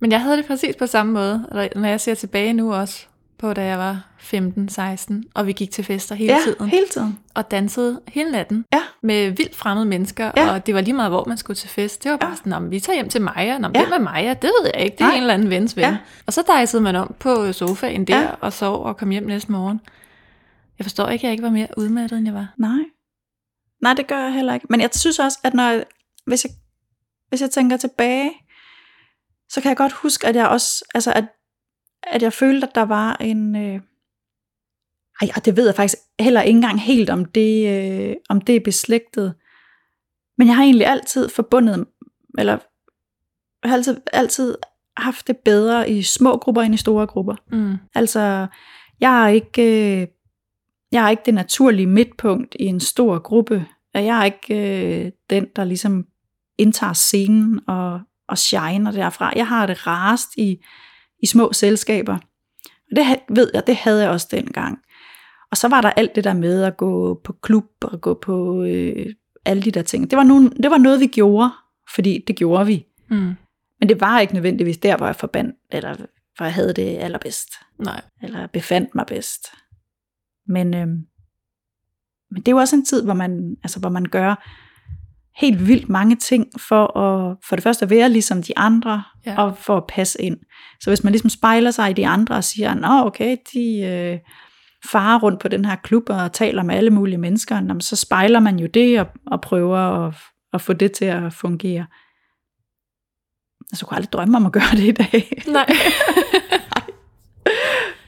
Men 0.00 0.12
jeg 0.12 0.22
havde 0.22 0.36
det 0.36 0.46
præcis 0.46 0.76
på 0.76 0.86
samme 0.86 1.12
måde, 1.12 1.48
når 1.76 1.88
jeg 1.88 2.00
ser 2.00 2.14
tilbage 2.14 2.52
nu 2.52 2.74
også, 2.74 3.06
på 3.40 3.52
da 3.52 3.64
jeg 3.64 3.78
var 3.78 4.06
15-16, 4.20 5.22
og 5.34 5.46
vi 5.46 5.52
gik 5.52 5.70
til 5.70 5.84
fester 5.84 6.14
hele 6.14 6.32
ja, 6.32 6.38
tiden, 6.44 6.68
hele 6.68 6.86
tiden. 6.88 7.18
og 7.34 7.50
dansede 7.50 8.00
hele 8.08 8.32
natten 8.32 8.64
Ja. 8.72 8.82
med 9.02 9.30
vildt 9.30 9.56
fremmede 9.56 9.86
mennesker, 9.86 10.30
Ja. 10.36 10.50
og 10.52 10.66
det 10.66 10.74
var 10.74 10.80
lige 10.80 10.94
meget, 10.94 11.10
hvor 11.10 11.24
man 11.24 11.36
skulle 11.36 11.56
til 11.56 11.68
fest. 11.68 12.04
Det 12.04 12.10
var 12.10 12.16
bare 12.16 12.30
Ja. 12.30 12.36
sådan, 12.36 12.52
om 12.52 12.70
vi 12.70 12.80
tager 12.80 12.94
hjem 12.94 13.08
til 13.08 13.22
Maja, 13.22 13.58
Nå, 13.58 13.68
Ja. 13.74 13.80
hvem 13.86 13.92
er 13.92 13.98
Maja? 14.10 14.34
Det 14.34 14.50
ved 14.62 14.70
jeg 14.74 14.84
ikke, 14.84 14.94
det 14.96 15.00
er 15.00 15.06
Nej. 15.06 15.14
en 15.14 15.20
eller 15.20 15.34
anden 15.34 15.50
vens 15.50 15.76
ven. 15.76 15.84
Ja. 15.84 15.96
Og 16.26 16.32
så 16.32 16.42
dejsede 16.46 16.82
man 16.82 16.96
om 16.96 17.14
på 17.18 17.52
sofaen 17.52 18.04
der, 18.04 18.20
Ja. 18.20 18.30
og 18.40 18.52
sov 18.52 18.84
og 18.84 18.96
kom 18.96 19.10
hjem 19.10 19.22
næste 19.26 19.52
morgen. 19.52 19.80
Jeg 20.78 20.84
forstår 20.84 21.08
ikke, 21.08 21.20
at 21.22 21.24
jeg 21.24 21.32
ikke 21.32 21.42
var 21.44 21.50
mere 21.50 21.68
udmattet, 21.76 22.16
end 22.18 22.26
jeg 22.26 22.34
var. 22.34 22.54
Nej. 22.58 22.78
Nej, 23.82 23.94
det 23.94 24.06
gør 24.06 24.18
jeg 24.18 24.32
heller 24.34 24.54
ikke. 24.54 24.66
Men 24.70 24.80
jeg 24.80 24.90
synes 24.94 25.18
også, 25.18 25.38
at 25.44 25.54
når, 25.54 25.62
jeg- 25.70 25.84
hvis, 26.26 26.44
jeg, 26.44 26.52
hvis 27.28 27.40
jeg 27.40 27.50
tænker 27.50 27.76
tilbage, 27.76 28.30
så 29.48 29.60
kan 29.60 29.68
jeg 29.68 29.76
godt 29.76 29.92
huske, 29.92 30.26
at 30.26 30.36
jeg 30.36 30.48
også, 30.48 30.84
altså 30.94 31.12
at, 31.12 31.24
at 32.02 32.22
jeg 32.22 32.32
følte, 32.32 32.66
at 32.66 32.74
der 32.74 32.82
var 32.82 33.16
en, 33.20 33.56
øh, 33.56 33.80
ej, 35.20 35.28
og 35.36 35.44
det 35.44 35.56
ved 35.56 35.66
jeg 35.66 35.74
faktisk 35.74 35.98
heller 36.20 36.42
ikke 36.42 36.56
engang 36.56 36.80
helt, 36.80 37.10
om 37.10 37.24
det, 37.24 37.68
øh, 37.68 38.16
om 38.28 38.40
det 38.40 38.56
er 38.56 38.60
beslægtet. 38.60 39.34
Men 40.38 40.46
jeg 40.46 40.56
har 40.56 40.62
egentlig 40.62 40.86
altid 40.86 41.28
forbundet, 41.28 41.86
eller 42.38 42.58
jeg 43.62 43.70
har 43.70 43.76
altid, 43.76 43.96
altid 44.12 44.54
haft 44.96 45.26
det 45.26 45.36
bedre 45.36 45.90
i 45.90 46.02
små 46.02 46.36
grupper 46.36 46.62
end 46.62 46.74
i 46.74 46.78
store 46.78 47.06
grupper. 47.06 47.34
Mm. 47.52 47.76
Altså, 47.94 48.46
jeg 49.00 49.24
er 49.24 49.28
ikke, 49.28 49.62
øh, 49.62 50.06
jeg 50.92 51.04
er 51.04 51.08
ikke 51.08 51.22
det 51.26 51.34
naturlige 51.34 51.86
midtpunkt 51.86 52.56
i 52.60 52.64
en 52.64 52.80
stor 52.80 53.18
gruppe. 53.18 53.66
Og 53.94 54.04
Jeg 54.04 54.18
er 54.20 54.24
ikke 54.24 55.04
øh, 55.04 55.12
den, 55.30 55.46
der 55.56 55.64
ligesom 55.64 56.06
indtager 56.58 56.92
scenen 56.92 57.60
og, 57.68 58.00
og 58.28 58.38
shiner 58.38 58.90
derfra. 58.90 59.32
Jeg 59.36 59.48
har 59.48 59.66
det 59.66 59.86
rarest 59.86 60.28
i, 60.36 60.64
i 61.22 61.26
små 61.26 61.52
selskaber. 61.52 62.14
Og 62.90 62.96
det 62.96 63.04
ved 63.28 63.50
jeg, 63.54 63.66
det 63.66 63.76
havde 63.76 64.02
jeg 64.02 64.10
også 64.10 64.28
dengang. 64.30 64.78
Og 65.50 65.56
så 65.56 65.68
var 65.68 65.80
der 65.80 65.90
alt 65.90 66.14
det 66.14 66.24
der 66.24 66.34
med 66.34 66.62
at 66.62 66.76
gå 66.76 67.20
på 67.24 67.32
klub 67.32 67.64
og 67.82 68.00
gå 68.00 68.14
på 68.14 68.64
øh, 68.64 69.06
alle 69.44 69.62
de 69.62 69.70
der 69.70 69.82
ting. 69.82 70.10
Det 70.10 70.16
var, 70.16 70.24
nogen, 70.24 70.62
det 70.62 70.70
var 70.70 70.78
noget, 70.78 71.00
vi 71.00 71.06
gjorde, 71.06 71.50
fordi 71.94 72.24
det 72.26 72.36
gjorde 72.36 72.66
vi. 72.66 72.86
Mm. 73.10 73.34
Men 73.80 73.88
det 73.88 74.00
var 74.00 74.20
ikke 74.20 74.34
nødvendigvis 74.34 74.78
der, 74.78 74.96
hvor 74.96 75.06
jeg 75.06 75.16
forbandt, 75.16 75.56
eller 75.70 75.96
hvor 76.36 76.44
jeg 76.44 76.54
havde 76.54 76.72
det 76.72 76.98
allerbedst 76.98 77.48
Nej. 77.78 78.02
eller 78.22 78.46
befandt 78.46 78.94
mig 78.94 79.06
bedst. 79.06 79.46
Men, 80.46 80.74
øhm, 80.74 81.06
men 82.30 82.42
det 82.42 82.48
er 82.48 82.52
jo 82.52 82.58
også 82.58 82.76
en 82.76 82.84
tid, 82.84 83.04
hvor 83.04 83.14
man, 83.14 83.56
altså, 83.62 83.80
hvor 83.80 83.88
man 83.88 84.04
gør, 84.04 84.46
helt 85.36 85.66
vildt 85.68 85.88
mange 85.88 86.16
ting 86.16 86.46
for 86.68 86.98
at 86.98 87.36
for 87.48 87.56
det 87.56 87.62
første 87.62 87.82
at 87.84 87.90
være 87.90 88.08
ligesom 88.08 88.42
de 88.42 88.58
andre, 88.58 89.02
Ja. 89.26 89.42
og 89.42 89.56
for 89.58 89.76
at 89.76 89.84
passe 89.88 90.22
ind. 90.22 90.36
Så 90.80 90.90
hvis 90.90 91.04
man 91.04 91.12
ligesom 91.12 91.30
spejler 91.30 91.70
sig 91.70 91.90
i 91.90 91.92
de 91.92 92.06
andre 92.06 92.34
og 92.34 92.44
siger, 92.44 92.74
nå 92.74 93.06
okay, 93.06 93.36
de 93.54 93.80
øh, 93.80 94.18
farer 94.90 95.18
rundt 95.18 95.40
på 95.40 95.48
den 95.48 95.64
her 95.64 95.76
klub 95.76 96.02
og 96.08 96.32
taler 96.32 96.62
med 96.62 96.74
alle 96.74 96.90
mulige 96.90 97.18
mennesker, 97.18 97.54
jamen, 97.56 97.80
så 97.80 97.96
spejler 97.96 98.40
man 98.40 98.58
jo 98.58 98.66
det 98.66 99.00
og, 99.00 99.06
og 99.26 99.40
prøver 99.40 99.78
at, 99.78 100.14
at 100.52 100.60
få 100.60 100.72
det 100.72 100.92
til 100.92 101.04
at 101.04 101.32
fungere. 101.32 101.86
Altså, 103.72 103.84
jeg 103.84 103.88
kunne 103.88 103.96
aldrig 103.96 104.12
drømme 104.12 104.36
om 104.36 104.46
at 104.46 104.52
gøre 104.52 104.70
det 104.72 104.82
i 104.82 104.92
dag. 104.92 105.42
Nej. 105.52 105.66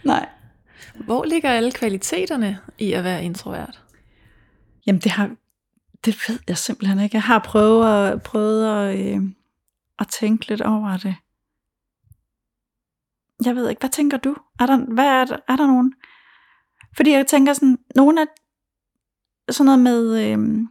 Nej. 0.04 0.28
Hvor 1.04 1.24
ligger 1.24 1.50
alle 1.50 1.72
kvaliteterne 1.72 2.58
i 2.78 2.92
at 2.92 3.04
være 3.04 3.24
introvert? 3.24 3.82
Jamen, 4.86 5.00
det 5.00 5.12
har, 5.12 5.30
det 6.04 6.28
ved 6.28 6.38
jeg 6.48 6.58
simpelthen 6.58 7.00
ikke. 7.00 7.16
Jeg 7.16 7.22
har 7.22 7.38
prøvet 7.38 8.10
at, 8.12 8.22
prøvet 8.22 8.88
at, 8.88 9.14
øh, 9.14 9.22
at 9.98 10.08
tænke 10.08 10.48
lidt 10.48 10.60
over 10.60 10.96
det. 10.96 11.16
Jeg 13.44 13.56
ved 13.56 13.68
ikke, 13.68 13.80
hvad 13.80 13.90
tænker 13.90 14.16
du? 14.16 14.36
Er 14.60 14.66
der, 14.66 14.76
hvad 14.94 15.06
er, 15.06 15.24
der, 15.24 15.36
er 15.48 15.56
der 15.56 15.66
nogen? 15.66 15.94
Fordi 16.96 17.10
jeg 17.10 17.26
tænker 17.26 17.52
sådan, 17.52 17.78
nogle 17.94 18.20
af 18.20 18.26
sådan 19.52 19.64
noget 19.64 19.80
med 19.80 20.32
øh, 20.32 20.66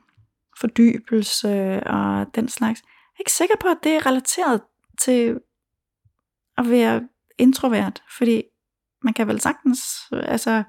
fordybelse 0.59 1.83
og 1.83 2.35
den 2.35 2.47
slags, 2.47 2.81
jeg 2.81 3.17
er 3.17 3.21
ikke 3.21 3.31
sikker 3.31 3.55
på, 3.59 3.67
at 3.67 3.77
det 3.83 3.91
er 3.91 4.05
relateret 4.05 4.61
til 5.01 5.39
at 6.57 6.69
være 6.69 7.07
introvert, 7.37 8.03
fordi 8.17 8.43
man 9.03 9.13
kan 9.13 9.27
vel 9.27 9.41
sagtens 9.41 9.81
altså, 10.11 10.63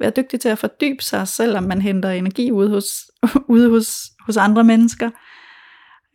være 0.00 0.12
dygtig 0.16 0.40
til 0.40 0.48
at 0.48 0.58
fordybe 0.58 1.02
sig, 1.02 1.28
selvom 1.28 1.62
man 1.62 1.82
henter 1.82 2.10
energi 2.10 2.52
ude 2.52 2.70
hos, 2.70 2.86
ude 3.54 3.70
hos, 3.70 4.02
hos 4.26 4.36
andre 4.36 4.64
mennesker. 4.64 5.10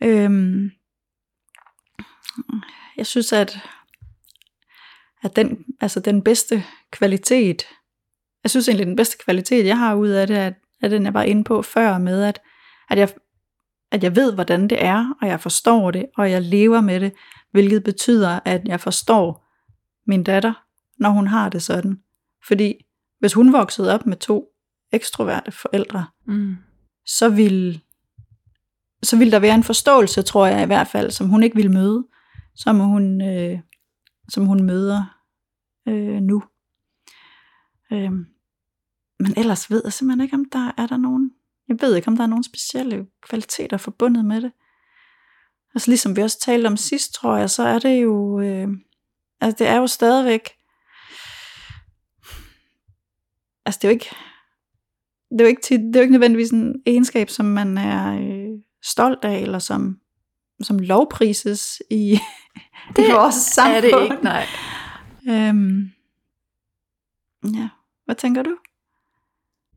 Øhm, 0.02 0.70
jeg 2.96 3.06
synes, 3.06 3.32
at, 3.32 3.58
at 5.22 5.36
den, 5.36 5.64
altså 5.80 6.00
den 6.00 6.22
bedste 6.22 6.64
kvalitet, 6.90 7.66
jeg 8.42 8.50
synes 8.50 8.68
egentlig, 8.68 8.86
den 8.86 8.96
bedste 8.96 9.18
kvalitet, 9.24 9.66
jeg 9.66 9.78
har 9.78 9.94
ud 9.94 10.08
af 10.08 10.26
det, 10.26 10.36
er, 10.36 10.52
er 10.82 10.88
den, 10.88 11.04
jeg 11.04 11.14
var 11.14 11.22
inde 11.22 11.44
på 11.44 11.62
før 11.62 11.98
med, 11.98 12.22
at, 12.24 12.42
at, 12.90 12.98
jeg, 12.98 13.08
at 13.92 14.04
jeg 14.04 14.16
ved, 14.16 14.34
hvordan 14.34 14.68
det 14.68 14.84
er, 14.84 15.14
og 15.22 15.28
jeg 15.28 15.40
forstår 15.40 15.90
det, 15.90 16.06
og 16.16 16.30
jeg 16.30 16.42
lever 16.42 16.80
med 16.80 17.00
det, 17.00 17.12
hvilket 17.50 17.84
betyder, 17.84 18.40
at 18.44 18.68
jeg 18.68 18.80
forstår 18.80 19.46
min 20.06 20.24
datter, 20.24 20.52
når 20.98 21.10
hun 21.10 21.26
har 21.26 21.48
det 21.48 21.62
sådan. 21.62 22.00
Fordi 22.46 22.85
hvis 23.18 23.32
hun 23.32 23.52
voksede 23.52 23.94
op 23.94 24.06
med 24.06 24.16
to 24.16 24.48
ekstroverte 24.92 25.52
forældre, 25.52 26.06
Mm. 26.26 26.56
så 27.06 27.28
vil 27.28 27.82
så 29.02 29.16
vil 29.18 29.32
der 29.32 29.38
være 29.38 29.54
en 29.54 29.64
forståelse, 29.64 30.22
tror 30.22 30.46
jeg 30.46 30.62
i 30.62 30.66
hvert 30.66 30.88
fald, 30.88 31.10
som 31.10 31.28
hun 31.28 31.42
ikke 31.42 31.56
vil 31.56 31.70
møde, 31.70 32.06
som 32.56 32.78
hun, 32.78 33.22
øh, 33.22 33.58
som 34.28 34.46
hun 34.46 34.62
møder 34.62 35.20
øh, 35.88 36.20
nu. 36.20 36.42
Øh, 37.92 38.12
men 39.20 39.34
ellers 39.36 39.70
ved 39.70 39.82
jeg 39.84 39.92
simpelthen 39.92 40.24
ikke, 40.24 40.34
om 40.34 40.44
der 40.52 40.72
er 40.76 40.86
der 40.86 40.96
nogen, 40.96 41.30
jeg 41.68 41.76
ved 41.80 41.96
ikke, 41.96 42.08
om 42.08 42.16
der 42.16 42.22
er 42.22 42.28
nogen 42.28 42.44
specielle 42.44 43.06
kvaliteter 43.28 43.76
forbundet 43.76 44.24
med 44.24 44.40
det. 44.40 44.52
Altså 45.74 45.90
ligesom 45.90 46.16
vi 46.16 46.22
også 46.22 46.40
talte 46.40 46.66
om 46.66 46.76
sidst, 46.76 47.14
tror 47.14 47.36
jeg, 47.36 47.50
så 47.50 47.62
er 47.62 47.78
det 47.78 48.02
jo, 48.02 48.40
øh, 48.40 48.68
altså 49.40 49.64
det 49.64 49.68
er 49.68 49.76
jo 49.76 49.86
stadigvæk, 49.86 50.50
altså 53.66 53.78
det 53.82 53.84
er 53.84 53.88
jo 53.88 53.92
ikke, 53.92 54.10
det 55.30 55.40
er 55.40 55.44
jo 55.44 55.48
ikke, 55.48 55.62
tit, 55.62 55.80
det 55.80 55.96
er 55.96 56.00
jo 56.00 56.02
ikke 56.02 56.12
nødvendigvis 56.12 56.50
en 56.50 56.74
egenskab, 56.86 57.30
som 57.30 57.46
man 57.46 57.78
er 57.78 58.18
øh, 58.20 58.58
stolt 58.84 59.24
af, 59.24 59.38
eller 59.38 59.58
som, 59.58 59.98
som 60.62 60.78
lovprises 60.78 61.82
i, 61.90 62.18
Det 62.96 63.08
i 63.08 63.12
vores 63.12 63.34
samfund. 63.34 63.76
Er 63.76 63.80
det 63.80 64.02
ikke? 64.02 64.24
Nej. 64.24 64.46
Øhm, 65.28 65.90
ja, 67.54 67.68
hvad 68.04 68.14
tænker 68.14 68.42
du? 68.42 68.56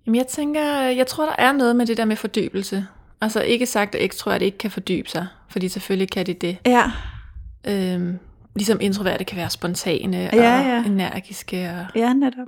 Jamen 0.05 0.15
jeg 0.15 0.27
tænker, 0.27 0.63
jeg 0.75 1.07
tror, 1.07 1.25
der 1.25 1.35
er 1.37 1.51
noget 1.51 1.75
med 1.75 1.85
det 1.85 1.97
der 1.97 2.05
med 2.05 2.15
fordybelse. 2.15 2.87
Altså 3.21 3.41
ikke 3.41 3.65
sagt, 3.65 3.95
at 3.95 4.03
ekstroverte 4.03 4.45
ikke 4.45 4.57
kan 4.57 4.71
fordybe 4.71 5.09
sig, 5.09 5.27
fordi 5.49 5.69
selvfølgelig 5.69 6.11
kan 6.11 6.25
de 6.25 6.33
det. 6.33 6.57
Ja, 6.65 6.91
Øhm, 7.67 8.19
ligesom 8.55 8.77
introverte 8.81 9.23
kan 9.23 9.37
være 9.37 9.49
spontane 9.49 10.17
og 10.27 10.35
Ja, 10.35 10.59
ja. 10.59 10.85
energiske. 10.85 11.69
Og... 11.69 11.99
ja 11.99 12.13
netop. 12.13 12.47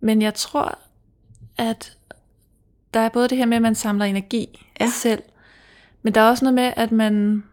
Men 0.00 0.22
jeg 0.22 0.34
tror, 0.34 0.78
at 1.58 1.96
der 2.94 3.00
er 3.00 3.08
både 3.08 3.28
det 3.28 3.38
her 3.38 3.46
med, 3.46 3.56
at 3.56 3.62
man 3.62 3.74
samler 3.74 4.04
energi 4.04 4.66
Ja. 4.80 4.90
selv, 4.90 5.22
men 6.02 6.14
der 6.14 6.20
er 6.20 6.28
også 6.30 6.44
noget 6.44 6.54
med, 6.54 6.72
at 6.76 6.92
man 6.92 7.44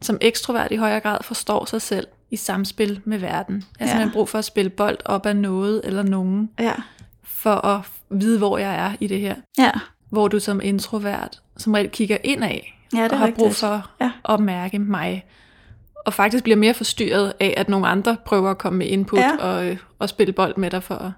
som 0.00 0.18
ekstrovert 0.20 0.72
i 0.72 0.76
højere 0.76 1.00
grad 1.00 1.18
forstår 1.22 1.64
sig 1.64 1.82
selv 1.82 2.06
i 2.30 2.36
samspil 2.36 3.00
med 3.04 3.18
verden. 3.18 3.64
Har 3.78 3.86
Ja. 3.86 3.90
simpelthen 3.90 4.12
brug 4.12 4.28
for 4.28 4.38
at 4.38 4.44
spille 4.44 4.70
bold 4.70 4.98
op 5.04 5.26
af 5.26 5.36
noget 5.36 5.80
eller 5.84 6.02
nogen, 6.02 6.50
Ja, 6.58 6.72
for 7.22 7.54
at 7.66 7.80
vide, 8.10 8.38
hvor 8.38 8.58
jeg 8.58 8.74
er 8.74 8.92
i 9.00 9.06
det 9.06 9.20
her. 9.20 9.34
ja, 9.58 9.70
Hvor 10.10 10.28
du 10.28 10.40
som 10.40 10.60
introvert 10.64 11.42
som 11.56 11.72
regel 11.72 11.90
kigger 11.90 12.16
indad, 12.24 12.58
ja 12.94 13.02
det 13.04 13.12
og 13.12 13.18
har 13.18 13.26
rigtigt. 13.26 13.38
brug 13.44 13.54
for 13.54 13.90
Ja. 14.00 14.10
at 14.28 14.40
mærke 14.40 14.78
mig. 14.78 15.24
Og 16.06 16.14
faktisk 16.14 16.44
bliver 16.44 16.56
mere 16.56 16.74
forstyrret 16.74 17.32
af, 17.40 17.54
at 17.56 17.68
nogle 17.68 17.86
andre 17.88 18.16
prøver 18.24 18.50
at 18.50 18.58
komme 18.58 18.78
med 18.78 18.86
input 18.86 19.18
Ja. 19.18 19.36
og, 19.36 19.66
øh, 19.66 19.76
og 19.98 20.08
spille 20.08 20.32
bold 20.32 20.56
med 20.56 20.70
dig 20.70 20.82
for 20.82 20.94
at... 20.94 21.10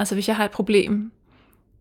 Altså 0.00 0.14
hvis 0.14 0.28
jeg 0.28 0.36
har 0.36 0.44
et 0.44 0.50
problem, 0.50 1.12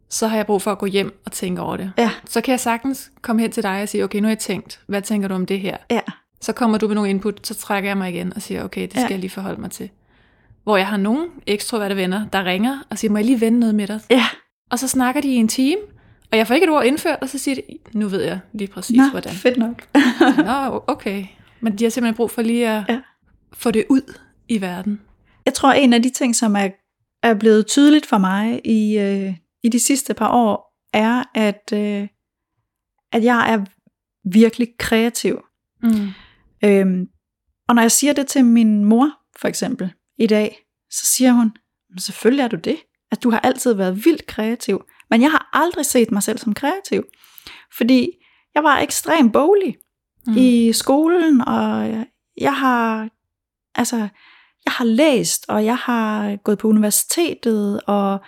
så 0.10 0.28
har 0.28 0.36
jeg 0.38 0.46
brug 0.46 0.62
for 0.62 0.72
at 0.72 0.78
gå 0.78 0.86
hjem 0.86 1.22
og 1.26 1.32
tænke 1.32 1.62
over 1.62 1.78
det. 1.78 1.92
Ja, 1.98 2.12
Så 2.30 2.42
kan 2.42 2.52
jeg 2.52 2.60
sagtens 2.60 3.12
komme 3.22 3.42
hen 3.42 3.52
til 3.52 3.64
dig 3.64 3.82
og 3.82 3.90
sige, 3.90 4.04
okay, 4.04 4.20
nu 4.20 4.24
har 4.24 4.30
jeg 4.32 4.40
tænkt, 4.40 4.80
hvad 4.88 5.02
tænker 5.02 5.28
du 5.28 5.34
om 5.34 5.46
det 5.46 5.60
her? 5.60 5.78
ja, 5.92 6.00
Så 6.42 6.54
kommer 6.54 6.78
du 6.78 6.88
med 6.88 6.96
nogle 6.96 7.10
input, 7.10 7.48
så 7.48 7.56
trækker 7.56 7.90
jeg 7.90 7.98
mig 7.98 8.10
igen 8.10 8.34
og 8.36 8.42
siger, 8.42 8.64
okay, 8.64 8.82
det 8.82 8.92
skal 8.92 9.02
Ja. 9.02 9.08
jeg 9.10 9.20
lige 9.20 9.30
forholde 9.30 9.62
mig 9.62 9.72
til. 9.72 9.90
Hvor 10.64 10.78
jeg 10.78 10.88
har 10.88 10.98
nogle 10.98 11.28
ekstroverte 11.48 11.96
venner, 11.96 12.26
der 12.34 12.44
ringer 12.46 12.78
og 12.90 12.98
siger, 12.98 13.12
må 13.12 13.18
jeg 13.18 13.26
lige 13.26 13.42
vende 13.42 13.60
noget 13.60 13.76
med 13.76 13.88
dig? 13.88 14.00
ja. 14.10 14.26
Og 14.72 14.80
så 14.80 14.88
snakker 14.88 15.22
de 15.22 15.28
i 15.28 15.36
en 15.36 15.48
time, 15.48 15.82
og 16.32 16.38
jeg 16.38 16.48
får 16.48 16.54
ikke 16.56 16.64
et 16.66 16.70
ord 16.72 16.86
indført, 16.86 17.18
og 17.22 17.30
så 17.30 17.38
siger 17.38 17.56
de, 17.56 17.62
nu 17.94 18.08
ved 18.08 18.22
jeg 18.24 18.40
lige 18.54 18.68
præcis, 18.68 18.98
Nå, 18.98 19.04
hvordan. 19.12 19.32
fedt 19.34 19.58
nok. 19.58 19.88
Nå, 20.46 20.84
okay. 20.88 21.26
Men 21.62 21.78
de 21.78 21.84
har 21.86 21.90
simpelthen 21.92 22.16
brug 22.16 22.32
for 22.32 22.42
lige 22.42 22.70
at 22.70 22.84
Ja. 22.90 23.00
få 23.54 23.72
det 23.72 23.86
ud 23.90 24.14
i 24.48 24.62
verden. 24.62 25.00
Jeg 25.46 25.54
tror, 25.54 25.72
en 25.72 25.94
af 25.94 26.04
de 26.04 26.10
ting, 26.10 26.36
som 26.36 26.56
er, 26.56 26.68
er 27.24 27.34
blevet 27.34 27.68
tydeligt 27.68 28.06
for 28.06 28.18
mig 28.18 28.62
i, 28.66 28.98
øh, 29.00 29.34
i 29.64 29.70
de 29.70 29.80
sidste 29.80 30.14
par 30.14 30.32
år, 30.34 30.76
er, 30.94 31.24
at, 31.36 31.74
øh, 31.74 32.08
at 33.12 33.24
jeg 33.24 33.54
er 33.54 33.66
virkelig 34.34 34.68
kreativ. 34.80 35.42
Mm. 35.84 36.08
Øhm, 36.64 37.08
og 37.68 37.76
når 37.76 37.82
jeg 37.82 37.92
siger 37.92 38.14
det 38.14 38.28
til 38.28 38.46
min 38.46 38.86
mor, 38.86 39.12
for 39.40 39.48
eksempel, 39.48 39.94
i 40.18 40.28
dag, 40.28 40.58
så 40.92 41.06
siger 41.06 41.32
hun, 41.32 41.52
"Men 41.90 42.00
selvfølgelig 42.00 42.44
er 42.44 42.48
du 42.48 42.56
det. 42.56 42.78
At 43.12 43.24
du 43.24 43.30
har 43.30 43.40
altid 43.40 43.74
været 43.74 44.06
vildt 44.06 44.26
kreativ. 44.26 44.84
Men 45.10 45.22
jeg 45.22 45.32
har 45.32 45.50
aldrig 45.54 45.86
set 45.86 46.12
mig 46.12 46.24
selv 46.24 46.38
som 46.38 46.54
kreativ. 46.54 47.04
Fordi 47.78 48.12
jeg 48.56 48.64
var 48.64 48.80
ekstremt 48.80 49.34
boglig 49.34 49.76
Mm. 50.28 50.32
mm. 50.34 50.38
i 50.40 50.74
skolen, 50.74 51.42
og 51.42 51.88
jeg 52.38 52.56
har, 52.58 53.10
altså, 53.76 54.08
jeg 54.70 54.74
har 54.74 54.86
læst, 54.86 55.46
og 55.48 55.66
jeg 55.66 55.78
har 55.78 56.36
gået 56.36 56.58
på 56.58 56.68
universitetet, 56.68 57.82
og 57.88 58.20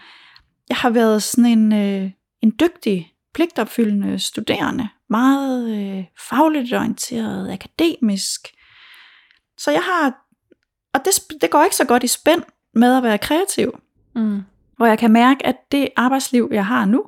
jeg 0.70 0.78
har 0.78 0.90
været 0.90 1.24
sådan 1.24 1.46
en, 1.46 1.74
øh, 1.74 2.12
en 2.42 2.54
dygtig, 2.60 3.14
pligtopfyldende 3.34 4.20
studerende. 4.20 4.90
Meget 5.10 5.70
øh, 5.70 6.04
fagligt 6.30 6.74
orienteret, 6.74 7.52
akademisk. 7.52 8.48
Så 9.58 9.72
jeg 9.72 9.82
har, 9.82 10.14
og 10.94 11.00
det, 11.06 11.42
det 11.42 11.50
går 11.50 11.64
ikke 11.64 11.76
så 11.76 11.86
godt 11.86 12.04
i 12.04 12.08
spænd 12.08 12.44
med 12.74 12.98
at 12.98 13.04
være 13.04 13.18
kreativ 13.18 13.80
Mm. 14.16 14.42
hvor 14.78 14.86
jeg 14.86 15.00
kan 15.00 15.12
mærke, 15.12 15.46
at 15.46 15.56
det 15.72 15.90
arbejdsliv, 15.96 16.50
jeg 16.52 16.66
har 16.66 16.86
nu, 16.86 17.06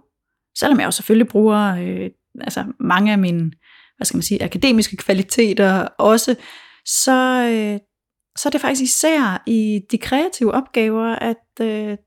selvom 0.57 0.79
jeg 0.79 0.85
jo 0.85 0.91
selvfølgelig 0.91 1.27
bruger 1.27 1.75
øh, 1.75 2.09
altså 2.41 2.65
mange 2.79 3.11
af 3.11 3.17
mine, 3.17 3.51
hvad 3.97 4.05
skal 4.05 4.17
man 4.17 4.23
sige, 4.23 4.43
akademiske 4.43 4.97
kvaliteter 4.97 5.87
også, 5.97 6.35
så, 6.85 7.47
øh, 7.51 7.79
så 8.37 8.49
er 8.49 8.51
det 8.51 8.61
faktisk 8.61 8.81
især 8.81 9.43
i 9.45 9.81
de 9.91 9.97
kreative 9.97 10.53
opgaver, 10.53 11.15
at, 11.15 11.61
øh, 11.61 11.97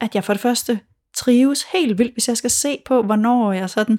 at 0.00 0.14
jeg 0.14 0.24
for 0.24 0.32
det 0.32 0.42
første 0.42 0.80
trives 1.16 1.62
helt 1.62 1.98
vildt, 1.98 2.14
hvis 2.14 2.28
jeg 2.28 2.36
skal 2.36 2.50
se 2.50 2.78
på, 2.86 3.02
hvornår 3.02 3.52
jeg 3.52 3.70
sådan 3.70 3.98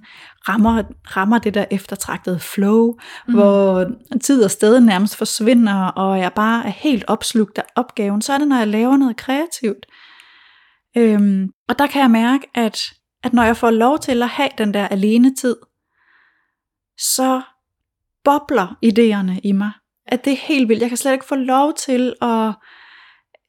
rammer, 0.50 0.84
rammer 1.18 1.40
det 1.40 1.54
der 1.54 1.66
eftertragtede 1.72 2.40
flow, 2.40 2.94
mm. 3.28 3.34
hvor 3.34 3.92
tid 4.24 4.44
og 4.44 4.52
sted 4.52 4.80
nærmest 4.80 5.16
forsvinder, 5.16 5.86
og 5.86 6.20
jeg 6.20 6.34
bare 6.34 6.66
er 6.66 6.70
helt 6.70 7.04
opslugt 7.08 7.58
af 7.58 7.64
opgaven, 7.76 8.22
så 8.22 8.34
er 8.34 8.38
det, 8.38 8.48
når 8.48 8.58
jeg 8.58 8.68
laver 8.68 8.98
noget 8.98 9.18
kreativt. 9.18 9.86
Øhm, 10.98 11.50
og 11.68 11.80
der 11.80 11.88
kan 11.88 12.02
jeg 12.02 12.12
mærke, 12.12 12.48
at, 12.54 12.94
at 13.24 13.34
når 13.34 13.44
jeg 13.44 13.58
får 13.58 13.72
lov 13.72 14.00
til 14.00 14.24
at 14.24 14.30
have 14.30 14.50
den 14.58 14.74
der 14.74 14.88
alene 14.88 15.36
tid, 15.36 15.56
så 16.98 17.42
bobler 18.24 18.78
idéerne 18.86 19.40
i 19.44 19.52
mig. 19.52 19.72
At 20.12 20.26
det 20.26 20.34
er 20.34 20.38
helt 20.38 20.70
vildt. 20.70 20.82
Jeg 20.82 20.90
kan 20.90 20.98
slet 20.98 21.14
ikke 21.14 21.26
få 21.26 21.36
lov 21.36 21.74
til 21.74 22.14
at... 22.22 22.54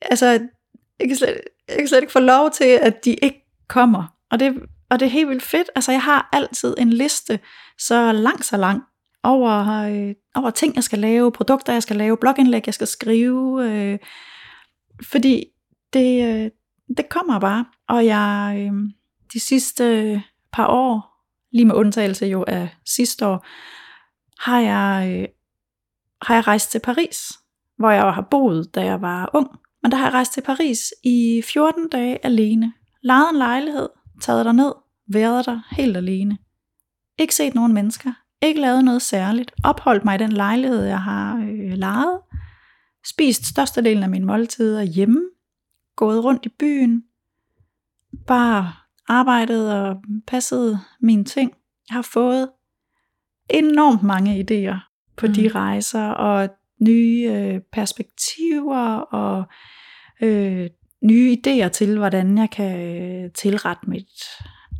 Altså, 0.00 0.26
jeg 1.00 1.08
kan 1.08 1.16
slet, 1.16 1.40
jeg 1.68 1.76
kan 1.78 1.88
slet 1.88 2.00
ikke 2.00 2.12
få 2.12 2.20
lov 2.20 2.50
til, 2.50 2.64
at 2.64 3.04
de 3.04 3.14
ikke 3.14 3.44
kommer. 3.68 4.04
Og 4.30 4.40
det, 4.40 4.62
og 4.90 5.00
det 5.00 5.06
er 5.06 5.10
helt 5.10 5.28
vildt 5.28 5.42
fedt. 5.42 5.70
Altså, 5.74 5.92
jeg 5.92 6.02
har 6.02 6.28
altid 6.32 6.74
en 6.78 6.90
liste, 6.90 7.40
så 7.78 8.12
lang, 8.12 8.44
så 8.44 8.56
lang, 8.56 8.82
over, 9.22 9.82
øh, 9.82 10.14
over 10.34 10.50
ting, 10.50 10.74
jeg 10.74 10.84
skal 10.84 10.98
lave, 10.98 11.32
produkter, 11.32 11.72
jeg 11.72 11.82
skal 11.82 11.96
lave, 11.96 12.16
blogindlæg, 12.16 12.62
jeg 12.66 12.74
skal 12.74 12.86
skrive. 12.86 13.70
Øh, 13.70 13.98
fordi 15.02 15.44
det, 15.92 16.28
øh, 16.28 16.50
det 16.96 17.08
kommer 17.08 17.40
bare. 17.40 17.64
Og 17.88 18.06
jeg 18.06 18.56
øh, 18.58 18.72
de 19.32 19.40
sidste 19.40 20.22
par 20.52 20.66
år, 20.66 21.12
lige 21.52 21.64
med 21.64 21.74
undtagelse 21.74 22.26
jo 22.26 22.44
af 22.48 22.68
sidste 22.86 23.26
år, 23.26 23.46
har 24.38 24.60
jeg, 24.60 25.20
øh, 25.20 25.28
har 26.22 26.34
jeg 26.34 26.46
rejst 26.46 26.70
til 26.70 26.78
Paris, 26.78 27.32
hvor 27.78 27.90
jeg 27.90 28.02
har 28.02 28.26
boet, 28.30 28.74
da 28.74 28.84
jeg 28.84 29.00
var 29.00 29.30
ung. 29.34 29.48
Men 29.82 29.90
der 29.90 29.98
har 29.98 30.04
jeg 30.04 30.14
rejst 30.14 30.32
til 30.32 30.40
Paris 30.40 30.78
i 31.04 31.42
14 31.52 31.88
dage 31.88 32.26
alene. 32.26 32.72
Lejet 33.02 33.30
en 33.30 33.38
lejlighed, 33.38 33.88
taget 34.20 34.44
der 34.44 34.52
ned, 34.52 34.72
været 35.08 35.46
der 35.46 35.60
helt 35.70 35.96
alene. 35.96 36.38
Ikke 37.18 37.34
set 37.34 37.54
nogen 37.54 37.72
mennesker, 37.74 38.12
ikke 38.42 38.60
lavet 38.60 38.84
noget 38.84 39.02
særligt, 39.02 39.52
opholdt 39.64 40.04
mig 40.04 40.14
i 40.14 40.18
den 40.18 40.32
lejlighed, 40.32 40.84
jeg 40.84 41.02
har 41.02 41.36
øh, 41.36 41.72
lejet, 41.72 42.20
spist 43.06 43.46
størstedelen 43.46 44.02
af 44.02 44.10
mine 44.10 44.26
måltider 44.26 44.82
hjemme, 44.82 45.20
gået 45.96 46.24
rundt 46.24 46.46
i 46.46 46.48
byen, 46.48 47.02
bare 48.26 48.72
arbejdet 49.08 49.72
og 49.72 49.96
passet 50.26 50.80
mine 51.00 51.24
ting. 51.24 51.52
Jeg 51.88 51.94
har 51.94 52.02
fået 52.02 52.50
enormt 53.50 54.02
mange 54.02 54.40
idéer 54.40 54.91
på 55.16 55.26
mm. 55.26 55.32
de 55.32 55.48
rejser, 55.48 56.08
og 56.08 56.48
nye 56.80 57.30
øh, 57.32 57.60
perspektiver, 57.72 58.96
og 58.96 59.44
øh, 60.22 60.70
nye 61.04 61.36
idéer 61.36 61.68
til, 61.68 61.98
hvordan 61.98 62.38
jeg 62.38 62.50
kan 62.50 62.80
øh, 62.80 63.30
tilrette 63.34 63.90
mit 63.90 64.20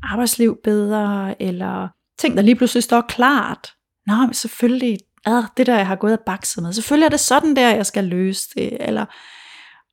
arbejdsliv 0.02 0.58
bedre, 0.64 1.42
eller 1.42 1.88
ting, 2.18 2.36
der 2.36 2.42
lige 2.42 2.56
pludselig 2.56 2.82
står 2.82 3.00
klart. 3.00 3.72
Nå, 4.06 4.14
men 4.14 4.34
selvfølgelig, 4.34 4.98
ad, 5.26 5.42
det 5.56 5.66
der, 5.66 5.76
jeg 5.76 5.86
har 5.86 5.96
gået 5.96 6.18
og 6.18 6.24
bakset 6.26 6.62
med, 6.62 6.72
selvfølgelig 6.72 7.06
er 7.06 7.10
det 7.10 7.20
sådan 7.20 7.56
der, 7.56 7.74
jeg 7.74 7.86
skal 7.86 8.04
løse 8.04 8.48
det, 8.54 8.88
eller, 8.88 9.06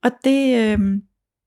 og 0.04 0.12
det, 0.24 0.58
øh, 0.58 0.80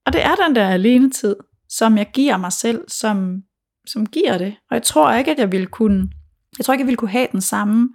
og 0.07 0.13
det 0.13 0.25
er 0.25 0.35
den 0.47 0.57
der 0.57 0.69
alene 0.69 1.11
tid, 1.11 1.37
som 1.69 1.99
jeg 1.99 2.11
giver 2.15 2.37
mig 2.37 2.53
selv, 2.53 2.81
som, 2.89 3.43
som 3.87 4.07
giver 4.07 4.39
det. 4.39 4.55
Og 4.71 4.75
jeg 4.75 4.83
tror 4.83 5.13
ikke, 5.13 5.31
at 5.31 5.39
jeg 5.39 5.53
ville 5.53 5.67
kunne, 5.67 6.11
jeg 6.59 6.65
tror 6.65 6.75
ikke, 6.75 6.83
jeg 6.83 6.87
ville 6.87 6.97
kunne 6.97 7.11
have 7.11 7.29
den 7.33 7.41
samme 7.41 7.89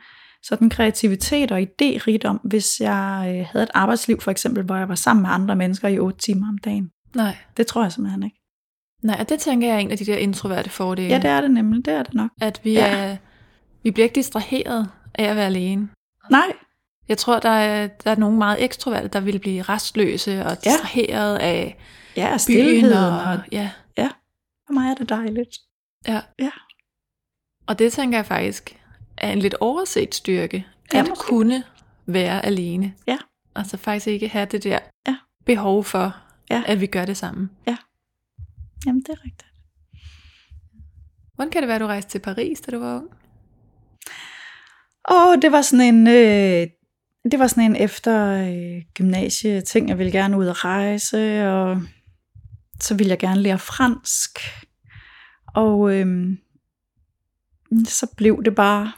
sådan 0.44 0.70
kreativitet 0.70 1.52
og 1.52 1.60
idérigdom, 1.62 2.40
hvis 2.44 2.80
jeg 2.80 3.36
øh, 3.40 3.46
havde 3.52 3.64
et 3.64 3.72
arbejdsliv 3.74 4.22
for 4.22 4.32
eksempel, 4.32 4.64
hvor 4.64 4.76
jeg 4.76 4.90
var 4.90 4.96
sammen 4.96 5.22
med 5.22 5.30
andre 5.30 5.56
mennesker 5.56 5.88
i 5.88 6.00
otte 6.00 6.20
timer 6.20 6.48
om 6.50 6.58
dagen. 6.58 6.92
Nej. 7.16 7.36
Det 7.58 7.68
tror 7.68 7.84
jeg 7.84 7.92
simpelthen 7.92 8.24
ikke. 8.24 8.38
Nej, 9.04 9.18
og 9.20 9.30
det 9.30 9.40
tænker 9.40 9.68
jeg 9.68 9.76
er 9.76 9.80
en 9.80 9.92
af 9.92 9.98
de 9.98 10.06
der 10.06 10.18
introverte 10.18 10.70
fordele. 10.70 11.08
Ja, 11.10 11.16
det 11.20 11.30
er 11.30 11.42
det 11.42 11.52
nemlig. 11.52 11.86
Det 11.86 11.94
er 11.94 12.04
det 12.04 12.14
nok. 12.14 12.30
At 12.42 12.62
vi, 12.64 12.74
Ja. 12.74 12.88
er, 12.98 13.18
vi 13.84 13.92
bliver 13.92 14.04
ikke 14.04 14.16
distraheret 14.16 14.90
af 15.16 15.24
at 15.24 15.36
være 15.36 15.46
alene. 15.46 15.90
Nej, 16.30 16.54
Jeg 17.10 17.18
tror, 17.18 17.40
der 17.40 17.50
er, 17.50 17.88
der 17.88 18.12
er 18.12 18.16
nogle 18.16 18.38
meget 18.38 18.64
ekstroverte, 18.64 19.08
der 19.08 19.20
vil 19.20 19.40
blive 19.40 19.62
restløse 19.62 20.46
og 20.46 20.64
distraheret 20.64 21.36
af 21.38 21.78
ja, 22.16 22.30
byen. 22.30 22.40
stillheden. 22.40 22.98
Og, 22.98 23.22
Og, 23.22 23.40
ja, 23.52 23.70
for 24.68 24.74
mig 24.74 24.90
er 24.92 24.96
det 24.96 25.10
dejligt. 25.10 25.50
ja. 26.08 26.22
Ja. 26.40 26.50
Og 27.68 27.80
det 27.80 27.94
tænker 27.94 28.18
jeg 28.18 28.26
faktisk 28.26 28.80
er 29.18 29.32
en 29.32 29.39
lidt 29.39 29.53
overset 29.53 30.15
styrke. 30.15 30.65
Ja, 30.93 30.99
At 30.99 31.09
måske. 31.09 31.24
kunne 31.28 31.63
være 32.05 32.45
alene. 32.45 32.93
Ja. 33.07 33.18
Altså 33.55 33.78
faktisk 33.78 34.07
ikke 34.07 34.28
have 34.28 34.45
det 34.45 34.63
der 34.63 34.80
Ja. 35.07 35.15
behov 35.45 35.84
for, 35.84 36.15
Ja. 36.49 36.63
at 36.65 36.82
vi 36.82 36.86
gør 36.88 37.05
det 37.05 37.18
sammen. 37.18 37.49
Jamen, 38.86 39.01
det 39.01 39.09
er 39.09 39.26
rigtigt. 39.26 39.45
Hvordan 41.36 41.51
kan 41.51 41.61
det 41.61 41.68
være, 41.68 41.76
at 41.76 41.82
du 41.82 41.86
rejste 41.88 42.11
til 42.11 42.20
Paris, 42.20 42.61
da 42.61 42.72
du 42.72 42.80
var 42.80 42.95
ung? 42.95 43.09
Og 45.03 45.41
det 45.41 45.51
var 45.51 45.61
sådan 45.61 45.95
en, 45.95 46.07
øh, 46.07 46.68
det 47.32 47.39
var 47.39 47.47
sådan 47.47 47.63
en 47.63 47.76
efter 47.76 48.28
øh, 48.47 48.82
gymnasie 48.93 49.61
ting, 49.61 49.89
jeg 49.89 49.97
ville 49.97 50.11
gerne 50.11 50.38
ud 50.38 50.47
og 50.47 50.65
rejse, 50.65 51.47
og 51.49 51.82
så 52.82 52.95
ville 52.95 53.09
jeg 53.09 53.20
gerne 53.20 53.41
lære 53.41 53.59
fransk. 53.59 54.39
Og 55.55 55.93
øh, 55.95 56.38
så 57.86 58.07
blev 58.18 58.43
det 58.43 58.55
bare, 58.55 58.91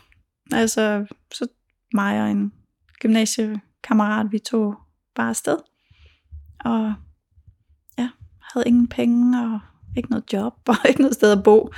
altså, 0.54 1.06
så 1.32 1.48
mig 1.94 2.22
og 2.22 2.32
en 2.32 2.54
gymnasiekammerat, 3.00 4.32
vi 4.32 4.40
tog 4.40 4.76
bare 5.16 5.30
afsted. 5.30 5.58
Og 6.60 6.94
ja, 7.98 8.10
havde 8.54 8.68
ingen 8.68 8.88
penge 8.88 9.42
og 9.42 9.60
ikke 9.98 10.10
noget 10.10 10.34
job 10.34 10.54
og 10.68 10.76
ikke 10.90 11.02
noget 11.02 11.16
sted 11.16 11.32
at 11.32 11.44
bo. 11.44 11.70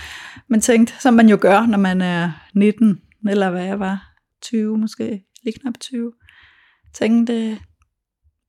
Men 0.47 0.61
tænkte, 0.61 0.93
som 0.99 1.13
man 1.13 1.30
jo 1.30 1.38
gør, 1.41 1.65
når 1.65 1.78
man 1.78 2.01
er 2.01 2.32
19, 2.53 3.01
eller 3.30 3.49
hvad 3.49 3.65
jeg 3.65 3.80
var, 3.80 4.13
20 4.41 4.78
måske, 4.78 5.26
lige 5.43 5.59
knap 5.59 5.74
20. 5.80 6.13
Tænkte, 6.93 7.34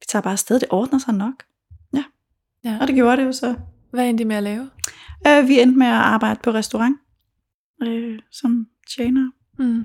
vi 0.01 0.05
tager 0.09 0.23
bare 0.23 0.33
afsted, 0.33 0.61
det 0.61 0.69
ordner 0.71 0.99
sig 0.99 1.15
nok. 1.15 1.35
Ja. 2.65 2.79
Og 2.81 2.87
det 2.87 2.95
gjorde 2.95 3.17
det 3.17 3.25
jo 3.25 3.33
så. 3.33 3.57
Hvad 3.91 4.09
endte 4.09 4.23
I 4.23 4.25
med 4.25 4.37
at 4.37 4.43
lave? 4.43 4.71
Øh, 5.27 5.49
vi 5.49 5.61
endte 5.61 5.79
med 5.79 5.87
at 5.87 5.93
arbejde 5.93 6.41
på 6.43 6.51
restaurant 6.51 6.97
øh, 7.83 8.19
som 8.31 8.67
tjener. 8.97 9.31
Mm. 9.59 9.85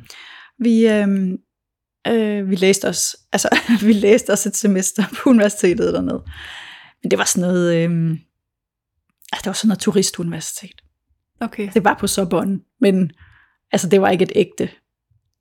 Vi, 0.60 0.88
øh, 0.88 1.08
øh, 2.08 2.50
vi 2.50 2.56
læste 2.56 2.88
os, 2.88 3.16
altså 3.34 3.50
vi 3.82 3.94
læste 3.94 4.34
os 4.34 4.46
et 4.46 4.56
semester 4.56 5.04
på 5.24 5.30
universitetet 5.30 5.94
dernede. 5.94 6.24
Men 7.04 7.12
det 7.12 7.20
var 7.20 7.26
sådan 7.26 7.50
noget, 7.50 7.76
øh, 7.76 8.12
altså, 9.32 9.42
det 9.44 9.46
var 9.46 9.54
sådan 9.54 9.68
noget 9.68 9.80
turistuniversitet. 9.80 10.82
Okay. 11.42 11.70
Det 11.74 11.84
var 11.84 11.98
på 12.00 12.08
Sorbonne, 12.08 12.60
men 12.82 13.12
altså 13.72 13.90
det 13.90 14.02
var 14.02 14.10
ikke 14.10 14.24
et 14.24 14.32
ægte, 14.36 14.70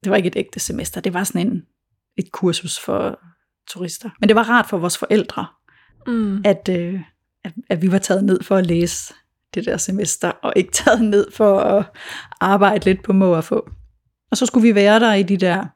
det 0.05 0.11
var 0.11 0.17
ikke 0.17 0.27
et 0.27 0.37
ægte 0.37 0.61
semester. 0.61 1.01
Det 1.01 1.15
var 1.15 1.25
sådan 1.25 1.47
en, 1.47 1.63
et 2.17 2.33
kursus 2.33 2.79
for 2.79 3.21
turister. 3.69 4.11
Men 4.21 4.29
det 4.29 4.37
var 4.37 4.43
rart 4.43 4.67
for 4.69 4.79
vores 4.79 4.99
forældre, 4.99 5.47
Mm. 6.07 6.43
at, 6.45 6.69
øh, 6.69 7.01
at, 7.45 7.53
at 7.71 7.83
vi 7.83 7.93
var 7.93 7.99
taget 7.99 8.25
ned 8.25 8.43
for 8.43 8.57
at 8.57 8.67
læse 8.67 9.15
det 9.55 9.65
der 9.65 9.77
semester, 9.77 10.29
og 10.31 10.53
ikke 10.57 10.73
taget 10.73 11.05
ned 11.05 11.31
for 11.33 11.61
at 11.61 11.87
arbejde 12.41 12.85
lidt 12.85 13.03
på 13.03 13.13
må 13.13 13.35
og 13.35 13.45
få. 13.45 13.71
Og 14.31 14.37
så 14.37 14.47
skulle 14.47 14.69
vi 14.69 14.75
være 14.75 15.01
der 15.01 15.13
i 15.13 15.23
de 15.23 15.37
der 15.37 15.67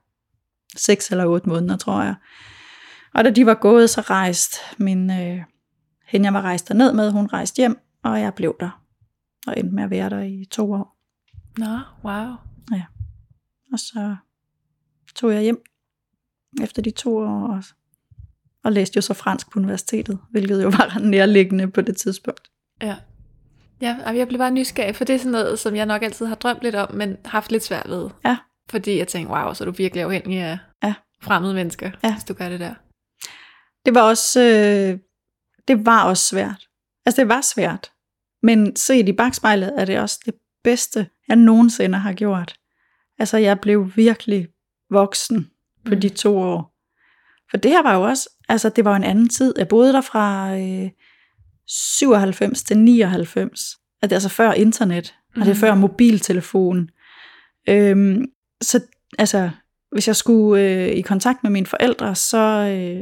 seks 0.77 1.11
eller 1.11 1.27
otte 1.27 1.49
måneder, 1.49 1.77
tror 1.77 2.03
jeg. 2.03 2.15
Og 3.15 3.25
da 3.25 3.31
de 3.31 3.47
var 3.47 3.55
gået, 3.55 3.91
så 3.91 4.01
rejste 4.01 4.57
min, 4.79 5.11
øh, 5.11 5.43
hende 6.07 6.27
jeg 6.27 6.35
var 6.35 6.43
rejst 6.43 6.69
derned 6.69 6.93
med, 6.93 7.11
hun 7.11 7.27
rejste 7.27 7.57
hjem, 7.57 7.79
og 8.03 8.21
jeg 8.21 8.35
blev 8.35 8.57
der. 8.61 8.83
Og 9.47 9.55
endte 9.57 9.75
med 9.75 9.85
at 9.85 9.91
være 9.91 10.11
der 10.11 10.21
i 10.21 10.45
to 10.51 10.73
år. 10.73 10.97
Nå, 11.59 11.79
wow. 12.05 12.35
Og 13.73 13.79
så 13.79 14.17
tog 15.15 15.33
jeg 15.33 15.43
hjem 15.43 15.63
efter 16.63 16.83
de 16.83 16.91
to 16.91 17.17
år, 17.17 17.49
og, 17.49 17.65
og 18.65 18.73
læste 18.73 18.97
jo 18.97 19.03
så 19.03 19.15
fransk 19.15 19.51
på 19.51 19.59
universitetet, 19.59 20.19
hvilket 20.31 20.63
jo 20.63 20.69
var 20.69 20.99
nærliggende 21.15 21.71
på 21.71 21.81
det 21.81 21.97
tidspunkt. 21.97 22.51
Ja. 22.83 22.97
Ja, 23.81 23.97
jeg 24.11 24.28
blev 24.28 24.39
bare 24.39 24.51
nysgerrig, 24.51 24.97
for 24.97 25.05
det 25.05 25.14
er 25.14 25.18
sådan 25.18 25.33
noget, 25.33 25.59
som 25.59 25.76
jeg 25.76 25.87
nok 25.87 26.03
altid 26.03 26.26
har 26.26 26.35
drømt 26.35 26.62
lidt 26.62 26.74
om, 26.74 26.95
men 26.95 27.16
haft 27.24 27.53
lidt 27.53 27.64
svært 27.64 27.89
ved. 27.89 28.11
Ja. 28.24 28.37
Fordi 28.70 28.99
jeg 28.99 29.09
tænkte, 29.09 29.33
wow, 29.35 29.53
så 29.53 29.64
er 29.64 29.66
du 29.66 29.72
virkelig 29.72 30.05
afhængig 30.05 30.39
af 30.41 30.59
Ja. 30.83 30.95
fremmede 31.22 31.55
mennesker, 31.55 31.91
Ja. 32.05 32.12
hvis 32.14 32.24
du 32.24 32.35
gør 32.35 32.49
det 32.49 32.61
der. 32.61 32.74
Det 33.87 33.95
var 33.95 34.03
også, 34.03 34.41
øh, 34.41 34.99
det 35.68 35.87
var 35.87 36.05
også 36.05 36.24
svært. 36.24 36.68
Altså 37.07 37.20
det 37.20 37.28
var 37.28 37.41
svært. 37.41 37.93
Men 38.43 38.76
set 38.76 39.09
i 39.09 39.12
bagspejlet 39.12 39.74
er 39.81 39.85
det 39.85 40.01
også 40.01 40.20
det 40.26 40.35
bedste, 40.64 41.09
jeg 41.28 41.37
nogensinde 41.37 41.99
har 41.99 42.12
gjort. 42.12 42.55
Altså 43.18 43.37
jeg 43.37 43.61
blev 43.61 43.93
virkelig 43.97 44.49
voksen 44.91 45.51
på 45.85 45.95
Mm. 45.95 46.01
de 46.01 46.09
to 46.09 46.39
år. 46.39 46.74
For 47.51 47.57
det 47.57 47.70
her 47.70 47.83
var 47.83 47.95
jo 47.95 48.03
også, 48.03 48.28
altså 48.49 48.68
det 48.68 48.85
var 48.85 48.97
en 48.97 49.05
anden 49.05 49.28
tid. 49.28 49.55
Jeg 49.59 49.68
boede 49.68 49.93
der 49.93 50.01
fra 50.01 50.57
øh, 50.59 50.91
97 51.71 52.62
til 52.62 52.79
99. 52.79 53.51
Altså 53.53 53.77
det 54.03 54.12
er 54.12 54.16
altså 54.16 54.29
før 54.29 54.53
internet, 54.53 55.14
og 55.35 55.41
det 55.41 55.49
er 55.49 55.55
Mhm. 55.55 55.61
før 55.61 55.75
mobiltelefon. 55.75 56.89
Øhm, 57.68 58.25
så 58.62 58.81
altså, 59.18 59.51
hvis 59.93 60.07
jeg 60.09 60.16
skulle 60.16 60.62
øh, 60.64 60.89
i 60.89 61.01
kontakt 61.01 61.43
med 61.43 61.51
mine 61.51 61.66
forældre, 61.66 62.14
så, 62.14 62.39
øh, 62.39 63.01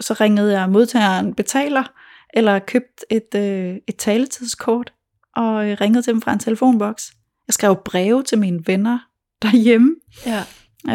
så 0.00 0.14
ringede 0.14 0.60
jeg 0.60 0.70
modtageren 0.70 1.34
betaler, 1.34 1.92
eller 2.34 2.58
købte 2.58 3.04
et, 3.10 3.34
øh, 3.36 3.76
et 3.88 3.96
taletidskort, 3.96 4.92
og 5.36 5.70
øh, 5.70 5.76
ringede 5.80 6.02
til 6.02 6.12
dem 6.12 6.22
fra 6.22 6.32
en 6.32 6.38
telefonboks. 6.38 7.12
Jeg 7.46 7.54
skrev 7.54 7.76
breve 7.84 8.22
til 8.22 8.38
mine 8.38 8.60
venner 8.66 8.98
derhjemme. 9.42 9.96
Ja. 10.26 10.42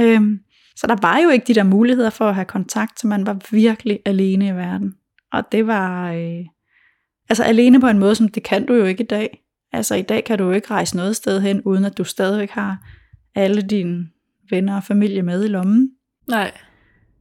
Øhm, 0.01 0.39
så 0.75 0.87
der 0.87 0.95
var 1.01 1.17
jo 1.19 1.29
ikke 1.29 1.45
de 1.47 1.53
der 1.55 1.63
muligheder 1.63 2.09
for 2.09 2.25
at 2.29 2.35
have 2.35 2.45
kontakt, 2.45 2.99
så 2.99 3.07
man 3.07 3.25
var 3.25 3.37
virkelig 3.51 3.99
alene 4.05 4.47
i 4.47 4.51
verden. 4.51 4.93
Og 5.31 5.43
det 5.51 5.67
var, 5.67 6.11
øh, 6.11 6.45
altså 7.29 7.43
alene 7.43 7.81
på 7.81 7.87
en 7.87 7.99
måde, 7.99 8.15
som 8.15 8.27
det 8.27 8.43
kan 8.43 8.65
du 8.65 8.73
jo 8.73 8.85
ikke 8.85 9.03
i 9.03 9.07
dag. 9.07 9.43
Altså 9.71 9.95
i 9.95 10.01
dag 10.01 10.23
kan 10.23 10.37
du 10.37 10.43
jo 10.43 10.51
ikke 10.51 10.71
rejse 10.71 10.95
noget 10.95 11.15
sted 11.15 11.41
hen, 11.41 11.61
uden 11.61 11.85
at 11.85 11.97
du 11.97 12.03
stadigvæk 12.03 12.49
har 12.49 12.77
alle 13.35 13.61
dine 13.61 14.09
venner 14.49 14.75
og 14.75 14.83
familie 14.83 15.21
med 15.21 15.45
i 15.45 15.47
lommen. 15.47 15.91
Nej. 16.27 16.51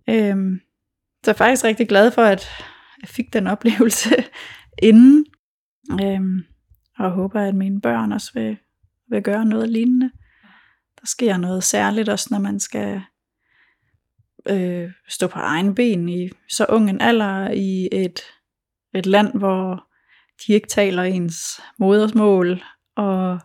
Øhm, 0.08 0.60
så 1.24 1.30
jeg 1.30 1.34
er 1.34 1.38
faktisk 1.38 1.64
rigtig 1.64 1.88
glad 1.88 2.10
for, 2.10 2.22
at 2.22 2.48
jeg 3.02 3.08
fik 3.08 3.32
den 3.32 3.46
oplevelse 3.46 4.24
inden. 4.88 5.26
Øhm, 6.02 6.44
og 6.98 7.10
håber, 7.10 7.40
at 7.40 7.54
mine 7.54 7.80
børn 7.80 8.12
også 8.12 8.30
vil, 8.34 8.56
vil 9.10 9.22
gøre 9.22 9.44
noget 9.44 9.68
lignende. 9.68 10.10
Der 11.00 11.06
sker 11.06 11.36
noget 11.36 11.64
særligt 11.64 12.08
også, 12.08 12.28
når 12.30 12.38
man 12.38 12.60
skal 12.60 13.02
øh, 14.48 14.90
stå 15.08 15.26
på 15.26 15.38
egen 15.38 15.74
ben 15.74 16.08
i 16.08 16.30
så 16.48 16.66
ung 16.68 16.90
en 16.90 17.00
alder 17.00 17.50
i 17.50 17.88
et, 17.92 18.20
et 18.94 19.06
land, 19.06 19.38
hvor 19.38 19.86
de 20.46 20.52
ikke 20.52 20.68
taler 20.68 21.02
ens 21.02 21.60
modersmål, 21.78 22.62
og 22.96 23.40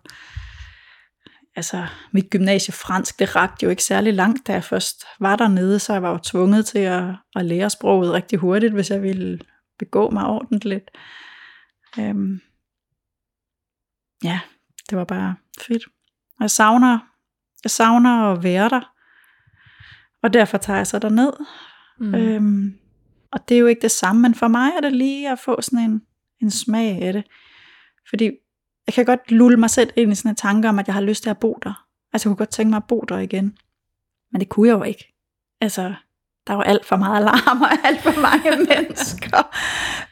altså 1.56 1.88
mit 2.12 2.30
gymnasie 2.30 2.74
fransk, 2.74 3.20
det 3.20 3.36
rakte 3.36 3.64
jo 3.64 3.70
ikke 3.70 3.84
særlig 3.84 4.14
langt, 4.14 4.48
da 4.48 4.54
jeg 4.54 4.64
først 4.64 5.06
var 5.20 5.36
dernede, 5.36 5.80
så 5.80 5.94
jeg 5.94 6.04
var 6.04 6.12
jo 6.12 6.18
tvunget 6.18 6.66
til 6.66 6.80
at, 6.80 7.04
at 7.36 7.46
lære 7.46 7.70
sproget 7.70 8.14
rigtig 8.14 8.40
hurtigt, 8.40 8.74
hvis 8.74 8.90
jeg 8.90 9.02
ville 9.02 9.40
begå 9.80 10.10
mig 10.10 10.26
ordentligt. 10.26 10.92
Øhm, 12.00 12.42
ja, 14.24 14.40
det 14.90 14.98
var 14.98 15.04
bare 15.04 15.36
fedt. 15.68 15.84
Og 16.40 16.42
jeg 16.42 16.52
savner, 16.52 17.00
jeg 17.64 17.72
savner 17.72 18.32
at 18.32 18.44
være 18.44 18.70
der, 18.70 18.94
og 20.24 20.34
derfor 20.34 20.58
tager 20.58 20.78
jeg 20.78 20.88
så 20.88 21.00
derned. 21.00 21.34
Mm. 22.00 22.16
Øhm, 22.16 22.80
og 23.32 23.50
det 23.50 23.56
er 23.56 23.60
jo 23.60 23.68
ikke 23.68 23.82
det 23.82 23.92
samme, 23.92 24.22
men 24.22 24.36
for 24.36 24.48
mig 24.48 24.72
er 24.78 24.82
det 24.82 24.94
lige 24.94 25.32
at 25.32 25.40
få 25.40 25.62
sådan 25.62 25.80
en, 25.80 26.02
en 26.42 26.52
smag 26.52 27.02
af 27.02 27.14
det. 27.14 27.28
Fordi 28.10 28.32
jeg 28.88 28.94
kan 28.94 29.06
godt 29.06 29.32
lulle 29.32 29.58
mig 29.58 29.70
selv 29.70 29.90
ind 29.96 30.12
i 30.12 30.16
sådan 30.16 30.32
en 30.32 30.36
tanke 30.36 30.70
om, 30.70 30.80
at 30.80 30.88
jeg 30.88 30.94
har 30.94 31.02
lyst 31.02 31.24
til 31.24 31.30
at 31.30 31.40
bo 31.40 31.60
der. 31.64 31.86
Altså 32.14 32.30
jeg 32.30 32.32
kunne 32.32 32.46
godt 32.46 32.50
tænke 32.50 32.70
mig 32.70 32.78
at 32.78 32.88
bo 32.88 33.00
der 33.00 33.18
igen. 33.18 33.58
Men 34.32 34.40
det 34.40 34.50
kunne 34.50 34.68
jeg 34.68 34.74
jo 34.74 34.84
ikke. 34.84 35.14
Altså, 35.62 35.94
der 36.48 36.54
var 36.54 36.64
alt 36.64 36.86
for 36.86 36.96
meget 36.96 37.22
alarm 37.22 37.62
og 37.62 37.88
alt 37.88 38.02
for 38.02 38.22
mange 38.22 38.50
mennesker. 38.76 39.56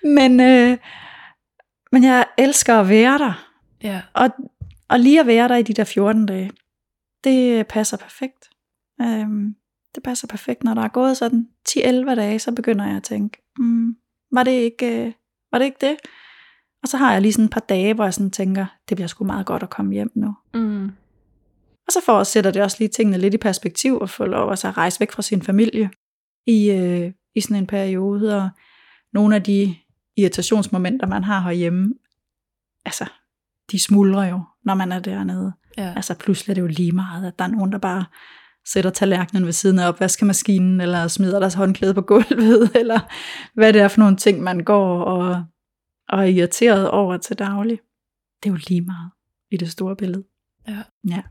Men, 0.07 0.39
øh, 0.39 0.77
men 1.91 2.03
jeg 2.03 2.25
elsker 2.37 2.79
at 2.79 2.89
være 2.89 3.17
der. 3.17 3.47
Ja. 3.83 4.01
Og, 4.13 4.29
og 4.89 4.99
lige 4.99 5.19
at 5.19 5.27
være 5.27 5.47
der 5.47 5.55
i 5.55 5.63
de 5.63 5.73
der 5.73 5.83
14 5.83 6.25
dage, 6.25 6.51
det 7.23 7.67
passer 7.67 7.97
perfekt. 7.97 8.49
Øhm, 9.01 9.55
det 9.95 10.03
passer 10.03 10.27
perfekt, 10.27 10.63
når 10.63 10.73
der 10.73 10.81
er 10.81 10.87
gået 10.87 11.17
sådan 11.17 11.47
10-11 11.69 12.15
dage, 12.15 12.39
så 12.39 12.51
begynder 12.51 12.85
jeg 12.85 12.95
at 12.95 13.03
tænke, 13.03 13.37
mm, 13.57 13.95
var, 14.31 14.43
det 14.43 14.51
ikke, 14.51 15.05
øh, 15.05 15.13
var 15.55 15.59
det 15.59 15.65
ikke 15.65 15.87
det? 15.87 15.97
Og 16.83 16.89
så 16.89 16.97
har 16.97 17.11
jeg 17.11 17.21
lige 17.21 17.33
sådan 17.33 17.45
et 17.45 17.51
par 17.51 17.59
dage, 17.59 17.93
hvor 17.93 18.03
jeg 18.03 18.13
sådan 18.13 18.31
tænker, 18.31 18.65
det 18.89 18.97
bliver 18.97 19.07
sgu 19.07 19.23
meget 19.23 19.45
godt 19.45 19.63
at 19.63 19.69
komme 19.69 19.93
hjem 19.93 20.11
nu. 20.15 20.35
Mm. 20.53 20.85
Og 21.87 21.91
så 21.91 21.99
får 22.05 22.23
sætter 22.23 22.51
det 22.51 22.61
også 22.61 22.77
lige 22.79 22.89
tingene 22.89 23.17
lidt 23.17 23.33
i 23.33 23.37
perspektiv, 23.37 23.99
og 23.99 24.09
få 24.09 24.25
lov 24.25 24.51
at 24.51 24.77
rejse 24.77 24.99
væk 24.99 25.11
fra 25.11 25.21
sin 25.21 25.41
familie 25.41 25.89
i, 26.47 26.71
øh, 26.71 27.11
i 27.35 27.41
sådan 27.41 27.57
en 27.57 27.67
periode. 27.67 28.41
Og 28.43 28.49
nogle 29.13 29.35
af 29.35 29.43
de 29.43 29.75
irritationsmomenter, 30.17 31.07
man 31.07 31.23
har 31.23 31.39
herhjemme, 31.41 31.93
altså, 32.85 33.05
de 33.71 33.79
smuldrer 33.79 34.25
jo, 34.25 34.41
når 34.63 34.75
man 34.75 34.91
er 34.91 34.99
dernede. 34.99 35.53
Ja. 35.77 35.93
Altså 35.95 36.13
pludselig 36.13 36.51
er 36.51 36.55
det 36.55 36.61
jo 36.61 36.67
lige 36.67 36.91
meget, 36.91 37.27
at 37.27 37.39
der 37.39 37.45
er 37.45 37.49
nogen, 37.49 37.71
der 37.71 37.77
bare 37.77 38.05
sætter 38.67 38.89
tallerkenen 38.89 39.45
ved 39.45 39.51
siden 39.53 39.79
af 39.79 39.87
opvaskemaskinen, 39.87 40.81
eller 40.81 41.07
smider 41.07 41.39
deres 41.39 41.53
håndklæde 41.53 41.93
på 41.93 42.01
gulvet, 42.01 42.71
eller 42.79 42.99
hvad 43.53 43.73
det 43.73 43.81
er 43.81 43.87
for 43.87 43.99
nogle 43.99 44.15
ting, 44.17 44.41
man 44.43 44.59
går 44.59 45.01
og, 45.03 45.43
og 46.09 46.19
er 46.19 46.23
irriteret 46.23 46.89
over 46.89 47.17
til 47.17 47.39
daglig. 47.39 47.79
Det 48.43 48.49
er 48.49 48.53
jo 48.53 48.59
lige 48.67 48.81
meget 48.81 49.11
i 49.51 49.57
det 49.57 49.71
store 49.71 49.95
billede. 49.95 50.23
Ja. 50.67 50.77
Ja. 51.09 51.21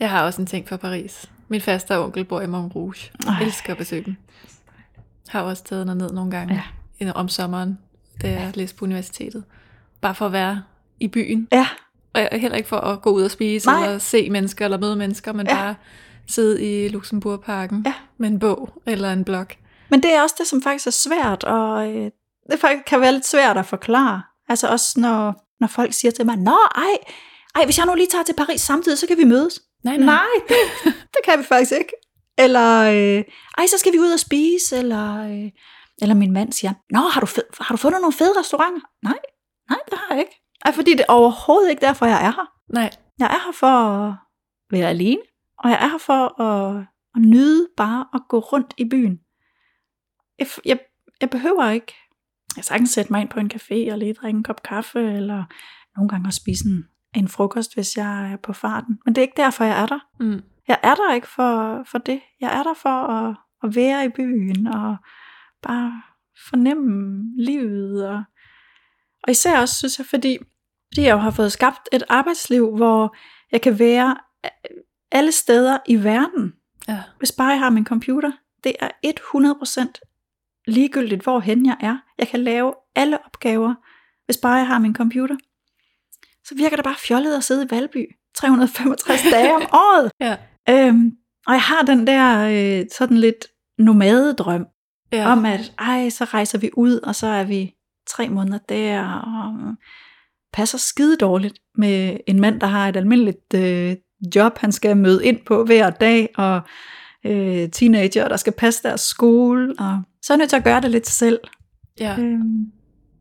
Jeg 0.00 0.10
har 0.10 0.22
også 0.24 0.42
en 0.42 0.46
ting 0.46 0.68
for 0.68 0.76
Paris. 0.76 1.30
Min 1.48 1.60
faste 1.60 1.98
onkel 1.98 2.24
bor 2.24 2.40
i 2.40 2.46
Montrouge. 2.46 3.10
Jeg 3.26 3.38
elsker 3.42 3.72
at 3.72 3.78
besøge 3.78 4.04
den. 4.04 4.18
Har 5.28 5.42
også 5.42 5.64
taget 5.64 5.86
ned 5.86 6.12
nogle 6.12 6.30
gange 6.30 6.62
ja. 7.00 7.12
om 7.12 7.28
sommeren, 7.28 7.78
da 8.22 8.30
jeg 8.30 8.50
læste 8.54 8.76
på 8.76 8.84
universitetet. 8.84 9.44
Bare 10.00 10.14
for 10.14 10.26
at 10.26 10.32
være 10.32 10.62
i 11.00 11.08
byen. 11.08 11.48
Ja, 11.52 11.66
Og 12.14 12.28
heller 12.40 12.56
ikke 12.56 12.68
for 12.68 12.76
at 12.76 13.02
gå 13.02 13.10
ud 13.10 13.22
og 13.22 13.30
spise, 13.30 13.66
Nej. 13.66 13.84
eller 13.84 13.98
se 13.98 14.30
mennesker, 14.30 14.64
eller 14.64 14.78
møde 14.78 14.96
mennesker, 14.96 15.32
men 15.32 15.46
Ja. 15.46 15.54
bare 15.54 15.74
sidde 16.28 16.84
i 16.84 16.88
Luxembourgparken 16.88 17.82
Ja. 17.86 17.94
med 18.18 18.28
en 18.28 18.38
bog 18.38 18.82
eller 18.86 19.12
en 19.12 19.24
blog. 19.24 19.46
Men 19.90 20.02
det 20.02 20.12
er 20.12 20.22
også 20.22 20.34
det, 20.38 20.46
som 20.46 20.62
faktisk 20.62 20.86
er 20.86 20.90
svært, 20.90 21.44
og 21.44 21.88
øh, 21.88 22.10
det 22.50 22.60
faktisk 22.60 22.84
kan 22.86 23.00
være 23.00 23.12
lidt 23.12 23.26
svært 23.26 23.56
at 23.58 23.66
forklare. 23.66 24.22
Altså 24.48 24.68
også 24.68 25.00
når, 25.00 25.44
når 25.60 25.66
folk 25.68 25.92
siger 25.92 26.12
til 26.12 26.26
mig, 26.26 26.36
Nå, 26.36 26.58
ej, 26.74 26.96
ej, 27.54 27.64
hvis 27.64 27.78
jeg 27.78 27.86
nu 27.86 27.94
lige 27.94 28.06
tager 28.06 28.24
til 28.24 28.34
Paris 28.34 28.60
samtidig, 28.60 28.98
så 28.98 29.06
kan 29.06 29.18
vi 29.18 29.24
mødes. 29.24 29.60
Nej, 29.84 29.96
Nej, 29.96 30.26
det, 30.48 30.56
det 31.14 31.20
kan 31.24 31.38
vi 31.38 31.44
faktisk 31.44 31.72
ikke. 31.72 31.92
Eller, 32.38 32.80
øh, 32.82 33.24
ej, 33.58 33.66
så 33.66 33.78
skal 33.78 33.92
vi 33.92 33.98
ud 33.98 34.10
og 34.12 34.18
spise, 34.20 34.76
eller, 34.78 35.18
øh, 35.30 35.50
eller 36.02 36.14
min 36.14 36.32
mand 36.32 36.52
siger, 36.52 36.72
Nå, 36.90 36.98
har 36.98 37.20
du, 37.20 37.26
fed, 37.26 37.42
har 37.60 37.74
du 37.74 37.76
fundet 37.76 38.00
nogle 38.00 38.12
fede 38.12 38.32
restauranter? 38.40 38.80
Nej, 39.02 39.18
nej, 39.70 39.78
det 39.90 39.98
har 39.98 40.14
jeg 40.14 40.18
ikke. 40.24 40.40
Ej, 40.64 40.72
fordi 40.72 40.90
det 40.92 41.00
er 41.00 41.12
overhovedet 41.12 41.70
ikke 41.70 41.80
derfor, 41.86 42.06
jeg 42.06 42.16
er 42.26 42.30
her. 42.32 42.50
Nej. 42.72 42.90
Jeg 43.18 43.26
er 43.26 43.44
her 43.44 43.52
for 43.52 43.66
at 43.66 44.14
være 44.70 44.88
alene, 44.88 45.20
og 45.58 45.70
jeg 45.70 45.78
er 45.84 45.88
her 45.88 45.98
for 45.98 46.40
at, 46.40 46.86
at 47.14 47.22
nyde 47.22 47.68
bare 47.76 48.06
at 48.14 48.20
gå 48.28 48.38
rundt 48.38 48.74
i 48.76 48.84
byen. 48.84 49.20
Jeg, 50.38 50.46
jeg, 50.64 50.78
jeg 51.20 51.30
behøver 51.30 51.70
ikke. 51.70 51.94
Jeg 52.56 52.64
sagtens 52.64 52.90
sætte 52.90 53.12
mig 53.12 53.20
ind 53.20 53.28
på 53.28 53.40
en 53.40 53.50
café 53.54 53.92
og 53.92 53.98
lige 53.98 54.14
drikke 54.14 54.36
en 54.36 54.42
kop 54.42 54.62
kaffe, 54.62 55.00
eller 55.00 55.44
nogle 55.96 56.08
gange 56.08 56.28
også 56.28 56.40
spise 56.42 56.64
en, 56.68 56.84
en 57.14 57.28
frokost, 57.28 57.74
hvis 57.74 57.96
jeg 57.96 58.32
er 58.32 58.36
på 58.36 58.52
farten. 58.52 58.98
Men 59.04 59.14
det 59.14 59.20
er 59.20 59.26
ikke 59.26 59.42
derfor, 59.42 59.64
jeg 59.64 59.82
er 59.82 59.86
der. 59.86 59.98
Mm. 60.20 60.42
Jeg 60.68 60.78
er 60.82 60.94
der 60.94 61.14
ikke 61.14 61.28
for, 61.28 61.82
for 61.90 61.98
det. 61.98 62.20
Jeg 62.40 62.58
er 62.58 62.62
der 62.62 62.74
for 62.74 63.06
at, 63.06 63.36
at 63.64 63.76
være 63.76 64.04
i 64.04 64.08
byen 64.08 64.66
og 64.66 64.96
bare 65.62 66.02
fornemme 66.50 67.22
livet. 67.38 68.08
Og, 68.08 68.22
og 69.22 69.30
især 69.30 69.60
også, 69.60 69.74
synes 69.74 69.98
jeg, 69.98 70.06
fordi, 70.06 70.38
fordi 70.92 71.06
jeg 71.06 71.12
jo 71.12 71.18
har 71.18 71.30
fået 71.30 71.52
skabt 71.52 71.88
et 71.92 72.02
arbejdsliv, 72.08 72.76
hvor 72.76 73.16
jeg 73.52 73.60
kan 73.60 73.78
være 73.78 74.16
alle 75.12 75.32
steder 75.32 75.78
i 75.86 75.96
verden, 76.04 76.52
Ja. 76.88 77.02
hvis 77.18 77.32
bare 77.32 77.48
jeg 77.48 77.58
har 77.58 77.70
min 77.70 77.86
computer. 77.86 78.32
Det 78.64 78.72
er 78.80 78.88
100% 79.02 79.92
ligegyldigt, 80.66 81.22
hvorhen 81.22 81.66
jeg 81.66 81.76
er. 81.80 81.96
Jeg 82.18 82.28
kan 82.28 82.40
lave 82.44 82.74
alle 82.96 83.18
opgaver, 83.26 83.74
hvis 84.24 84.36
bare 84.36 84.54
jeg 84.54 84.66
har 84.66 84.78
min 84.78 84.94
computer. 84.94 85.36
Så 86.44 86.54
virker 86.54 86.76
det 86.76 86.84
bare 86.84 86.94
fjollet 86.98 87.36
at 87.36 87.44
sidde 87.44 87.64
i 87.64 87.70
Valby 87.70 88.04
365 88.36 89.22
dage 89.32 89.54
om 89.54 89.62
året. 89.62 90.10
Ja. 90.20 90.36
Øhm, 90.70 91.12
og 91.46 91.52
jeg 91.52 91.62
har 91.62 91.82
den 91.82 92.06
der 92.06 92.48
øh, 92.80 92.86
sådan 92.98 93.16
lidt 93.16 93.46
nomadedrøm 93.78 94.66
Ja. 95.12 95.32
om, 95.32 95.44
at 95.46 95.72
ej, 95.78 96.08
så 96.08 96.24
rejser 96.24 96.58
vi 96.58 96.70
ud, 96.76 97.00
og 97.00 97.14
så 97.14 97.26
er 97.26 97.44
vi 97.44 97.74
tre 98.08 98.28
måneder 98.28 98.58
der, 98.58 99.08
og 99.12 99.74
passer 100.52 100.78
skide 100.78 101.16
dårligt 101.16 101.58
med 101.74 102.16
en 102.26 102.40
mand, 102.40 102.60
der 102.60 102.66
har 102.66 102.88
et 102.88 102.96
almindeligt 102.96 103.54
øh, 103.54 103.96
job, 104.34 104.58
han 104.58 104.72
skal 104.72 104.96
møde 104.96 105.24
ind 105.26 105.38
på 105.46 105.64
hver 105.64 105.90
dag, 105.90 106.28
og 106.36 106.60
øh, 107.26 107.70
teenager, 107.70 108.28
der 108.28 108.36
skal 108.36 108.52
passe 108.52 108.82
deres 108.82 109.00
skole, 109.00 109.74
og 109.78 110.02
så 110.22 110.32
er 110.32 110.36
jeg 110.36 110.38
nødt 110.38 110.50
til 110.50 110.56
at 110.56 110.64
gøre 110.64 110.80
det 110.80 110.90
lidt 110.90 111.06
selv. 111.08 111.38
ja. 112.00 112.16
Øhm, 112.18 112.66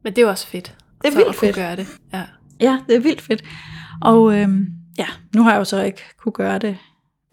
Men 0.04 0.16
det 0.16 0.18
er 0.18 0.28
også 0.28 0.48
fedt. 0.48 0.76
Det 1.02 1.08
er 1.08 1.16
vildt 1.16 1.30
at 1.30 1.36
kunne 1.36 1.48
fedt. 1.48 1.56
gøre 1.56 1.76
det. 1.76 1.88
Ja. 2.14 2.24
ja, 2.60 2.80
det 2.88 2.96
er 2.96 3.00
vildt 3.00 3.22
fedt. 3.22 3.44
Og 4.02 4.40
øhm, 4.40 4.66
ja, 4.98 5.08
nu 5.36 5.44
har 5.44 5.52
jeg 5.52 5.60
jo 5.60 5.64
så 5.64 5.82
ikke 5.84 6.02
kunne 6.18 6.34
gøre 6.34 6.60
det 6.60 6.78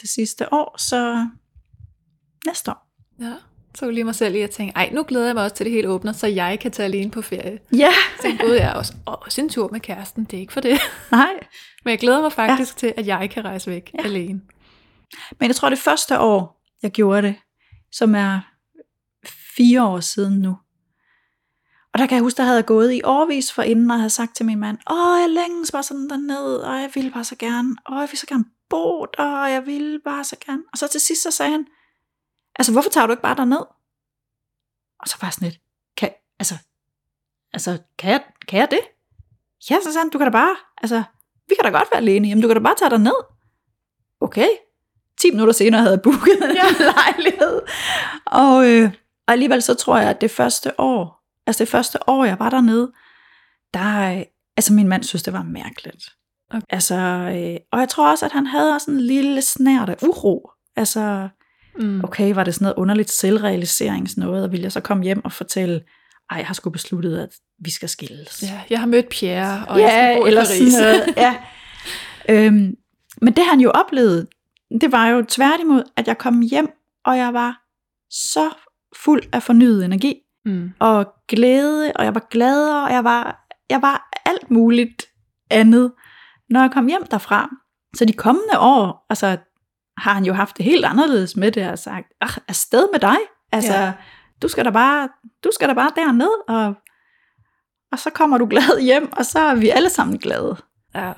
det 0.01 0.11
sidste 0.11 0.53
år, 0.53 0.75
så 0.79 1.27
næste 2.47 2.71
år. 2.71 2.89
ja. 3.21 3.33
Så 3.77 3.91
lige 3.91 4.05
mig 4.05 4.15
selv 4.15 4.35
i 4.35 4.41
at 4.41 4.51
tænke, 4.51 4.73
ej, 4.77 4.91
nu 4.93 5.05
glæder 5.09 5.27
jeg 5.27 5.35
mig 5.35 5.45
også 5.45 5.57
til 5.57 5.67
det 5.67 5.73
hele 5.73 5.89
åbner, 5.89 6.13
så 6.13 6.27
jeg 6.27 6.59
kan 6.61 6.71
tage 6.71 6.85
alene 6.85 7.11
på 7.11 7.23
ferie. 7.23 7.59
Ja, 7.77 7.89
Så 8.21 8.37
gud, 8.41 8.53
jeg 8.55 8.73
også, 8.73 8.93
også 9.07 9.41
en 9.41 9.49
tur 9.49 9.69
med 9.73 9.81
kæresten, 9.81 10.25
det 10.25 10.37
er 10.37 10.41
ikke 10.41 10.53
for 10.53 10.61
det. 10.61 10.79
nej. 11.11 11.33
Men 11.85 11.91
jeg 11.91 11.99
glæder 11.99 12.21
mig 12.21 12.33
faktisk 12.33 12.75
ja. 12.75 12.79
til, 12.79 12.95
at 12.97 13.07
jeg 13.07 13.31
kan 13.31 13.45
rejse 13.45 13.71
væk 13.71 13.91
ja. 13.95 14.05
alene. 14.05 14.41
Men 15.41 15.47
jeg 15.47 15.57
tror, 15.57 15.69
det 15.69 15.79
første 15.79 16.21
år, 16.21 16.63
jeg 16.83 16.91
gjorde 16.91 17.23
det, 17.23 17.37
som 17.93 18.15
er 18.15 18.41
fire 19.57 19.87
år 19.87 20.01
siden 20.01 20.39
nu. 20.39 20.57
Og 21.93 21.99
der 21.99 22.07
kan 22.07 22.15
jeg 22.15 22.23
huske, 22.23 22.37
der 22.37 22.43
havde 22.43 22.57
jeg 22.57 22.67
gået 22.67 22.93
i 22.93 23.01
årvis 23.05 23.53
for 23.53 23.63
inden, 23.63 23.91
og 23.91 23.97
havde 23.97 24.11
sagt 24.11 24.37
til 24.37 24.47
min 24.47 24.59
mand, 24.59 24.79
åh, 24.91 25.21
jeg 25.21 25.31
længes 25.31 25.73
bare 25.73 25.83
sådan 25.83 26.11
derned, 26.11 26.57
og 26.57 26.81
jeg 26.81 26.91
ville 26.95 27.11
bare 27.11 27.25
så 27.25 27.37
gerne, 27.37 27.77
åh, 27.91 28.01
jeg 28.01 28.09
vil 28.11 28.19
så 28.19 28.27
gerne 28.27 28.45
bo 28.69 29.05
der, 29.05 29.37
og 29.37 29.51
jeg 29.51 29.67
ville 29.67 30.01
bare 30.05 30.25
så 30.25 30.37
gerne. 30.47 30.63
Og 30.73 30.79
så 30.79 30.89
til 30.89 31.01
sidst, 31.01 31.23
så 31.23 31.31
sagde 31.31 31.53
han, 31.53 31.67
altså, 32.57 32.73
hvorfor 32.73 32.91
tager 32.91 33.07
du 33.07 33.13
ikke 33.13 33.23
bare 33.23 33.37
derned? 33.37 33.65
Og 35.01 35.09
så 35.09 35.17
var 35.21 35.29
jeg 35.29 35.33
sådan 35.33 35.49
lidt, 35.49 35.61
kan, 35.97 36.11
altså, 36.39 36.55
altså, 37.53 37.79
kan 37.99 38.11
jeg, 38.11 38.25
kan 38.49 38.59
jeg 38.59 38.71
det? 38.71 38.81
Ja, 39.71 39.77
så 39.83 39.93
sagde 39.93 39.99
han, 39.99 40.11
du 40.11 40.19
kan 40.19 40.27
da 40.27 40.33
bare, 40.33 40.57
altså, 40.77 41.03
vi 41.49 41.55
kan 41.61 41.73
da 41.73 41.79
godt 41.79 41.89
være 41.93 42.01
alene, 42.01 42.29
jamen 42.29 42.43
du 42.43 42.49
kan 42.49 42.57
da 42.57 42.63
bare 42.63 42.75
tage 42.79 42.91
derned. 42.91 43.25
Okay, 44.21 44.49
10 45.21 45.31
minutter 45.31 45.53
senere 45.53 45.81
havde 45.81 45.93
jeg 45.95 46.03
booket 46.03 46.37
en 46.43 46.57
ja. 46.57 46.85
lejlighed. 46.97 47.61
Og, 48.27 48.69
øh, 48.71 48.91
og 49.27 49.33
alligevel 49.33 49.63
så 49.63 49.75
tror 49.75 49.99
jeg, 49.99 50.11
at 50.11 50.21
det 50.21 50.31
første 50.31 50.81
år, 50.81 51.25
altså 51.47 51.65
det 51.65 51.69
første 51.71 52.09
år, 52.09 52.25
jeg 52.25 52.39
var 52.39 52.51
dernede, 52.51 52.93
der, 53.75 54.17
øh, 54.19 54.23
altså 54.57 54.73
min 54.73 54.89
mand 54.89 55.03
synes, 55.03 55.23
det 55.23 55.33
var 55.33 55.43
mærkeligt. 55.43 56.05
Okay. 56.51 56.61
Altså, 56.71 56.95
øh, 56.97 57.57
og 57.73 57.81
jeg 57.81 57.89
tror 57.89 58.11
også, 58.11 58.27
at 58.27 58.33
han 58.33 58.47
havde 58.47 58.75
også 58.75 58.91
en 58.91 59.01
lille 59.01 59.43
snært 59.43 59.89
af 59.89 59.97
uro. 60.03 60.51
Altså, 60.77 61.29
Mm. 61.79 62.05
okay, 62.05 62.35
var 62.35 62.45
det 62.45 62.55
sådan 62.55 62.65
noget 62.65 62.77
underligt 62.77 63.11
selvrealiseringsnoget, 63.11 64.45
og 64.45 64.53
ville 64.53 64.63
jeg 64.65 64.73
så 64.73 64.81
komme 64.81 65.05
hjem 65.05 65.25
og 65.25 65.33
fortælle, 65.33 65.81
ej, 66.31 66.37
jeg 66.39 66.47
har 66.47 66.55
sgu 66.55 66.71
besluttet, 66.71 67.19
at 67.19 67.29
vi 67.59 67.71
skal 67.71 67.89
skilles. 67.89 68.43
Ja, 68.43 68.61
jeg 68.71 68.79
har 68.81 68.87
mødt 68.87 69.09
Pierre, 69.09 69.67
og 69.69 69.79
ja, 69.79 69.85
jeg 69.85 69.93
skal 69.93 70.21
bo 70.23 70.27
eller 70.27 70.45
Paris. 70.45 70.73
sådan 70.73 70.95
noget. 70.95 71.15
Ja. 71.25 71.37
øhm, 72.29 72.75
men 73.23 73.33
det 73.37 73.45
han 73.45 73.61
jo 73.61 73.71
oplevede, 73.71 74.27
det 74.81 74.93
var 74.93 75.07
jo 75.09 75.25
tværtimod, 75.29 75.83
at 75.97 76.09
jeg 76.09 76.19
kom 76.19 76.41
hjem, 76.41 76.69
og 77.05 77.19
jeg 77.19 77.33
var 77.35 77.61
så 78.11 78.51
fuld 78.97 79.23
af 79.33 79.43
fornyet 79.43 79.85
energi, 79.85 80.15
Mm. 80.47 80.73
og 80.79 81.07
glæde, 81.29 81.93
og 81.97 82.05
jeg 82.05 82.15
var 82.15 82.27
gladere, 82.31 82.85
og 82.85 82.93
jeg 82.93 83.05
var, 83.05 83.47
jeg 83.71 83.83
var 83.83 84.09
alt 84.27 84.51
muligt 84.51 85.03
andet, 85.51 85.93
når 86.51 86.61
jeg 86.61 86.71
kom 86.71 86.87
hjem 86.87 87.07
derfra. 87.11 87.51
Så 87.97 88.05
de 88.05 88.13
kommende 88.13 88.59
år, 88.59 89.07
altså, 89.11 89.37
har 89.99 90.13
han 90.15 90.25
jo 90.25 90.33
haft 90.33 90.57
det 90.57 90.65
helt 90.65 90.85
anderledes 90.85 91.37
med 91.37 91.53
det, 91.53 91.69
og 91.71 91.79
sagt, 91.79 92.07
afsted 92.49 92.87
med 92.93 93.01
dig, 93.01 93.17
altså, 93.53 93.73
Ja. 93.75 93.93
Ja. 94.45 94.49
du 94.49 94.49
skal 94.49 94.65
da 94.65 94.71
bare, 94.71 95.09
du 95.45 95.51
skal 95.53 95.69
da 95.69 95.75
bare 95.75 95.91
derned, 95.97 96.49
og, 96.49 96.75
og 97.93 97.99
så 97.99 98.11
kommer 98.11 98.39
du 98.39 98.47
glad 98.47 98.81
hjem, 98.81 99.13
og 99.13 99.27
så 99.27 99.39
er 99.39 99.55
vi 99.55 99.69
alle 99.69 99.91
sammen 99.91 100.19
glade. 100.19 100.57
Ja. 100.95 101.13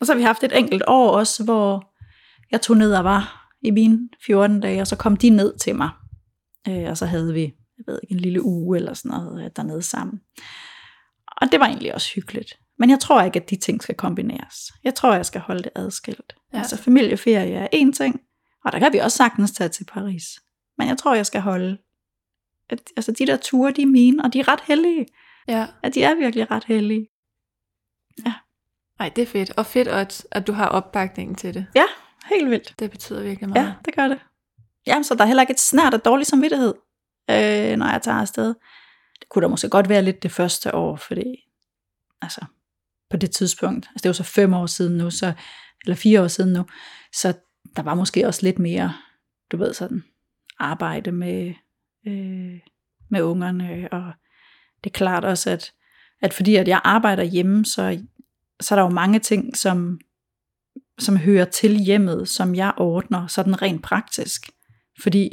Og 0.00 0.06
så 0.06 0.12
har 0.12 0.18
vi 0.18 0.22
haft 0.22 0.44
et 0.44 0.58
enkelt 0.58 0.82
år 0.86 1.10
også, 1.10 1.44
hvor 1.44 1.92
jeg 2.50 2.60
tog 2.60 2.76
ned 2.76 2.94
og 2.94 3.04
var 3.04 3.50
i 3.62 3.70
mine 3.70 4.08
14 4.26 4.60
dage, 4.60 4.80
og 4.80 4.86
så 4.86 4.96
kom 4.96 5.16
de 5.16 5.30
ned 5.30 5.58
til 5.58 5.76
mig. 5.76 5.90
Øh, 6.68 6.90
og 6.90 6.96
så 6.98 7.06
havde 7.06 7.32
vi, 7.32 7.42
jeg 7.78 7.84
ved 7.86 8.00
ikke, 8.02 8.14
en 8.14 8.20
lille 8.20 8.42
uge 8.42 8.76
eller 8.76 8.94
sådan 8.94 9.10
noget 9.18 9.44
øh, 9.44 9.50
dernede 9.56 9.82
sammen. 9.82 10.20
Og 11.26 11.52
det 11.52 11.60
var 11.60 11.66
egentlig 11.66 11.94
også 11.94 12.10
hyggeligt. 12.14 12.58
Men 12.78 12.90
jeg 12.90 13.00
tror 13.00 13.22
ikke, 13.22 13.40
at 13.40 13.50
de 13.50 13.56
ting 13.56 13.82
skal 13.82 13.94
kombineres. 13.94 14.56
Jeg 14.84 14.94
tror, 14.94 15.14
jeg 15.14 15.26
skal 15.26 15.40
holde 15.40 15.62
det 15.62 15.70
adskilt. 15.74 16.34
Ja. 16.52 16.56
Ja. 16.56 16.62
Altså 16.62 16.76
familieferie 16.76 17.54
er 17.54 17.68
en 17.72 17.92
ting, 17.92 18.20
og 18.64 18.72
der 18.72 18.78
kan 18.78 18.92
vi 18.92 18.98
også 18.98 19.16
sagtens 19.16 19.52
tage 19.52 19.68
til 19.68 19.84
Paris. 19.84 20.24
Men 20.78 20.88
jeg 20.88 20.98
tror, 20.98 21.14
jeg 21.14 21.26
skal 21.26 21.40
holde, 21.40 21.78
at, 22.70 22.80
altså 22.96 23.12
de 23.12 23.26
der 23.26 23.36
ture, 23.36 23.72
de 23.72 23.82
er 23.82 23.86
mine, 23.86 24.24
og 24.24 24.32
de 24.32 24.40
er 24.40 24.48
ret 24.48 24.60
heldige. 24.60 25.06
ja. 25.48 25.66
Ja, 25.82 25.88
de 25.88 26.02
er 26.02 26.14
virkelig 26.14 26.50
ret 26.50 26.64
heldige. 26.64 27.08
Ej, 29.00 29.08
det 29.16 29.22
er 29.22 29.26
fedt. 29.26 29.50
Og 29.56 29.66
fedt, 29.66 29.88
at, 29.88 30.26
at 30.30 30.46
du 30.46 30.52
har 30.52 30.66
opbakningen 30.68 31.36
til 31.36 31.54
det. 31.54 31.66
Ja, 31.74 31.84
helt 32.30 32.50
vildt. 32.50 32.74
Det 32.78 32.90
betyder 32.90 33.22
virkelig 33.22 33.48
meget. 33.48 33.66
Ja, 33.66 33.72
det 33.84 33.94
gør 33.94 34.08
det. 34.08 34.18
Jamen, 34.86 35.04
så 35.04 35.14
der 35.14 35.22
er 35.22 35.26
heller 35.26 35.42
ikke 35.42 35.50
et 35.50 35.60
snært 35.60 35.94
af 35.94 36.00
dårlig 36.00 36.26
samvittighed, 36.26 36.74
øh, 37.30 37.76
når 37.76 37.90
jeg 37.90 38.02
tager 38.02 38.18
afsted. 38.18 38.54
Det 39.20 39.28
kunne 39.28 39.42
da 39.42 39.48
måske 39.48 39.68
godt 39.68 39.88
være 39.88 40.02
lidt 40.02 40.22
det 40.22 40.32
første 40.32 40.74
år, 40.74 40.96
fordi 40.96 41.34
altså, 42.22 42.44
på 43.10 43.16
det 43.16 43.30
tidspunkt, 43.30 43.86
altså 43.86 44.02
det 44.02 44.08
jo 44.08 44.12
så 44.12 44.22
fem 44.22 44.54
år 44.54 44.66
siden 44.66 44.96
nu, 44.96 45.10
så, 45.10 45.32
eller 45.84 45.96
fire 45.96 46.22
år 46.22 46.28
siden 46.28 46.52
nu, 46.52 46.64
så 47.12 47.34
der 47.76 47.82
var 47.82 47.94
måske 47.94 48.26
også 48.26 48.42
lidt 48.42 48.58
mere, 48.58 48.94
du 49.52 49.56
ved 49.56 49.74
sådan, 49.74 50.04
arbejde 50.58 51.12
med, 51.12 51.54
øh, 52.06 52.60
med 53.10 53.22
ungerne, 53.22 53.88
og 53.92 54.12
det 54.84 54.90
er 54.90 54.94
klart 54.94 55.24
også, 55.24 55.50
at, 55.50 55.72
at 56.22 56.32
fordi 56.34 56.56
at 56.56 56.68
jeg 56.68 56.80
arbejder 56.84 57.22
hjemme, 57.22 57.64
så, 57.64 57.98
så 58.60 58.74
er 58.74 58.78
der 58.78 58.84
jo 58.84 58.94
mange 58.94 59.18
ting, 59.18 59.56
som, 59.56 60.00
som 60.98 61.16
hører 61.16 61.44
til 61.44 61.76
hjemmet, 61.78 62.28
som 62.28 62.54
jeg 62.54 62.72
ordner 62.76 63.26
sådan 63.26 63.62
rent 63.62 63.82
praktisk. 63.82 64.50
Fordi 65.02 65.30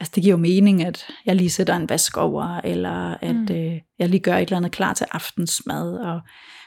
altså 0.00 0.12
det 0.14 0.22
giver 0.22 0.32
jo 0.32 0.40
mening, 0.42 0.84
at 0.84 1.06
jeg 1.26 1.36
lige 1.36 1.50
sætter 1.50 1.76
en 1.76 1.88
vask 1.88 2.16
over, 2.16 2.60
eller 2.64 3.16
at 3.20 3.34
Mm. 3.34 3.54
øh, 3.54 3.80
jeg 3.98 4.08
lige 4.08 4.20
gør 4.20 4.36
et 4.36 4.42
eller 4.42 4.56
andet 4.56 4.72
klar 4.72 4.94
til 4.94 5.06
aftensmad. 5.12 5.98
Og, 5.98 6.20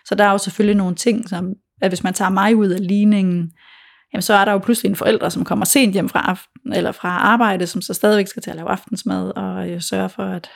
så 0.05 0.15
der 0.15 0.23
er 0.23 0.31
jo 0.31 0.37
selvfølgelig 0.37 0.75
nogle 0.77 0.95
ting, 0.95 1.29
som 1.29 1.53
at 1.81 1.91
hvis 1.91 2.03
man 2.03 2.13
tager 2.13 2.29
mig 2.29 2.55
ud 2.55 2.67
af 2.69 2.87
ligningen, 2.87 3.51
jamen 4.15 4.21
så 4.21 4.33
er 4.33 4.45
der 4.45 4.51
jo 4.51 4.57
pludselig 4.57 4.89
en 4.89 4.95
forælder, 4.95 5.29
som 5.29 5.45
kommer 5.45 5.65
sent 5.65 5.93
hjem 5.93 6.09
fra, 6.09 6.19
aften, 6.29 6.73
eller 6.73 6.91
fra 6.91 7.07
arbejde, 7.07 7.67
som 7.67 7.81
så 7.81 7.93
stadigvæk 7.93 8.27
skal 8.27 8.41
til 8.41 8.49
at 8.49 8.55
lave 8.55 8.69
aftensmad, 8.69 9.31
og 9.35 9.69
øh, 9.69 9.81
sørge 9.81 10.09
for, 10.09 10.23
at 10.23 10.49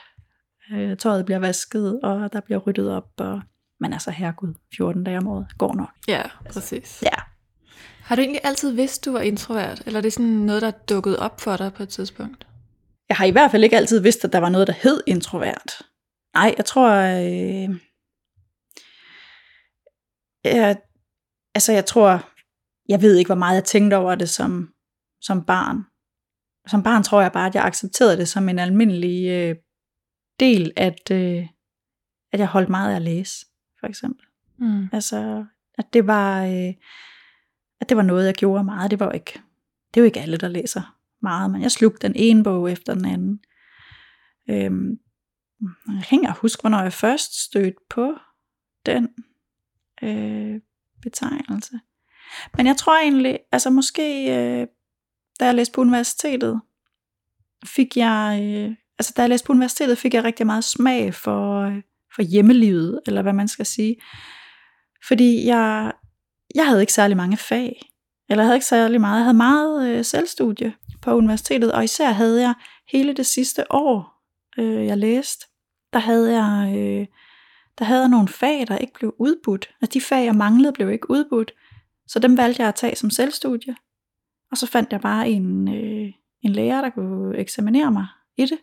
øh, 0.74 0.97
tøjet 0.97 1.26
bliver 1.26 1.39
vasket, 1.39 1.99
og 2.03 2.34
der 2.34 2.39
bliver 2.39 2.60
ryddet 2.60 2.91
op, 2.91 3.10
og 3.18 3.41
man 3.80 3.93
er 3.93 3.97
så 3.97 4.12
herregud 4.12 4.53
14 4.78 5.03
dage 5.03 5.18
om 5.18 5.28
året, 5.28 5.47
går 5.57 5.76
nok. 5.76 5.89
Ja, 6.07 6.22
præcis. 6.49 7.03
Ja. 7.03 7.22
Har 8.01 8.16
du 8.16 8.22
egentlig 8.22 8.41
altid 8.43 8.72
vidst, 8.72 9.05
du 9.05 9.12
var 9.12 9.20
introvert? 9.20 9.82
Eller 9.86 9.97
er 9.97 10.01
det 10.01 10.14
sådan 10.14 10.26
noget, 10.26 10.62
der 10.62 10.68
er 10.68 10.80
dukket 10.89 11.18
op 11.18 11.41
for 11.41 11.57
dig 11.57 11.74
på 11.74 11.84
et 11.84 11.89
tidspunkt? 11.89 12.47
Jeg 13.10 13.18
har 13.18 13.26
i 13.26 13.32
hvert 13.32 13.51
fald 13.51 13.64
ikke 13.64 13.78
altid 13.78 13.99
vidst, 13.99 14.26
at 14.26 14.34
der 14.34 14.39
var 14.39 14.49
noget, 14.49 14.68
der 14.68 14.74
hed 14.82 15.01
introvert. 15.07 15.82
Nej, 16.34 16.53
jeg 16.57 16.66
tror... 16.66 16.89
Øh, 16.91 17.76
jeg, 20.43 20.78
altså, 21.55 21.72
jeg 21.72 21.86
tror... 21.86 22.30
Jeg 22.89 23.01
ved 23.01 23.15
ikke, 23.15 23.27
hvor 23.29 23.35
meget 23.35 23.55
jeg 23.55 23.63
tænkte 23.63 23.95
over 23.95 24.15
det 24.15 24.29
som, 24.29 24.73
som 25.21 25.45
barn. 25.45 25.83
Som 26.67 26.83
barn 26.83 27.03
tror 27.03 27.21
jeg 27.21 27.31
bare, 27.31 27.47
at 27.47 27.55
jeg 27.55 27.65
accepterede 27.65 28.17
det 28.17 28.27
som 28.27 28.49
en 28.49 28.59
almindelig 28.59 29.29
øh, 29.29 29.55
del, 30.39 30.71
at, 30.75 31.11
øh, 31.11 31.47
at 32.31 32.39
jeg 32.39 32.47
holdt 32.47 32.69
meget 32.69 32.91
af 32.91 32.95
at 32.95 33.01
læse, 33.01 33.45
for 33.79 33.87
eksempel. 33.87 34.25
Mm. 34.57 34.89
Altså, 34.91 35.45
at 35.77 35.93
det 35.93 36.07
var, 36.07 36.45
øh, 36.45 36.73
at 37.81 37.89
det 37.89 37.97
var 37.97 38.03
noget, 38.03 38.25
jeg 38.25 38.33
gjorde 38.33 38.63
meget. 38.63 38.91
Det 38.91 38.99
var 38.99 39.05
jo 39.05 39.11
ikke, 39.11 39.41
det 39.93 39.99
er 39.99 40.01
jo 40.01 40.05
ikke 40.05 40.21
alle, 40.21 40.37
der 40.37 40.47
læser 40.47 40.97
meget, 41.21 41.51
men 41.51 41.61
jeg 41.61 41.71
slugte 41.71 42.07
den 42.07 42.15
ene 42.15 42.43
bog 42.43 42.71
efter 42.71 42.93
den 42.93 43.05
anden. 43.05 43.39
Øhm, 44.49 44.99
jeg 45.87 46.03
kan 46.09 46.19
ikke 46.19 46.33
huske, 46.41 46.61
hvornår 46.61 46.81
jeg 46.81 46.93
først 46.93 47.43
stødte 47.43 47.77
på 47.89 48.17
den 48.85 49.09
øh, 50.01 50.61
betegnelse. 51.01 51.79
Men 52.57 52.67
jeg 52.67 52.77
tror 52.77 53.01
egentlig, 53.01 53.39
altså 53.51 53.69
måske, 53.69 54.25
øh, 54.38 54.67
da 55.39 55.45
jeg 55.45 55.55
læste 55.55 55.73
på 55.73 55.82
universitetet, 55.82 56.61
fik 57.65 57.97
jeg, 57.97 58.39
øh, 58.43 58.75
altså 58.99 59.13
da 59.17 59.21
jeg 59.21 59.30
læste 59.30 59.45
på 59.45 59.53
universitetet, 59.53 59.97
fik 59.97 60.13
jeg 60.13 60.23
rigtig 60.23 60.45
meget 60.45 60.63
smag 60.63 61.13
for, 61.13 61.61
øh, 61.61 61.82
for 62.15 62.21
hjemmelivet, 62.21 62.99
eller 63.07 63.21
hvad 63.21 63.34
man 63.34 63.47
skal 63.47 63.65
sige. 63.65 63.95
Fordi 65.07 65.45
jeg, 65.45 65.91
jeg 66.55 66.67
havde 66.67 66.82
ikke 66.82 66.93
særlig 66.93 67.17
mange 67.17 67.38
fag, 67.38 67.82
eller 68.30 68.43
jeg 68.43 68.47
havde 68.47 68.57
ikke 68.57 68.65
særlig 68.65 69.01
meget. 69.01 69.17
Jeg 69.17 69.23
havde 69.23 69.38
meget 69.38 69.89
øh, 69.89 70.05
selvstudie 70.05 70.73
på 71.01 71.11
universitetet, 71.15 71.71
og 71.71 71.84
især 71.84 72.11
havde 72.11 72.41
jeg 72.41 72.53
hele 72.91 73.13
det 73.13 73.25
sidste 73.25 73.71
år, 73.71 74.23
øh, 74.57 74.86
jeg 74.86 74.97
læste, 74.97 75.45
der 75.93 75.99
havde 75.99 76.43
jeg, 76.43 76.77
øh, 76.77 77.07
der 77.80 77.86
havde 77.86 78.01
jeg 78.01 78.09
nogle 78.09 78.27
fag, 78.27 78.67
der 78.67 78.77
ikke 78.77 78.93
blev 78.93 79.15
udbudt. 79.19 79.69
Altså 79.82 79.93
de 79.93 80.01
fag, 80.01 80.25
jeg 80.25 80.36
manglede, 80.36 80.73
blev 80.73 80.91
ikke 80.91 81.09
udbudt. 81.09 81.51
Så 82.10 82.20
dem 82.20 82.38
valgte 82.38 82.62
jeg 82.62 82.70
at 82.70 82.76
tage 82.76 82.95
som 82.95 83.10
selvstudie. 83.10 83.76
Og 84.51 84.57
så 84.57 84.68
fandt 84.68 84.91
jeg 84.91 85.01
bare 85.01 85.30
en, 85.30 85.68
øh, 85.68 86.14
en 86.41 86.51
lærer, 86.51 86.82
der 86.82 86.89
kunne 86.89 87.38
eksaminere 87.38 87.91
mig 87.91 88.07
i 88.38 88.45
det. 88.45 88.57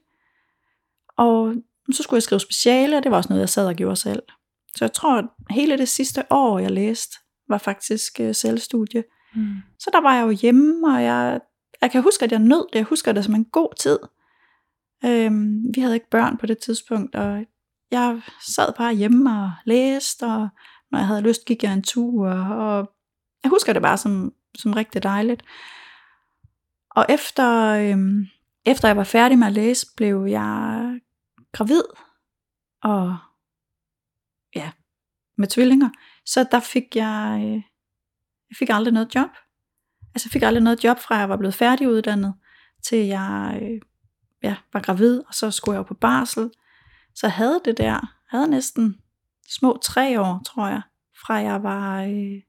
Og 1.17 1.55
så 1.93 2.03
skulle 2.03 2.17
jeg 2.17 2.23
skrive 2.23 2.41
speciale, 2.41 2.97
og 2.97 3.03
det 3.03 3.11
var 3.11 3.17
også 3.17 3.29
noget, 3.29 3.41
jeg 3.41 3.49
sad 3.49 3.67
og 3.67 3.75
gjorde 3.75 3.97
selv. 3.97 4.23
Så 4.77 4.85
jeg 4.85 4.93
tror, 4.93 5.19
at 5.19 5.25
hele 5.51 5.79
det 5.79 5.89
sidste 5.89 6.25
år, 6.31 6.59
jeg 6.59 6.71
læste, 6.71 7.17
var 7.49 7.59
faktisk 7.59 8.21
øh, 8.21 8.35
selvstudie. 8.35 9.05
Mm. 9.35 9.55
Så 9.79 9.91
der 9.93 10.01
var 10.01 10.15
jeg 10.15 10.27
jo 10.27 10.31
hjemme, 10.31 10.95
og 10.95 11.03
jeg, 11.03 11.41
jeg 11.81 11.91
kan 11.91 12.03
huske, 12.03 12.25
at 12.25 12.33
jeg 12.33 12.41
nød 12.41 12.67
det. 12.73 12.79
Jeg 12.79 12.85
husker 12.85 13.13
det 13.13 13.25
som 13.25 13.35
en 13.35 13.45
god 13.45 13.75
tid. 13.79 13.99
Øhm, 15.05 15.65
vi 15.75 15.81
havde 15.81 15.95
ikke 15.95 16.11
børn 16.11 16.37
på 16.37 16.47
det 16.47 16.59
tidspunkt, 16.59 17.15
og 17.15 17.47
jeg 17.91 18.23
sad 18.57 18.73
bare 18.77 18.95
hjemme 18.95 19.31
og 19.31 19.53
læste, 19.65 20.27
og 20.27 20.49
når 20.91 20.99
jeg 20.99 21.07
havde 21.07 21.21
lyst, 21.21 21.45
gik 21.45 21.63
jeg 21.63 21.73
en 21.73 21.83
tur, 21.83 22.31
og 22.31 22.91
jeg 23.47 23.51
husker 23.51 23.73
det 23.73 23.83
bare 23.83 23.99
som, 23.99 24.35
som 24.55 24.73
rigtig 24.73 25.03
dejligt. 25.03 25.43
Og 26.91 27.07
efter, 27.09 27.69
øhm, 27.69 28.27
efter 28.65 28.89
jeg 28.89 28.97
var 28.97 29.05
færdig 29.05 29.39
med 29.39 29.47
at 29.47 29.53
læse, 29.53 29.87
blev 29.97 30.25
jeg 30.25 31.01
gravid, 31.53 31.83
og 32.83 33.17
ja, 34.55 34.71
med 35.39 35.49
tvillinger. 35.49 35.89
Så 36.25 36.47
der 36.51 36.61
fik 36.61 36.97
jeg, 36.97 37.41
øh, 37.45 37.63
jeg 38.51 38.57
fik 38.59 38.71
aldrig 38.71 38.95
noget 38.95 39.15
job. 39.15 39.31
Altså 40.15 40.29
jeg 40.29 40.33
fik 40.33 40.43
aldrig 40.43 40.63
noget 40.63 40.85
job 40.85 40.99
fra 40.99 41.17
jeg 41.17 41.29
var 41.29 41.37
blevet 41.37 41.55
færdiguddannet, 41.55 42.35
til 42.89 42.99
jeg 42.99 43.59
øh, 43.63 43.81
ja, 44.43 44.57
var 44.73 44.81
gravid, 44.81 45.23
og 45.29 45.35
så 45.35 45.51
skulle 45.51 45.75
jeg 45.75 45.79
jo 45.79 45.83
på 45.89 45.95
barsel. 45.95 46.51
Så 47.15 47.27
jeg 47.27 47.33
havde 47.33 47.61
det 47.65 47.79
der, 47.79 47.85
jeg 47.85 48.01
havde 48.29 48.49
næsten 48.49 49.01
små 49.49 49.79
tre 49.83 50.21
år, 50.21 50.43
tror 50.47 50.69
jeg, 50.69 50.83
fra 51.27 51.35
jeg 51.35 51.63
var, 51.63 52.03
øh, 52.03 52.43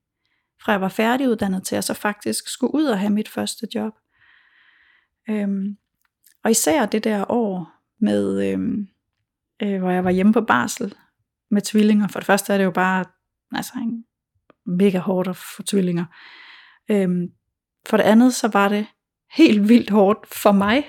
fra 0.67 0.71
jeg 0.71 0.81
var 0.81 0.89
færdiguddannet 0.89 1.63
til 1.63 1.75
jeg 1.75 1.83
så 1.83 1.93
faktisk 1.93 2.47
skulle 2.47 2.73
ud 2.75 2.85
og 2.85 2.99
have 2.99 3.09
mit 3.09 3.29
første 3.29 3.67
job. 3.75 3.93
Øhm, 5.29 5.77
og 6.43 6.51
især 6.51 6.85
det 6.85 7.03
der 7.03 7.31
år 7.31 7.71
med, 8.01 8.51
øhm, 8.51 8.87
øh, 9.63 9.79
hvor 9.79 9.89
jeg 9.91 10.03
var 10.03 10.11
hjemme 10.11 10.33
på 10.33 10.41
barsel 10.41 10.93
med 11.51 11.61
tvillinger. 11.61 12.07
For 12.07 12.19
det 12.19 12.25
første 12.27 12.53
er 12.53 12.57
det 12.57 12.65
jo 12.65 12.71
bare 12.71 13.05
altså 13.55 13.73
en 13.81 14.05
mega 14.65 14.99
hårdt 14.99 15.27
at 15.29 15.35
få 15.35 15.63
tvillinger. 15.63 16.05
Øhm, 16.91 17.27
for 17.89 17.97
det 17.97 18.03
andet, 18.03 18.33
så 18.33 18.47
var 18.47 18.69
det 18.69 18.87
helt 19.31 19.69
vildt 19.69 19.89
hårdt 19.89 20.35
for 20.35 20.51
mig, 20.51 20.87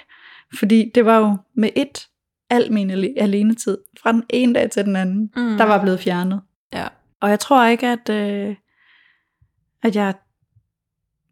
fordi 0.59 0.91
det 0.95 1.05
var 1.05 1.19
jo 1.19 1.37
med 1.55 1.71
et 1.77 2.09
al 2.51 2.73
min 2.73 2.91
ale- 2.91 3.15
alenetid, 3.17 3.79
fra 4.03 4.13
den 4.13 4.23
ene 4.31 4.55
dag 4.55 4.71
til 4.71 4.85
den 4.85 4.97
anden, 4.97 5.33
Mm. 5.37 5.57
der 5.59 5.65
var 5.65 5.83
blevet 5.83 6.01
fjernet. 6.01 6.41
Ja. 6.73 6.89
Og 7.21 7.31
jeg 7.31 7.41
tror 7.41 7.67
ikke, 7.67 7.87
at, 7.89 8.09
øh, 8.09 8.57
at 9.83 9.97
jeg, 9.97 10.15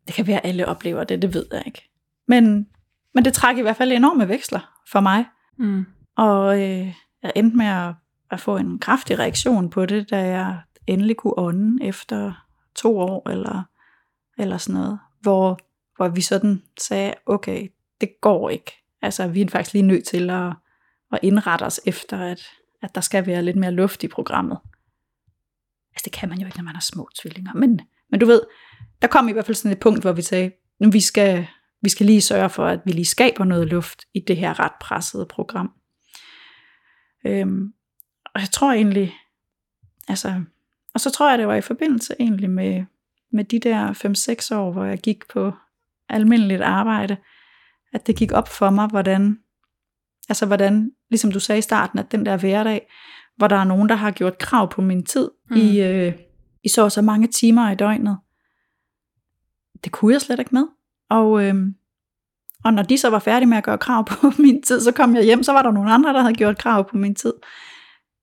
det 0.07 0.15
kan 0.15 0.27
være, 0.27 0.41
at 0.41 0.49
alle 0.49 0.69
oplever 0.69 1.05
det, 1.05 1.23
det 1.23 1.35
ved 1.35 1.47
jeg 1.53 1.63
ikke. 1.67 1.91
Men, 2.29 2.69
men 3.15 3.25
det 3.25 3.35
trak 3.35 3.57
i 3.59 3.63
hvert 3.63 3.77
fald 3.77 3.93
enorme 3.93 4.29
veksler 4.29 4.81
for 4.91 5.01
mig. 5.01 5.25
Mm. 5.59 5.87
Og 6.17 6.63
øh, 6.63 6.95
jeg 7.23 7.33
endte 7.37 7.57
med 7.57 7.67
at, 7.67 7.95
at 8.31 8.41
få 8.41 8.57
en 8.57 8.79
kraftig 8.79 9.19
reaktion 9.19 9.71
på 9.71 9.87
det, 9.87 10.11
da 10.11 10.27
jeg 10.27 10.61
endelig 10.87 11.17
kunne 11.17 11.39
ånde 11.39 11.85
efter 11.85 12.47
to 12.75 12.99
år 12.99 13.31
eller, 13.31 13.63
eller 14.39 14.59
sådan 14.59 14.81
noget, 14.81 14.99
hvor, 15.21 15.59
hvor 15.97 16.09
vi 16.09 16.21
sådan 16.21 16.63
sagde, 16.81 17.15
okay, 17.27 17.69
det 18.01 18.09
går 18.21 18.51
ikke. 18.51 18.73
Altså, 19.03 19.29
vi 19.29 19.41
er 19.41 19.49
faktisk 19.49 19.73
lige 19.73 19.87
nødt 19.87 20.05
til 20.05 20.31
at, 20.31 20.53
at 21.13 21.19
indrette 21.23 21.65
os 21.65 21.81
efter, 21.87 22.19
at, 22.19 22.41
at 22.83 22.95
der 22.95 23.01
skal 23.01 23.27
være 23.27 23.43
lidt 23.43 23.57
mere 23.57 23.71
luft 23.71 24.05
i 24.05 24.09
programmet. 24.09 24.59
Altså, 25.91 26.03
det 26.05 26.13
kan 26.13 26.29
man 26.29 26.39
jo 26.39 26.47
ikke, 26.47 26.59
når 26.59 26.65
man 26.65 26.75
har 26.75 26.81
små 26.81 27.09
tvillinger. 27.23 27.55
Men, 27.55 27.81
men 28.11 28.21
du 28.21 28.27
ved, 28.27 28.41
der 29.03 29.09
kom 29.09 29.29
i 29.29 29.33
hvert 29.33 29.47
fald 29.47 29.55
sådan 29.55 29.73
et 29.73 29.81
punkt, 29.81 30.03
hvor 30.03 30.13
vi 30.13 30.23
sagde, 30.23 30.51
nu 30.81 30.91
vi 30.91 31.01
skal, 31.01 31.47
vi 31.83 31.89
skal 31.89 32.07
lige 32.07 32.21
sørge 32.21 32.51
for, 32.51 32.67
at 32.67 32.81
vi 32.85 32.93
lige 32.93 33.05
skaber 33.05 33.45
noget 33.45 33.69
luft 33.69 34.05
i 34.15 34.21
det 34.21 34.37
her 34.37 34.61
ret 34.61 34.73
pressede 34.81 35.27
program. 35.27 35.73
Øhm, 37.27 37.73
og 38.35 38.41
jeg 38.41 38.51
tror 38.51 38.73
egentlig, 38.73 39.15
altså, 40.09 40.43
og 40.95 41.01
så 41.01 41.11
tror 41.11 41.31
jeg, 41.31 41.39
det 41.39 41.47
var 41.47 41.55
i 41.55 41.61
forbindelse 41.61 42.15
egentlig 42.21 42.51
med, 42.51 42.85
med 43.33 43.45
de 43.45 43.59
der 43.61 43.93
5-6 44.53 44.57
år, 44.57 44.73
hvor 44.73 44.85
jeg 44.85 44.99
gik 44.99 45.29
på 45.29 45.53
almindeligt 46.09 46.63
arbejde, 46.63 47.17
at 47.93 48.07
det 48.07 48.17
gik 48.17 48.33
op 48.33 48.49
for 48.49 48.71
mig, 48.71 48.87
hvordan, 48.87 49.39
altså 50.29 50.47
hvordan, 50.47 50.91
ligesom 51.11 51.33
du 51.33 51.41
sagde 51.41 51.59
i 51.59 51.63
starten, 51.63 51.99
at 51.99 52.13
den 52.13 52.27
der 52.27 52.37
hverdag, 52.37 52.93
hvor 53.37 53.49
der 53.49 53.57
er 53.57 53.65
nogen, 53.65 53.89
der 53.89 53.95
har 53.95 54.11
gjort 54.11 54.39
krav 54.39 54.71
på 54.71 54.83
min 54.83 55.05
tid 55.05 55.31
mm. 55.51 55.57
i, 55.57 55.81
øh, 55.81 56.13
i 56.67 56.69
så 56.69 56.89
så 56.89 57.03
mange 57.03 57.27
timer 57.27 57.71
i 57.71 57.75
døgnet, 57.75 58.19
det 59.85 59.93
kunne 59.93 60.13
jeg 60.13 60.21
slet 60.21 60.39
ikke 60.39 60.55
med. 60.55 60.67
Og, 61.11 61.45
øh, 61.45 61.55
og 62.65 62.73
når 62.75 62.83
de 62.83 62.99
så 62.99 63.11
var 63.11 63.19
færdige 63.19 63.49
med 63.49 63.57
at 63.57 63.65
gøre 63.65 63.79
krav 63.79 64.05
på 64.07 64.33
min 64.43 64.63
tid, 64.63 64.81
så 64.81 64.93
kom 64.93 65.17
jeg 65.17 65.25
hjem, 65.25 65.43
så 65.43 65.53
var 65.53 65.63
der 65.63 65.71
nogle 65.71 65.93
andre, 65.93 66.13
der 66.13 66.21
havde 66.21 66.35
gjort 66.35 66.59
krav 66.59 66.91
på 66.91 66.97
min 66.97 67.15
tid. 67.15 67.35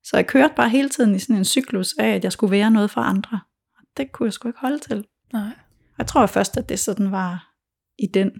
Så 0.03 0.17
jeg 0.17 0.27
kørte 0.27 0.53
bare 0.55 0.69
hele 0.69 0.89
tiden 0.89 1.15
i 1.15 1.19
sådan 1.19 1.35
en 1.35 1.45
cyklus 1.45 1.93
af, 1.93 2.07
at 2.07 2.23
jeg 2.23 2.31
skulle 2.31 2.51
være 2.51 2.71
noget 2.71 2.91
for 2.91 3.01
andre. 3.01 3.39
Og 3.79 3.83
det 3.97 4.11
kunne 4.11 4.27
jeg 4.27 4.33
sgu 4.33 4.47
ikke 4.47 4.59
holde 4.59 4.79
til. 4.79 5.05
Nej. 5.33 5.49
Jeg 5.97 6.07
tror 6.07 6.25
først, 6.25 6.57
at 6.57 6.69
det 6.69 6.79
sådan 6.79 7.11
var 7.11 7.53
i 7.99 8.07
den. 8.13 8.31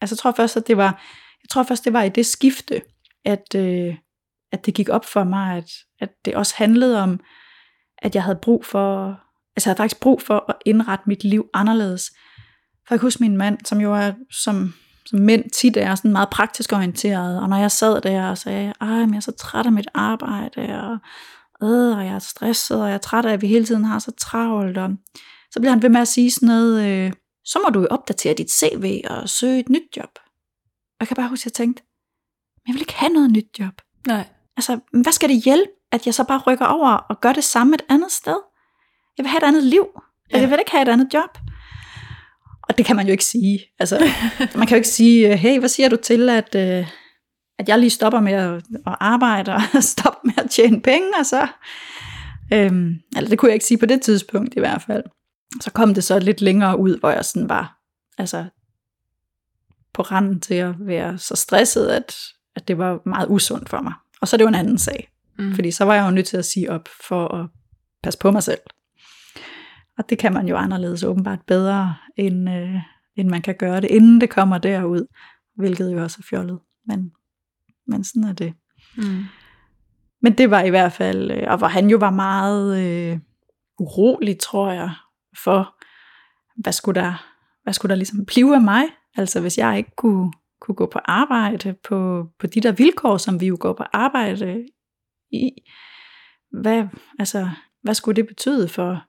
Altså 0.00 0.14
jeg 0.14 0.18
tror 0.18 0.32
først, 0.32 0.56
at 0.56 0.66
det 0.66 0.76
var, 0.76 1.02
jeg 1.42 1.48
tror 1.50 1.62
først, 1.62 1.84
det 1.84 1.92
var 1.92 2.02
i 2.02 2.08
det 2.08 2.26
skifte, 2.26 2.82
at, 3.24 3.54
øh, 3.56 3.96
at 4.52 4.66
det 4.66 4.74
gik 4.74 4.88
op 4.88 5.04
for 5.04 5.24
mig, 5.24 5.56
at, 5.56 5.70
at 6.00 6.10
det 6.24 6.34
også 6.34 6.54
handlede 6.56 7.02
om, 7.02 7.20
at 7.98 8.14
jeg 8.14 8.22
havde 8.22 8.38
brug 8.42 8.64
for, 8.64 9.20
altså 9.56 9.68
jeg 9.68 9.70
havde 9.70 9.76
faktisk 9.76 10.00
brug 10.00 10.22
for 10.22 10.44
at 10.48 10.54
indrette 10.64 11.04
mit 11.06 11.24
liv 11.24 11.48
anderledes. 11.54 12.10
For 12.86 12.94
jeg 12.94 13.00
kan 13.00 13.06
huske 13.06 13.22
min 13.22 13.36
mand, 13.36 13.58
som 13.64 13.80
jo 13.80 13.94
er, 13.94 14.12
som, 14.30 14.74
som 15.06 15.18
mænd 15.18 15.50
tit 15.50 15.76
er 15.76 15.94
sådan 15.94 16.12
meget 16.12 16.30
praktisk 16.30 16.72
orienteret, 16.72 17.40
og 17.40 17.48
når 17.48 17.56
jeg 17.56 17.70
sad 17.70 18.00
der 18.00 18.28
og 18.28 18.38
sagde, 18.38 18.72
ej, 18.80 18.98
men 18.98 19.10
jeg 19.10 19.16
er 19.16 19.20
så 19.20 19.32
træt 19.32 19.66
af 19.66 19.72
mit 19.72 19.88
arbejde, 19.94 20.80
og, 20.80 20.98
øh, 21.62 21.98
og 21.98 22.06
jeg 22.06 22.14
er 22.14 22.18
stresset, 22.18 22.82
og 22.82 22.88
jeg 22.88 22.94
er 22.94 22.98
træt 22.98 23.26
af, 23.26 23.32
at 23.32 23.42
vi 23.42 23.46
hele 23.46 23.64
tiden 23.64 23.84
har 23.84 23.98
så 23.98 24.10
travlt, 24.10 24.78
og 24.78 24.90
så 25.50 25.60
bliver 25.60 25.70
han 25.70 25.82
ved 25.82 25.88
med 25.88 26.00
at 26.00 26.08
sige 26.08 26.30
sådan 26.30 26.46
noget, 26.46 26.84
øh, 26.86 27.12
så 27.44 27.58
må 27.64 27.70
du 27.70 27.80
jo 27.80 27.86
opdatere 27.90 28.34
dit 28.34 28.50
CV 28.50 29.00
og 29.10 29.28
søge 29.28 29.60
et 29.60 29.68
nyt 29.68 29.96
job. 29.96 30.10
Og 30.94 30.96
jeg 31.00 31.08
kan 31.08 31.16
bare 31.16 31.28
huske, 31.28 31.42
at 31.42 31.46
jeg 31.46 31.52
tænkte, 31.52 31.82
men 32.56 32.68
jeg 32.68 32.74
vil 32.74 32.82
ikke 32.82 32.94
have 32.94 33.12
noget 33.12 33.30
nyt 33.30 33.58
job. 33.58 33.82
Nej. 34.06 34.24
Altså, 34.56 34.78
hvad 35.02 35.12
skal 35.12 35.28
det 35.28 35.44
hjælpe, 35.44 35.70
at 35.92 36.06
jeg 36.06 36.14
så 36.14 36.24
bare 36.24 36.42
rykker 36.46 36.66
over 36.66 36.90
og 36.90 37.20
gør 37.20 37.32
det 37.32 37.44
samme 37.44 37.74
et 37.74 37.82
andet 37.88 38.12
sted? 38.12 38.36
Jeg 39.18 39.24
vil 39.24 39.30
have 39.30 39.38
et 39.38 39.48
andet 39.48 39.64
liv. 39.64 39.86
Ja. 40.32 40.40
Jeg 40.40 40.50
vil 40.50 40.58
ikke 40.58 40.70
have 40.70 40.82
et 40.82 40.88
andet 40.88 41.14
job. 41.14 41.38
Og 42.68 42.78
det 42.78 42.86
kan 42.86 42.96
man 42.96 43.06
jo 43.06 43.12
ikke 43.12 43.24
sige. 43.24 43.60
Altså, 43.78 43.98
man 44.58 44.66
kan 44.66 44.74
jo 44.74 44.76
ikke 44.76 44.88
sige, 44.88 45.36
hey, 45.36 45.58
hvad 45.58 45.68
siger 45.68 45.88
du 45.88 45.96
til, 45.96 46.28
at, 46.28 46.54
øh, 46.54 46.86
at 47.58 47.68
jeg 47.68 47.78
lige 47.78 47.90
stopper 47.90 48.20
med 48.20 48.32
at, 48.32 48.54
at 48.86 48.96
arbejde 49.00 49.54
og 49.54 49.62
stopper 49.94 50.20
med 50.24 50.44
at 50.44 50.50
tjene 50.50 50.80
penge, 50.80 51.08
og 51.18 51.26
så... 51.26 51.48
Øhm, 52.52 52.94
altså, 53.16 53.30
det 53.30 53.38
kunne 53.38 53.48
jeg 53.48 53.54
ikke 53.54 53.66
sige 53.66 53.78
på 53.78 53.86
det 53.86 54.02
tidspunkt 54.02 54.54
i 54.56 54.60
hvert 54.60 54.82
fald. 54.82 55.02
Så 55.60 55.70
kom 55.70 55.94
det 55.94 56.04
så 56.04 56.18
lidt 56.18 56.40
længere 56.40 56.78
ud, 56.78 56.98
hvor 56.98 57.10
jeg 57.10 57.24
sådan 57.24 57.48
var 57.48 57.78
altså, 58.18 58.44
på 59.94 60.02
randen 60.02 60.40
til 60.40 60.54
at 60.54 60.74
være 60.78 61.18
så 61.18 61.36
stresset, 61.36 61.86
at, 61.86 62.16
at 62.56 62.68
det 62.68 62.78
var 62.78 63.00
meget 63.06 63.26
usundt 63.30 63.68
for 63.68 63.80
mig. 63.80 63.92
Og 64.20 64.28
så 64.28 64.36
er 64.36 64.38
det 64.38 64.44
jo 64.44 64.48
en 64.48 64.54
anden 64.54 64.78
sag. 64.78 65.08
Mm. 65.38 65.54
Fordi 65.54 65.70
så 65.70 65.84
var 65.84 65.94
jeg 65.94 66.04
jo 66.04 66.10
nødt 66.10 66.26
til 66.26 66.36
at 66.36 66.44
sige 66.44 66.70
op 66.70 66.88
for 67.08 67.34
at 67.34 67.46
passe 68.02 68.18
på 68.18 68.30
mig 68.30 68.42
selv. 68.42 68.60
Og 69.98 70.10
det 70.10 70.18
kan 70.18 70.32
man 70.32 70.48
jo 70.48 70.56
anderledes 70.56 71.04
åbenbart 71.04 71.40
bedre, 71.46 71.94
end, 72.16 72.50
øh, 72.50 72.76
end 73.16 73.28
man 73.28 73.42
kan 73.42 73.54
gøre 73.54 73.80
det, 73.80 73.90
inden 73.90 74.20
det 74.20 74.30
kommer 74.30 74.58
derud. 74.58 75.06
Hvilket 75.56 75.92
jo 75.92 76.02
også 76.02 76.16
er 76.20 76.26
fjollet. 76.30 76.58
Men, 76.86 77.12
men 77.86 78.04
sådan 78.04 78.28
er 78.28 78.32
det. 78.32 78.54
Mm. 78.96 79.24
Men 80.22 80.38
det 80.38 80.50
var 80.50 80.60
i 80.60 80.70
hvert 80.70 80.92
fald, 80.92 81.30
øh, 81.30 81.42
og 81.46 81.58
hvor 81.58 81.66
han 81.66 81.90
jo 81.90 81.96
var 81.96 82.10
meget 82.10 82.84
øh, 82.84 83.18
urolig, 83.78 84.38
tror 84.38 84.72
jeg, 84.72 84.90
for, 85.44 85.74
hvad 86.62 86.72
skulle 86.72 87.00
der, 87.00 87.26
hvad 87.62 87.72
skulle 87.72 87.90
der 87.90 87.96
ligesom 87.96 88.26
blive 88.26 88.54
af 88.54 88.62
mig? 88.62 88.84
Altså 89.16 89.40
hvis 89.40 89.58
jeg 89.58 89.78
ikke 89.78 89.96
kunne, 89.96 90.32
kunne 90.60 90.74
gå 90.74 90.86
på 90.86 90.98
arbejde 91.04 91.74
på, 91.88 92.26
på 92.38 92.46
de 92.46 92.60
der 92.60 92.72
vilkår, 92.72 93.16
som 93.16 93.40
vi 93.40 93.46
jo 93.46 93.56
går 93.60 93.72
på 93.72 93.84
arbejde 93.92 94.66
i, 95.32 95.50
hvad, 96.60 96.88
altså, 97.18 97.48
hvad 97.82 97.94
skulle 97.94 98.16
det 98.16 98.26
betyde 98.26 98.68
for, 98.68 99.04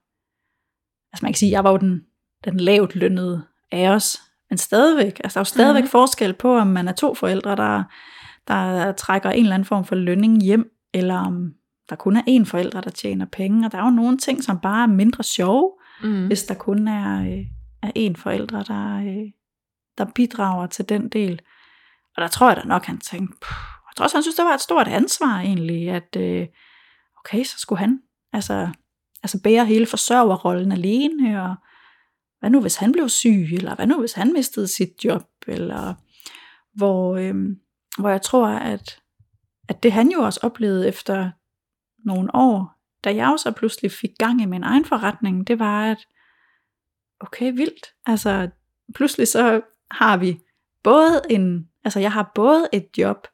altså 1.16 1.26
man 1.26 1.34
kan 1.34 1.38
sige, 1.38 1.52
jeg 1.52 1.64
var 1.64 1.72
jo 1.72 1.78
den, 1.78 2.02
den 2.46 2.60
lavt 2.60 2.96
lønnede 2.96 3.44
af 3.72 3.90
os, 3.90 4.22
men 4.50 4.58
stadigvæk, 4.58 5.22
altså 5.24 5.36
der 5.36 5.40
er 5.40 5.42
jo 5.42 5.46
stadigvæk 5.46 5.84
mm. 5.84 5.90
forskel 5.90 6.34
på, 6.34 6.58
om 6.58 6.68
man 6.68 6.88
er 6.88 6.92
to 6.92 7.14
forældre, 7.14 7.56
der, 7.56 7.84
der 8.48 8.92
trækker 8.92 9.30
en 9.30 9.44
eller 9.44 9.54
anden 9.54 9.66
form 9.66 9.86
for 9.86 9.96
lønning 9.96 10.42
hjem, 10.42 10.72
eller 10.94 11.16
om 11.16 11.54
der 11.90 11.96
kun 11.96 12.18
er 12.18 12.22
én 12.22 12.46
forælder, 12.46 12.82
der 12.82 12.90
tjener 12.90 13.26
penge, 13.26 13.66
og 13.66 13.72
der 13.72 13.78
er 13.78 13.84
jo 13.84 13.90
nogle 13.90 14.18
ting, 14.18 14.44
som 14.44 14.60
bare 14.60 14.84
er 14.84 14.88
mindre 14.88 15.24
sjove, 15.24 15.72
mm. 16.04 16.28
hvis 16.28 16.44
der 16.44 16.54
kun 16.54 16.88
er, 16.88 17.22
øh, 17.22 17.46
er 17.82 17.92
én 17.98 18.22
forælder, 18.22 18.64
der, 18.64 18.98
øh, 18.98 19.32
der 19.98 20.06
bidrager 20.16 20.68
til 20.68 20.90
den 20.90 21.10
del. 21.10 21.42
Og 22.18 22.22
der 22.22 22.28
tror 22.28 22.48
jeg 22.50 22.58
da 22.58 22.68
nok, 22.68 22.86
han 22.86 23.00
tænkte, 23.00 23.38
jeg 23.50 23.96
tror 23.98 24.04
også, 24.04 24.18
han 24.18 24.24
synes, 24.24 24.36
det 24.36 24.46
var 24.46 24.54
et 24.54 24.62
stort 24.62 24.88
ansvar 24.88 25.40
egentlig, 25.40 25.90
at 25.90 26.16
øh, 26.18 26.48
okay, 27.20 27.44
så 27.44 27.60
skulle 27.60 27.80
han 27.80 28.00
altså, 28.34 28.70
altså 29.26 29.42
bære 29.42 29.66
hele 29.66 29.86
forsørgerrollen 29.86 30.72
alene, 30.72 31.44
og 31.44 31.56
hvad 32.40 32.50
nu 32.50 32.62
hvis 32.62 32.76
han 32.76 32.92
blev 32.92 33.10
syg, 33.10 33.48
eller 33.54 33.76
hvad 33.76 33.88
nu 33.88 34.00
hvis 34.00 34.14
han 34.14 34.34
mistede 34.34 34.68
sit 34.68 35.06
job, 35.06 35.26
eller 35.48 35.94
hvor, 36.74 37.16
øhm, 37.18 37.60
hvor 37.98 38.10
jeg 38.10 38.22
tror, 38.22 38.48
at, 38.48 39.00
at 39.70 39.84
det 39.84 39.92
han 39.92 40.10
jo 40.10 40.20
også 40.20 40.40
oplevede 40.44 40.88
efter 40.88 41.32
nogle 42.06 42.36
år, 42.36 42.76
da 43.04 43.16
jeg 43.16 43.32
også 43.32 43.52
pludselig 43.52 43.92
fik 43.92 44.10
gang 44.20 44.42
i 44.42 44.46
min 44.46 44.64
egen 44.64 44.86
forretning, 44.86 45.48
det 45.48 45.60
var, 45.60 45.92
at 45.92 46.08
okay, 47.20 47.54
vildt. 47.54 47.94
Altså, 48.06 48.50
pludselig 48.96 49.28
så 49.28 49.62
har 49.92 50.18
vi 50.18 50.40
både 50.84 51.22
en, 51.30 51.70
altså 51.84 52.00
jeg 52.00 52.12
har 52.12 52.32
både 52.36 52.68
et 52.74 52.88
job, 52.98 53.28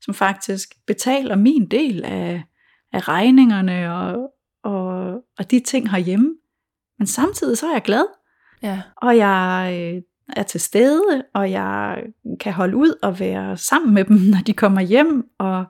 som 0.00 0.14
faktisk 0.14 0.68
betaler 0.86 1.36
min 1.36 1.66
del 1.68 2.04
af, 2.04 2.44
af 2.92 3.08
regningerne 3.08 3.94
og, 3.94 4.34
og, 4.64 5.12
og 5.38 5.50
de 5.50 5.60
ting 5.60 5.90
herhjemme, 5.90 6.34
men 6.98 7.06
samtidig 7.06 7.58
så 7.58 7.66
er 7.66 7.72
jeg 7.72 7.82
glad. 7.82 8.04
Ja. 8.62 8.82
Og 8.96 9.16
jeg 9.16 9.70
øh, 9.80 10.02
er 10.36 10.42
til 10.42 10.60
stede, 10.60 11.24
og 11.34 11.50
jeg 11.50 12.02
kan 12.40 12.52
holde 12.52 12.76
ud 12.76 12.94
og 13.02 13.20
være 13.20 13.56
sammen 13.56 13.94
med 13.94 14.04
dem, 14.04 14.16
når 14.34 14.38
de 14.46 14.52
kommer 14.52 14.80
hjem. 14.80 15.30
Og 15.38 15.64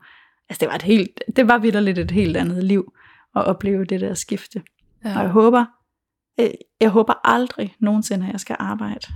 altså, 0.48 0.60
det 0.60 0.68
var 0.68 0.74
et 0.74 0.82
helt, 0.82 1.22
det 1.36 1.48
var 1.48 1.58
vidderligt 1.58 1.98
et 1.98 2.10
helt 2.10 2.36
andet 2.36 2.64
liv 2.64 2.92
at 3.36 3.44
opleve 3.44 3.84
det 3.84 4.00
der 4.00 4.14
skifte. 4.14 4.62
Ja. 5.04 5.16
Og 5.16 5.22
jeg 5.22 5.30
håber, 5.30 5.64
jeg, 6.38 6.54
jeg 6.80 6.90
håber 6.90 7.14
aldrig 7.24 7.74
nogensinde, 7.78 8.26
at 8.26 8.32
jeg 8.32 8.40
skal 8.40 8.56
arbejde 8.58 9.06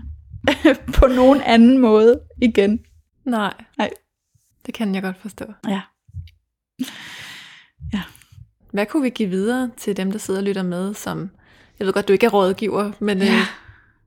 på 0.99 1.07
nogen 1.07 1.41
anden 1.41 1.79
måde 1.79 2.21
igen. 2.43 2.85
Nej. 3.25 3.55
Nej. 3.79 3.91
Det 4.67 4.75
kan 4.75 4.95
jeg 4.95 5.03
godt 5.03 5.19
forstå. 5.19 5.45
Ja. 5.69 5.83
Ja. 7.93 8.03
Hvad 8.75 8.87
kunne 8.87 9.03
vi 9.03 9.11
give 9.11 9.29
videre 9.29 9.71
til 9.77 9.97
dem, 9.97 10.11
der 10.11 10.19
sidder 10.19 10.41
og 10.41 10.45
lytter 10.45 10.63
med, 10.63 10.95
som, 10.95 11.31
jeg 11.79 11.87
ved 11.87 11.95
godt, 11.95 12.09
du 12.09 12.13
ikke 12.13 12.27
er 12.27 12.31
rådgiver, 12.31 12.93
men, 12.99 13.19
ja. 13.19 13.35
øh, 13.35 13.41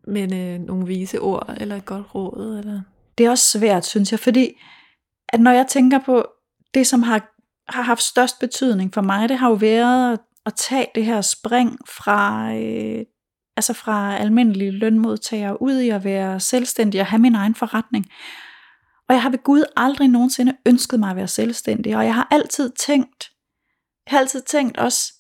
men 0.08 0.34
øh, 0.34 0.60
nogle 0.60 0.88
vise 0.88 1.20
ord, 1.20 1.56
eller 1.58 1.76
et 1.76 1.86
godt 1.86 2.16
råd? 2.16 2.60
Eller? 2.60 2.82
Det 3.18 3.26
er 3.26 3.30
også 3.30 3.60
svært, 3.60 3.86
synes 3.86 4.12
jeg, 4.12 4.20
fordi 4.20 4.62
at 5.30 5.40
når 5.40 5.52
jeg 5.52 5.68
tænker 5.70 6.00
på 6.06 6.26
det, 6.74 6.88
som 6.88 7.04
har, 7.04 7.36
har 7.70 7.82
haft 7.82 8.02
størst 8.02 8.40
betydning 8.40 8.94
for 8.94 9.02
mig, 9.02 9.30
det 9.30 9.38
har 9.38 9.50
jo 9.50 9.56
været 9.56 10.20
at 10.46 10.54
tage 10.54 10.88
det 10.96 11.06
her 11.06 11.22
spring 11.22 11.78
fra, 11.90 12.54
øh, 12.56 13.06
altså 13.58 13.74
fra 13.74 14.18
almindelige 14.18 14.72
lønmodtagere 14.72 15.62
ud 15.62 15.80
i 15.80 15.90
at 15.90 16.04
være 16.04 16.40
selvstændig 16.40 17.02
og 17.02 17.08
have 17.08 17.20
min 17.20 17.36
egen 17.36 17.56
forretning. 17.56 18.06
Og 19.10 19.14
jeg 19.14 19.22
har 19.22 19.30
ved 19.30 19.44
Gud 19.44 19.64
aldrig 19.78 20.08
nogensinde 20.08 20.58
ønsket 20.66 21.00
mig 21.00 21.10
at 21.10 21.16
være 21.16 21.28
selvstændig, 21.28 21.98
og 21.98 22.06
jeg 22.06 22.16
har 22.16 22.28
altid 22.32 22.70
tænkt, 22.70 23.32
jeg 24.08 24.12
har 24.12 24.20
altid 24.20 24.42
tænkt 24.42 24.78
også, 24.78 25.14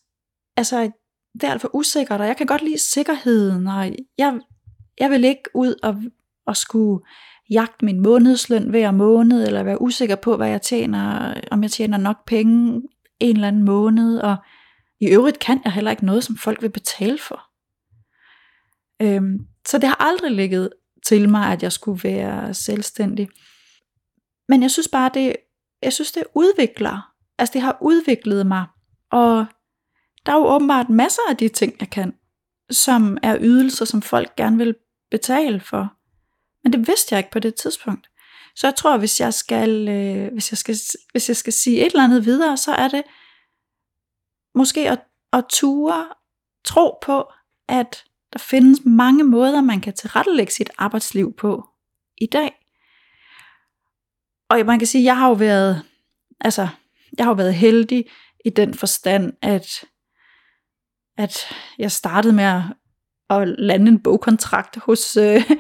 altså 0.57 0.91
det 1.33 1.43
er 1.43 1.51
alt 1.51 1.61
for 1.61 1.75
usikkert, 1.75 2.21
og 2.21 2.27
jeg 2.27 2.37
kan 2.37 2.47
godt 2.47 2.61
lide 2.61 2.79
sikkerheden, 2.79 3.67
og 3.67 3.95
jeg, 4.17 4.39
jeg 4.99 5.09
vil 5.09 5.23
ikke 5.23 5.43
ud 5.53 5.75
og, 5.83 6.03
og 6.45 6.57
skulle 6.57 7.05
jagte 7.49 7.85
min 7.85 7.99
månedsløn 7.99 8.69
hver 8.69 8.91
måned, 8.91 9.47
eller 9.47 9.63
være 9.63 9.81
usikker 9.81 10.15
på, 10.15 10.37
hvad 10.37 10.49
jeg 10.49 10.61
tjener, 10.61 11.33
om 11.51 11.63
jeg 11.63 11.71
tjener 11.71 11.97
nok 11.97 12.25
penge 12.25 12.81
en 13.19 13.35
eller 13.35 13.47
anden 13.47 13.63
måned, 13.63 14.19
og 14.19 14.35
i 14.99 15.07
øvrigt 15.07 15.39
kan 15.39 15.61
jeg 15.63 15.73
heller 15.73 15.91
ikke 15.91 16.05
noget, 16.05 16.23
som 16.23 16.37
folk 16.37 16.61
vil 16.61 16.69
betale 16.69 17.17
for. 17.17 17.43
Øhm, 19.01 19.47
så 19.67 19.77
det 19.77 19.89
har 19.89 19.97
aldrig 19.99 20.31
ligget 20.31 20.69
til 21.05 21.29
mig, 21.29 21.51
at 21.51 21.63
jeg 21.63 21.71
skulle 21.71 22.03
være 22.03 22.53
selvstændig. 22.53 23.29
Men 24.49 24.61
jeg 24.61 24.71
synes 24.71 24.87
bare, 24.87 25.11
det, 25.13 25.35
jeg 25.81 25.93
synes, 25.93 26.11
det 26.11 26.23
udvikler. 26.35 27.13
Altså 27.37 27.53
det 27.53 27.61
har 27.61 27.77
udviklet 27.81 28.47
mig. 28.47 28.65
Og 29.11 29.45
der 30.25 30.31
er 30.31 30.37
jo 30.37 30.47
åbenbart 30.47 30.89
masser 30.89 31.21
af 31.29 31.37
de 31.37 31.47
ting, 31.47 31.75
jeg 31.79 31.89
kan, 31.89 32.13
som 32.69 33.17
er 33.23 33.37
ydelser, 33.41 33.85
som 33.85 34.01
folk 34.01 34.35
gerne 34.35 34.57
vil 34.57 34.75
betale 35.11 35.59
for. 35.59 35.93
Men 36.63 36.73
det 36.73 36.87
vidste 36.87 37.13
jeg 37.15 37.19
ikke 37.19 37.31
på 37.31 37.39
det 37.39 37.55
tidspunkt. 37.55 38.09
Så 38.55 38.67
jeg 38.67 38.75
tror, 38.75 38.97
hvis 38.97 39.19
jeg 39.19 39.33
skal, 39.33 39.87
øh, 39.87 40.33
hvis 40.33 40.51
jeg 40.51 40.57
skal, 40.57 40.75
hvis 41.11 41.29
jeg 41.29 41.35
skal 41.35 41.53
sige 41.53 41.79
et 41.79 41.85
eller 41.85 42.03
andet 42.03 42.25
videre, 42.25 42.57
så 42.57 42.71
er 42.71 42.87
det 42.87 43.03
måske 44.55 44.89
at, 44.89 44.99
at 45.33 45.45
ture, 45.49 46.07
tro 46.65 46.97
på, 47.01 47.31
at 47.67 48.03
der 48.33 48.39
findes 48.39 48.79
mange 48.85 49.23
måder, 49.23 49.61
man 49.61 49.81
kan 49.81 49.93
tilrettelægge 49.93 50.53
sit 50.53 50.69
arbejdsliv 50.77 51.33
på 51.33 51.69
i 52.17 52.25
dag. 52.25 52.51
Og 54.49 54.65
man 54.65 54.79
kan 54.79 54.87
sige, 54.87 55.01
at 55.01 55.05
jeg 55.05 55.17
har 55.17 55.27
jo 55.27 55.33
været, 55.33 55.83
altså, 56.39 56.67
jeg 57.17 57.25
har 57.25 57.31
jo 57.31 57.35
været 57.35 57.53
heldig 57.53 58.05
i 58.45 58.49
den 58.49 58.73
forstand, 58.73 59.33
at, 59.41 59.85
at 61.17 61.37
jeg 61.79 61.91
startede 61.91 62.33
med 62.33 62.43
at, 62.43 62.61
at 63.29 63.47
lande 63.47 63.91
en 63.91 64.03
bogkontrakt 64.03 64.77
hos 64.77 65.17
øh, 65.17 65.51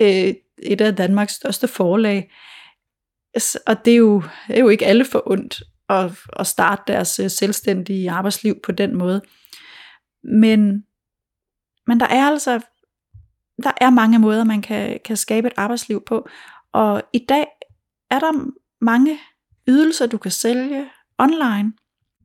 øh, 0.00 0.34
et 0.62 0.80
af 0.80 0.96
Danmarks 0.96 1.32
største 1.32 1.68
forlag. 1.68 2.32
Og 3.66 3.84
det 3.84 3.92
er 3.92 3.96
jo, 3.96 4.22
er 4.48 4.60
jo 4.60 4.68
ikke 4.68 4.86
alle 4.86 5.04
for 5.04 5.22
ondt 5.26 5.62
at, 5.88 6.12
at 6.38 6.46
starte 6.46 6.82
deres 6.86 7.20
øh, 7.20 7.30
selvstændige 7.30 8.10
arbejdsliv 8.10 8.60
på 8.64 8.72
den 8.72 8.96
måde. 8.96 9.22
Men, 10.24 10.84
men 11.86 12.00
der 12.00 12.06
er 12.06 12.26
altså 12.30 12.60
der 13.62 13.72
er 13.80 13.90
mange 13.90 14.18
måder, 14.18 14.44
man 14.44 14.62
kan, 14.62 15.00
kan 15.04 15.16
skabe 15.16 15.46
et 15.46 15.54
arbejdsliv 15.56 16.04
på. 16.06 16.28
Og 16.72 17.02
i 17.12 17.18
dag 17.28 17.46
er 18.10 18.18
der 18.18 18.50
mange 18.80 19.18
ydelser, 19.68 20.06
du 20.06 20.18
kan 20.18 20.30
sælge 20.30 20.90
online. 21.18 21.72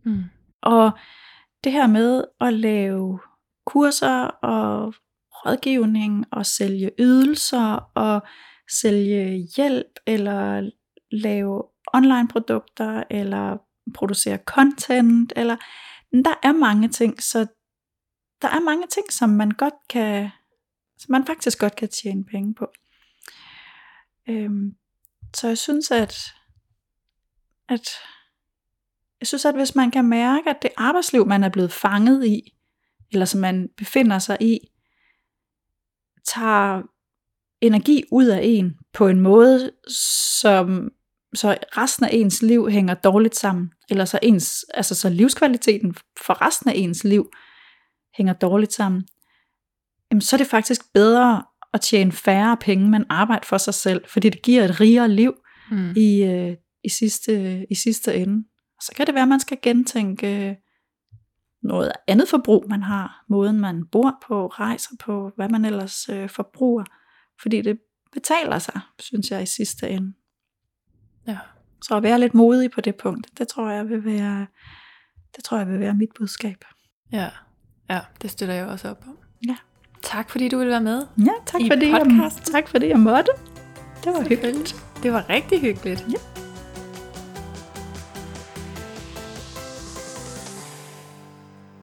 Mm. 0.03 0.23
Og 0.61 0.91
det 1.63 1.71
her 1.71 1.87
med 1.87 2.23
at 2.41 2.53
lave 2.53 3.19
kurser 3.65 4.23
og 4.23 4.93
rådgivning 5.31 6.25
og 6.31 6.45
sælge 6.45 6.91
ydelser 6.99 7.91
og 7.95 8.21
sælge 8.71 9.47
hjælp 9.57 9.99
eller 10.07 10.69
lave 11.11 11.63
online 11.93 12.27
produkter 12.27 13.03
eller 13.09 13.57
producere 13.93 14.37
content 14.37 15.33
eller 15.35 15.55
der 16.11 16.33
er 16.43 16.51
mange 16.51 16.87
ting 16.87 17.23
så 17.23 17.47
der 18.41 18.47
er 18.47 18.59
mange 18.59 18.87
ting 18.87 19.11
som 19.11 19.29
man 19.29 19.51
godt 19.51 19.73
kan 19.89 20.29
som 20.97 21.11
man 21.11 21.25
faktisk 21.25 21.59
godt 21.59 21.75
kan 21.75 21.89
tjene 21.89 22.25
penge 22.25 22.53
på. 22.55 22.67
Øhm, 24.29 24.75
så 25.33 25.47
jeg 25.47 25.57
synes 25.57 25.91
at 25.91 26.33
at 27.69 27.87
jeg 29.21 29.27
synes 29.27 29.45
at 29.45 29.55
hvis 29.55 29.75
man 29.75 29.91
kan 29.91 30.05
mærke 30.05 30.49
at 30.49 30.57
det 30.61 30.71
arbejdsliv 30.77 31.27
man 31.27 31.43
er 31.43 31.49
blevet 31.49 31.71
fanget 31.71 32.25
i 32.25 32.53
eller 33.11 33.25
som 33.25 33.41
man 33.41 33.69
befinder 33.77 34.19
sig 34.19 34.37
i 34.41 34.59
tager 36.27 36.81
energi 37.61 38.03
ud 38.11 38.25
af 38.25 38.39
en 38.43 38.75
på 38.93 39.07
en 39.07 39.19
måde, 39.19 39.71
som 40.41 40.91
så 41.33 41.57
resten 41.77 42.05
af 42.05 42.09
ens 42.13 42.41
liv 42.41 42.69
hænger 42.69 42.93
dårligt 42.93 43.35
sammen, 43.35 43.71
eller 43.89 44.05
så, 44.05 44.19
ens, 44.21 44.65
altså 44.73 44.95
så 44.95 45.09
livskvaliteten 45.09 45.95
for 46.25 46.45
resten 46.45 46.69
af 46.69 46.73
ens 46.75 47.03
liv 47.03 47.29
hænger 48.17 48.33
dårligt 48.33 48.73
sammen, 48.73 49.07
jamen 50.11 50.21
så 50.21 50.35
er 50.35 50.37
det 50.37 50.47
faktisk 50.47 50.81
bedre 50.93 51.43
at 51.73 51.81
tjene 51.81 52.11
færre 52.11 52.57
penge, 52.57 52.89
men 52.89 53.05
arbejde 53.09 53.47
for 53.47 53.57
sig 53.57 53.73
selv, 53.73 54.01
fordi 54.07 54.29
det 54.29 54.41
giver 54.41 54.63
et 54.63 54.79
rigere 54.79 55.09
liv 55.09 55.33
mm. 55.71 55.93
i, 55.95 56.23
øh, 56.23 56.55
i, 56.83 56.89
sidste, 56.89 57.65
i 57.69 57.75
sidste 57.75 58.15
ende. 58.15 58.43
Så 58.81 58.91
kan 58.95 59.07
det 59.07 59.15
være, 59.15 59.21
at 59.21 59.29
man 59.29 59.39
skal 59.39 59.57
gentænke 59.61 60.57
noget 61.63 61.91
andet 62.07 62.27
forbrug, 62.27 62.65
man 62.69 62.83
har, 62.83 63.25
måden 63.29 63.59
man 63.59 63.85
bor 63.85 64.17
på, 64.27 64.47
rejser 64.47 64.95
på, 64.99 65.31
hvad 65.35 65.49
man 65.49 65.65
ellers 65.65 66.09
øh, 66.09 66.29
forbruger, 66.29 66.83
fordi 67.41 67.61
det 67.61 67.79
betaler 68.13 68.59
sig, 68.59 68.79
synes 68.99 69.31
jeg 69.31 69.43
i 69.43 69.45
sidste 69.45 69.89
ende. 69.89 70.13
Ja. 71.27 71.37
Så 71.81 71.95
at 71.95 72.03
være 72.03 72.19
lidt 72.19 72.33
modig 72.33 72.71
på 72.71 72.81
det 72.81 72.95
punkt, 72.95 73.27
det 73.37 73.47
tror 73.47 73.69
jeg 73.69 73.89
vil 73.89 74.05
være, 74.05 74.47
det 75.35 75.43
tror 75.43 75.57
jeg 75.57 75.67
vil 75.67 75.79
være 75.79 75.93
mit 75.93 76.09
budskab. 76.15 76.65
Ja, 77.11 77.29
ja 77.89 77.99
det 78.21 78.31
støtter 78.31 78.55
jeg 78.55 78.67
også 78.67 78.89
op 78.89 79.03
om. 79.07 79.17
Ja. 79.47 79.55
Tak 80.03 80.29
fordi 80.29 80.49
du 80.49 80.57
ville 80.57 80.71
være 80.71 80.81
med 80.81 81.07
Ja, 81.17 81.31
tak 81.45 81.61
fordi, 81.71 81.89
jeg, 81.89 82.31
tak 82.43 82.67
fordi 82.67 82.87
jeg 82.87 82.99
måtte. 82.99 83.31
Det 84.03 84.13
var 84.13 84.29
hyggeligt. 84.29 84.75
Det 85.03 85.13
var 85.13 85.29
rigtig 85.29 85.61
hyggeligt. 85.61 86.05
Ja. 86.09 86.30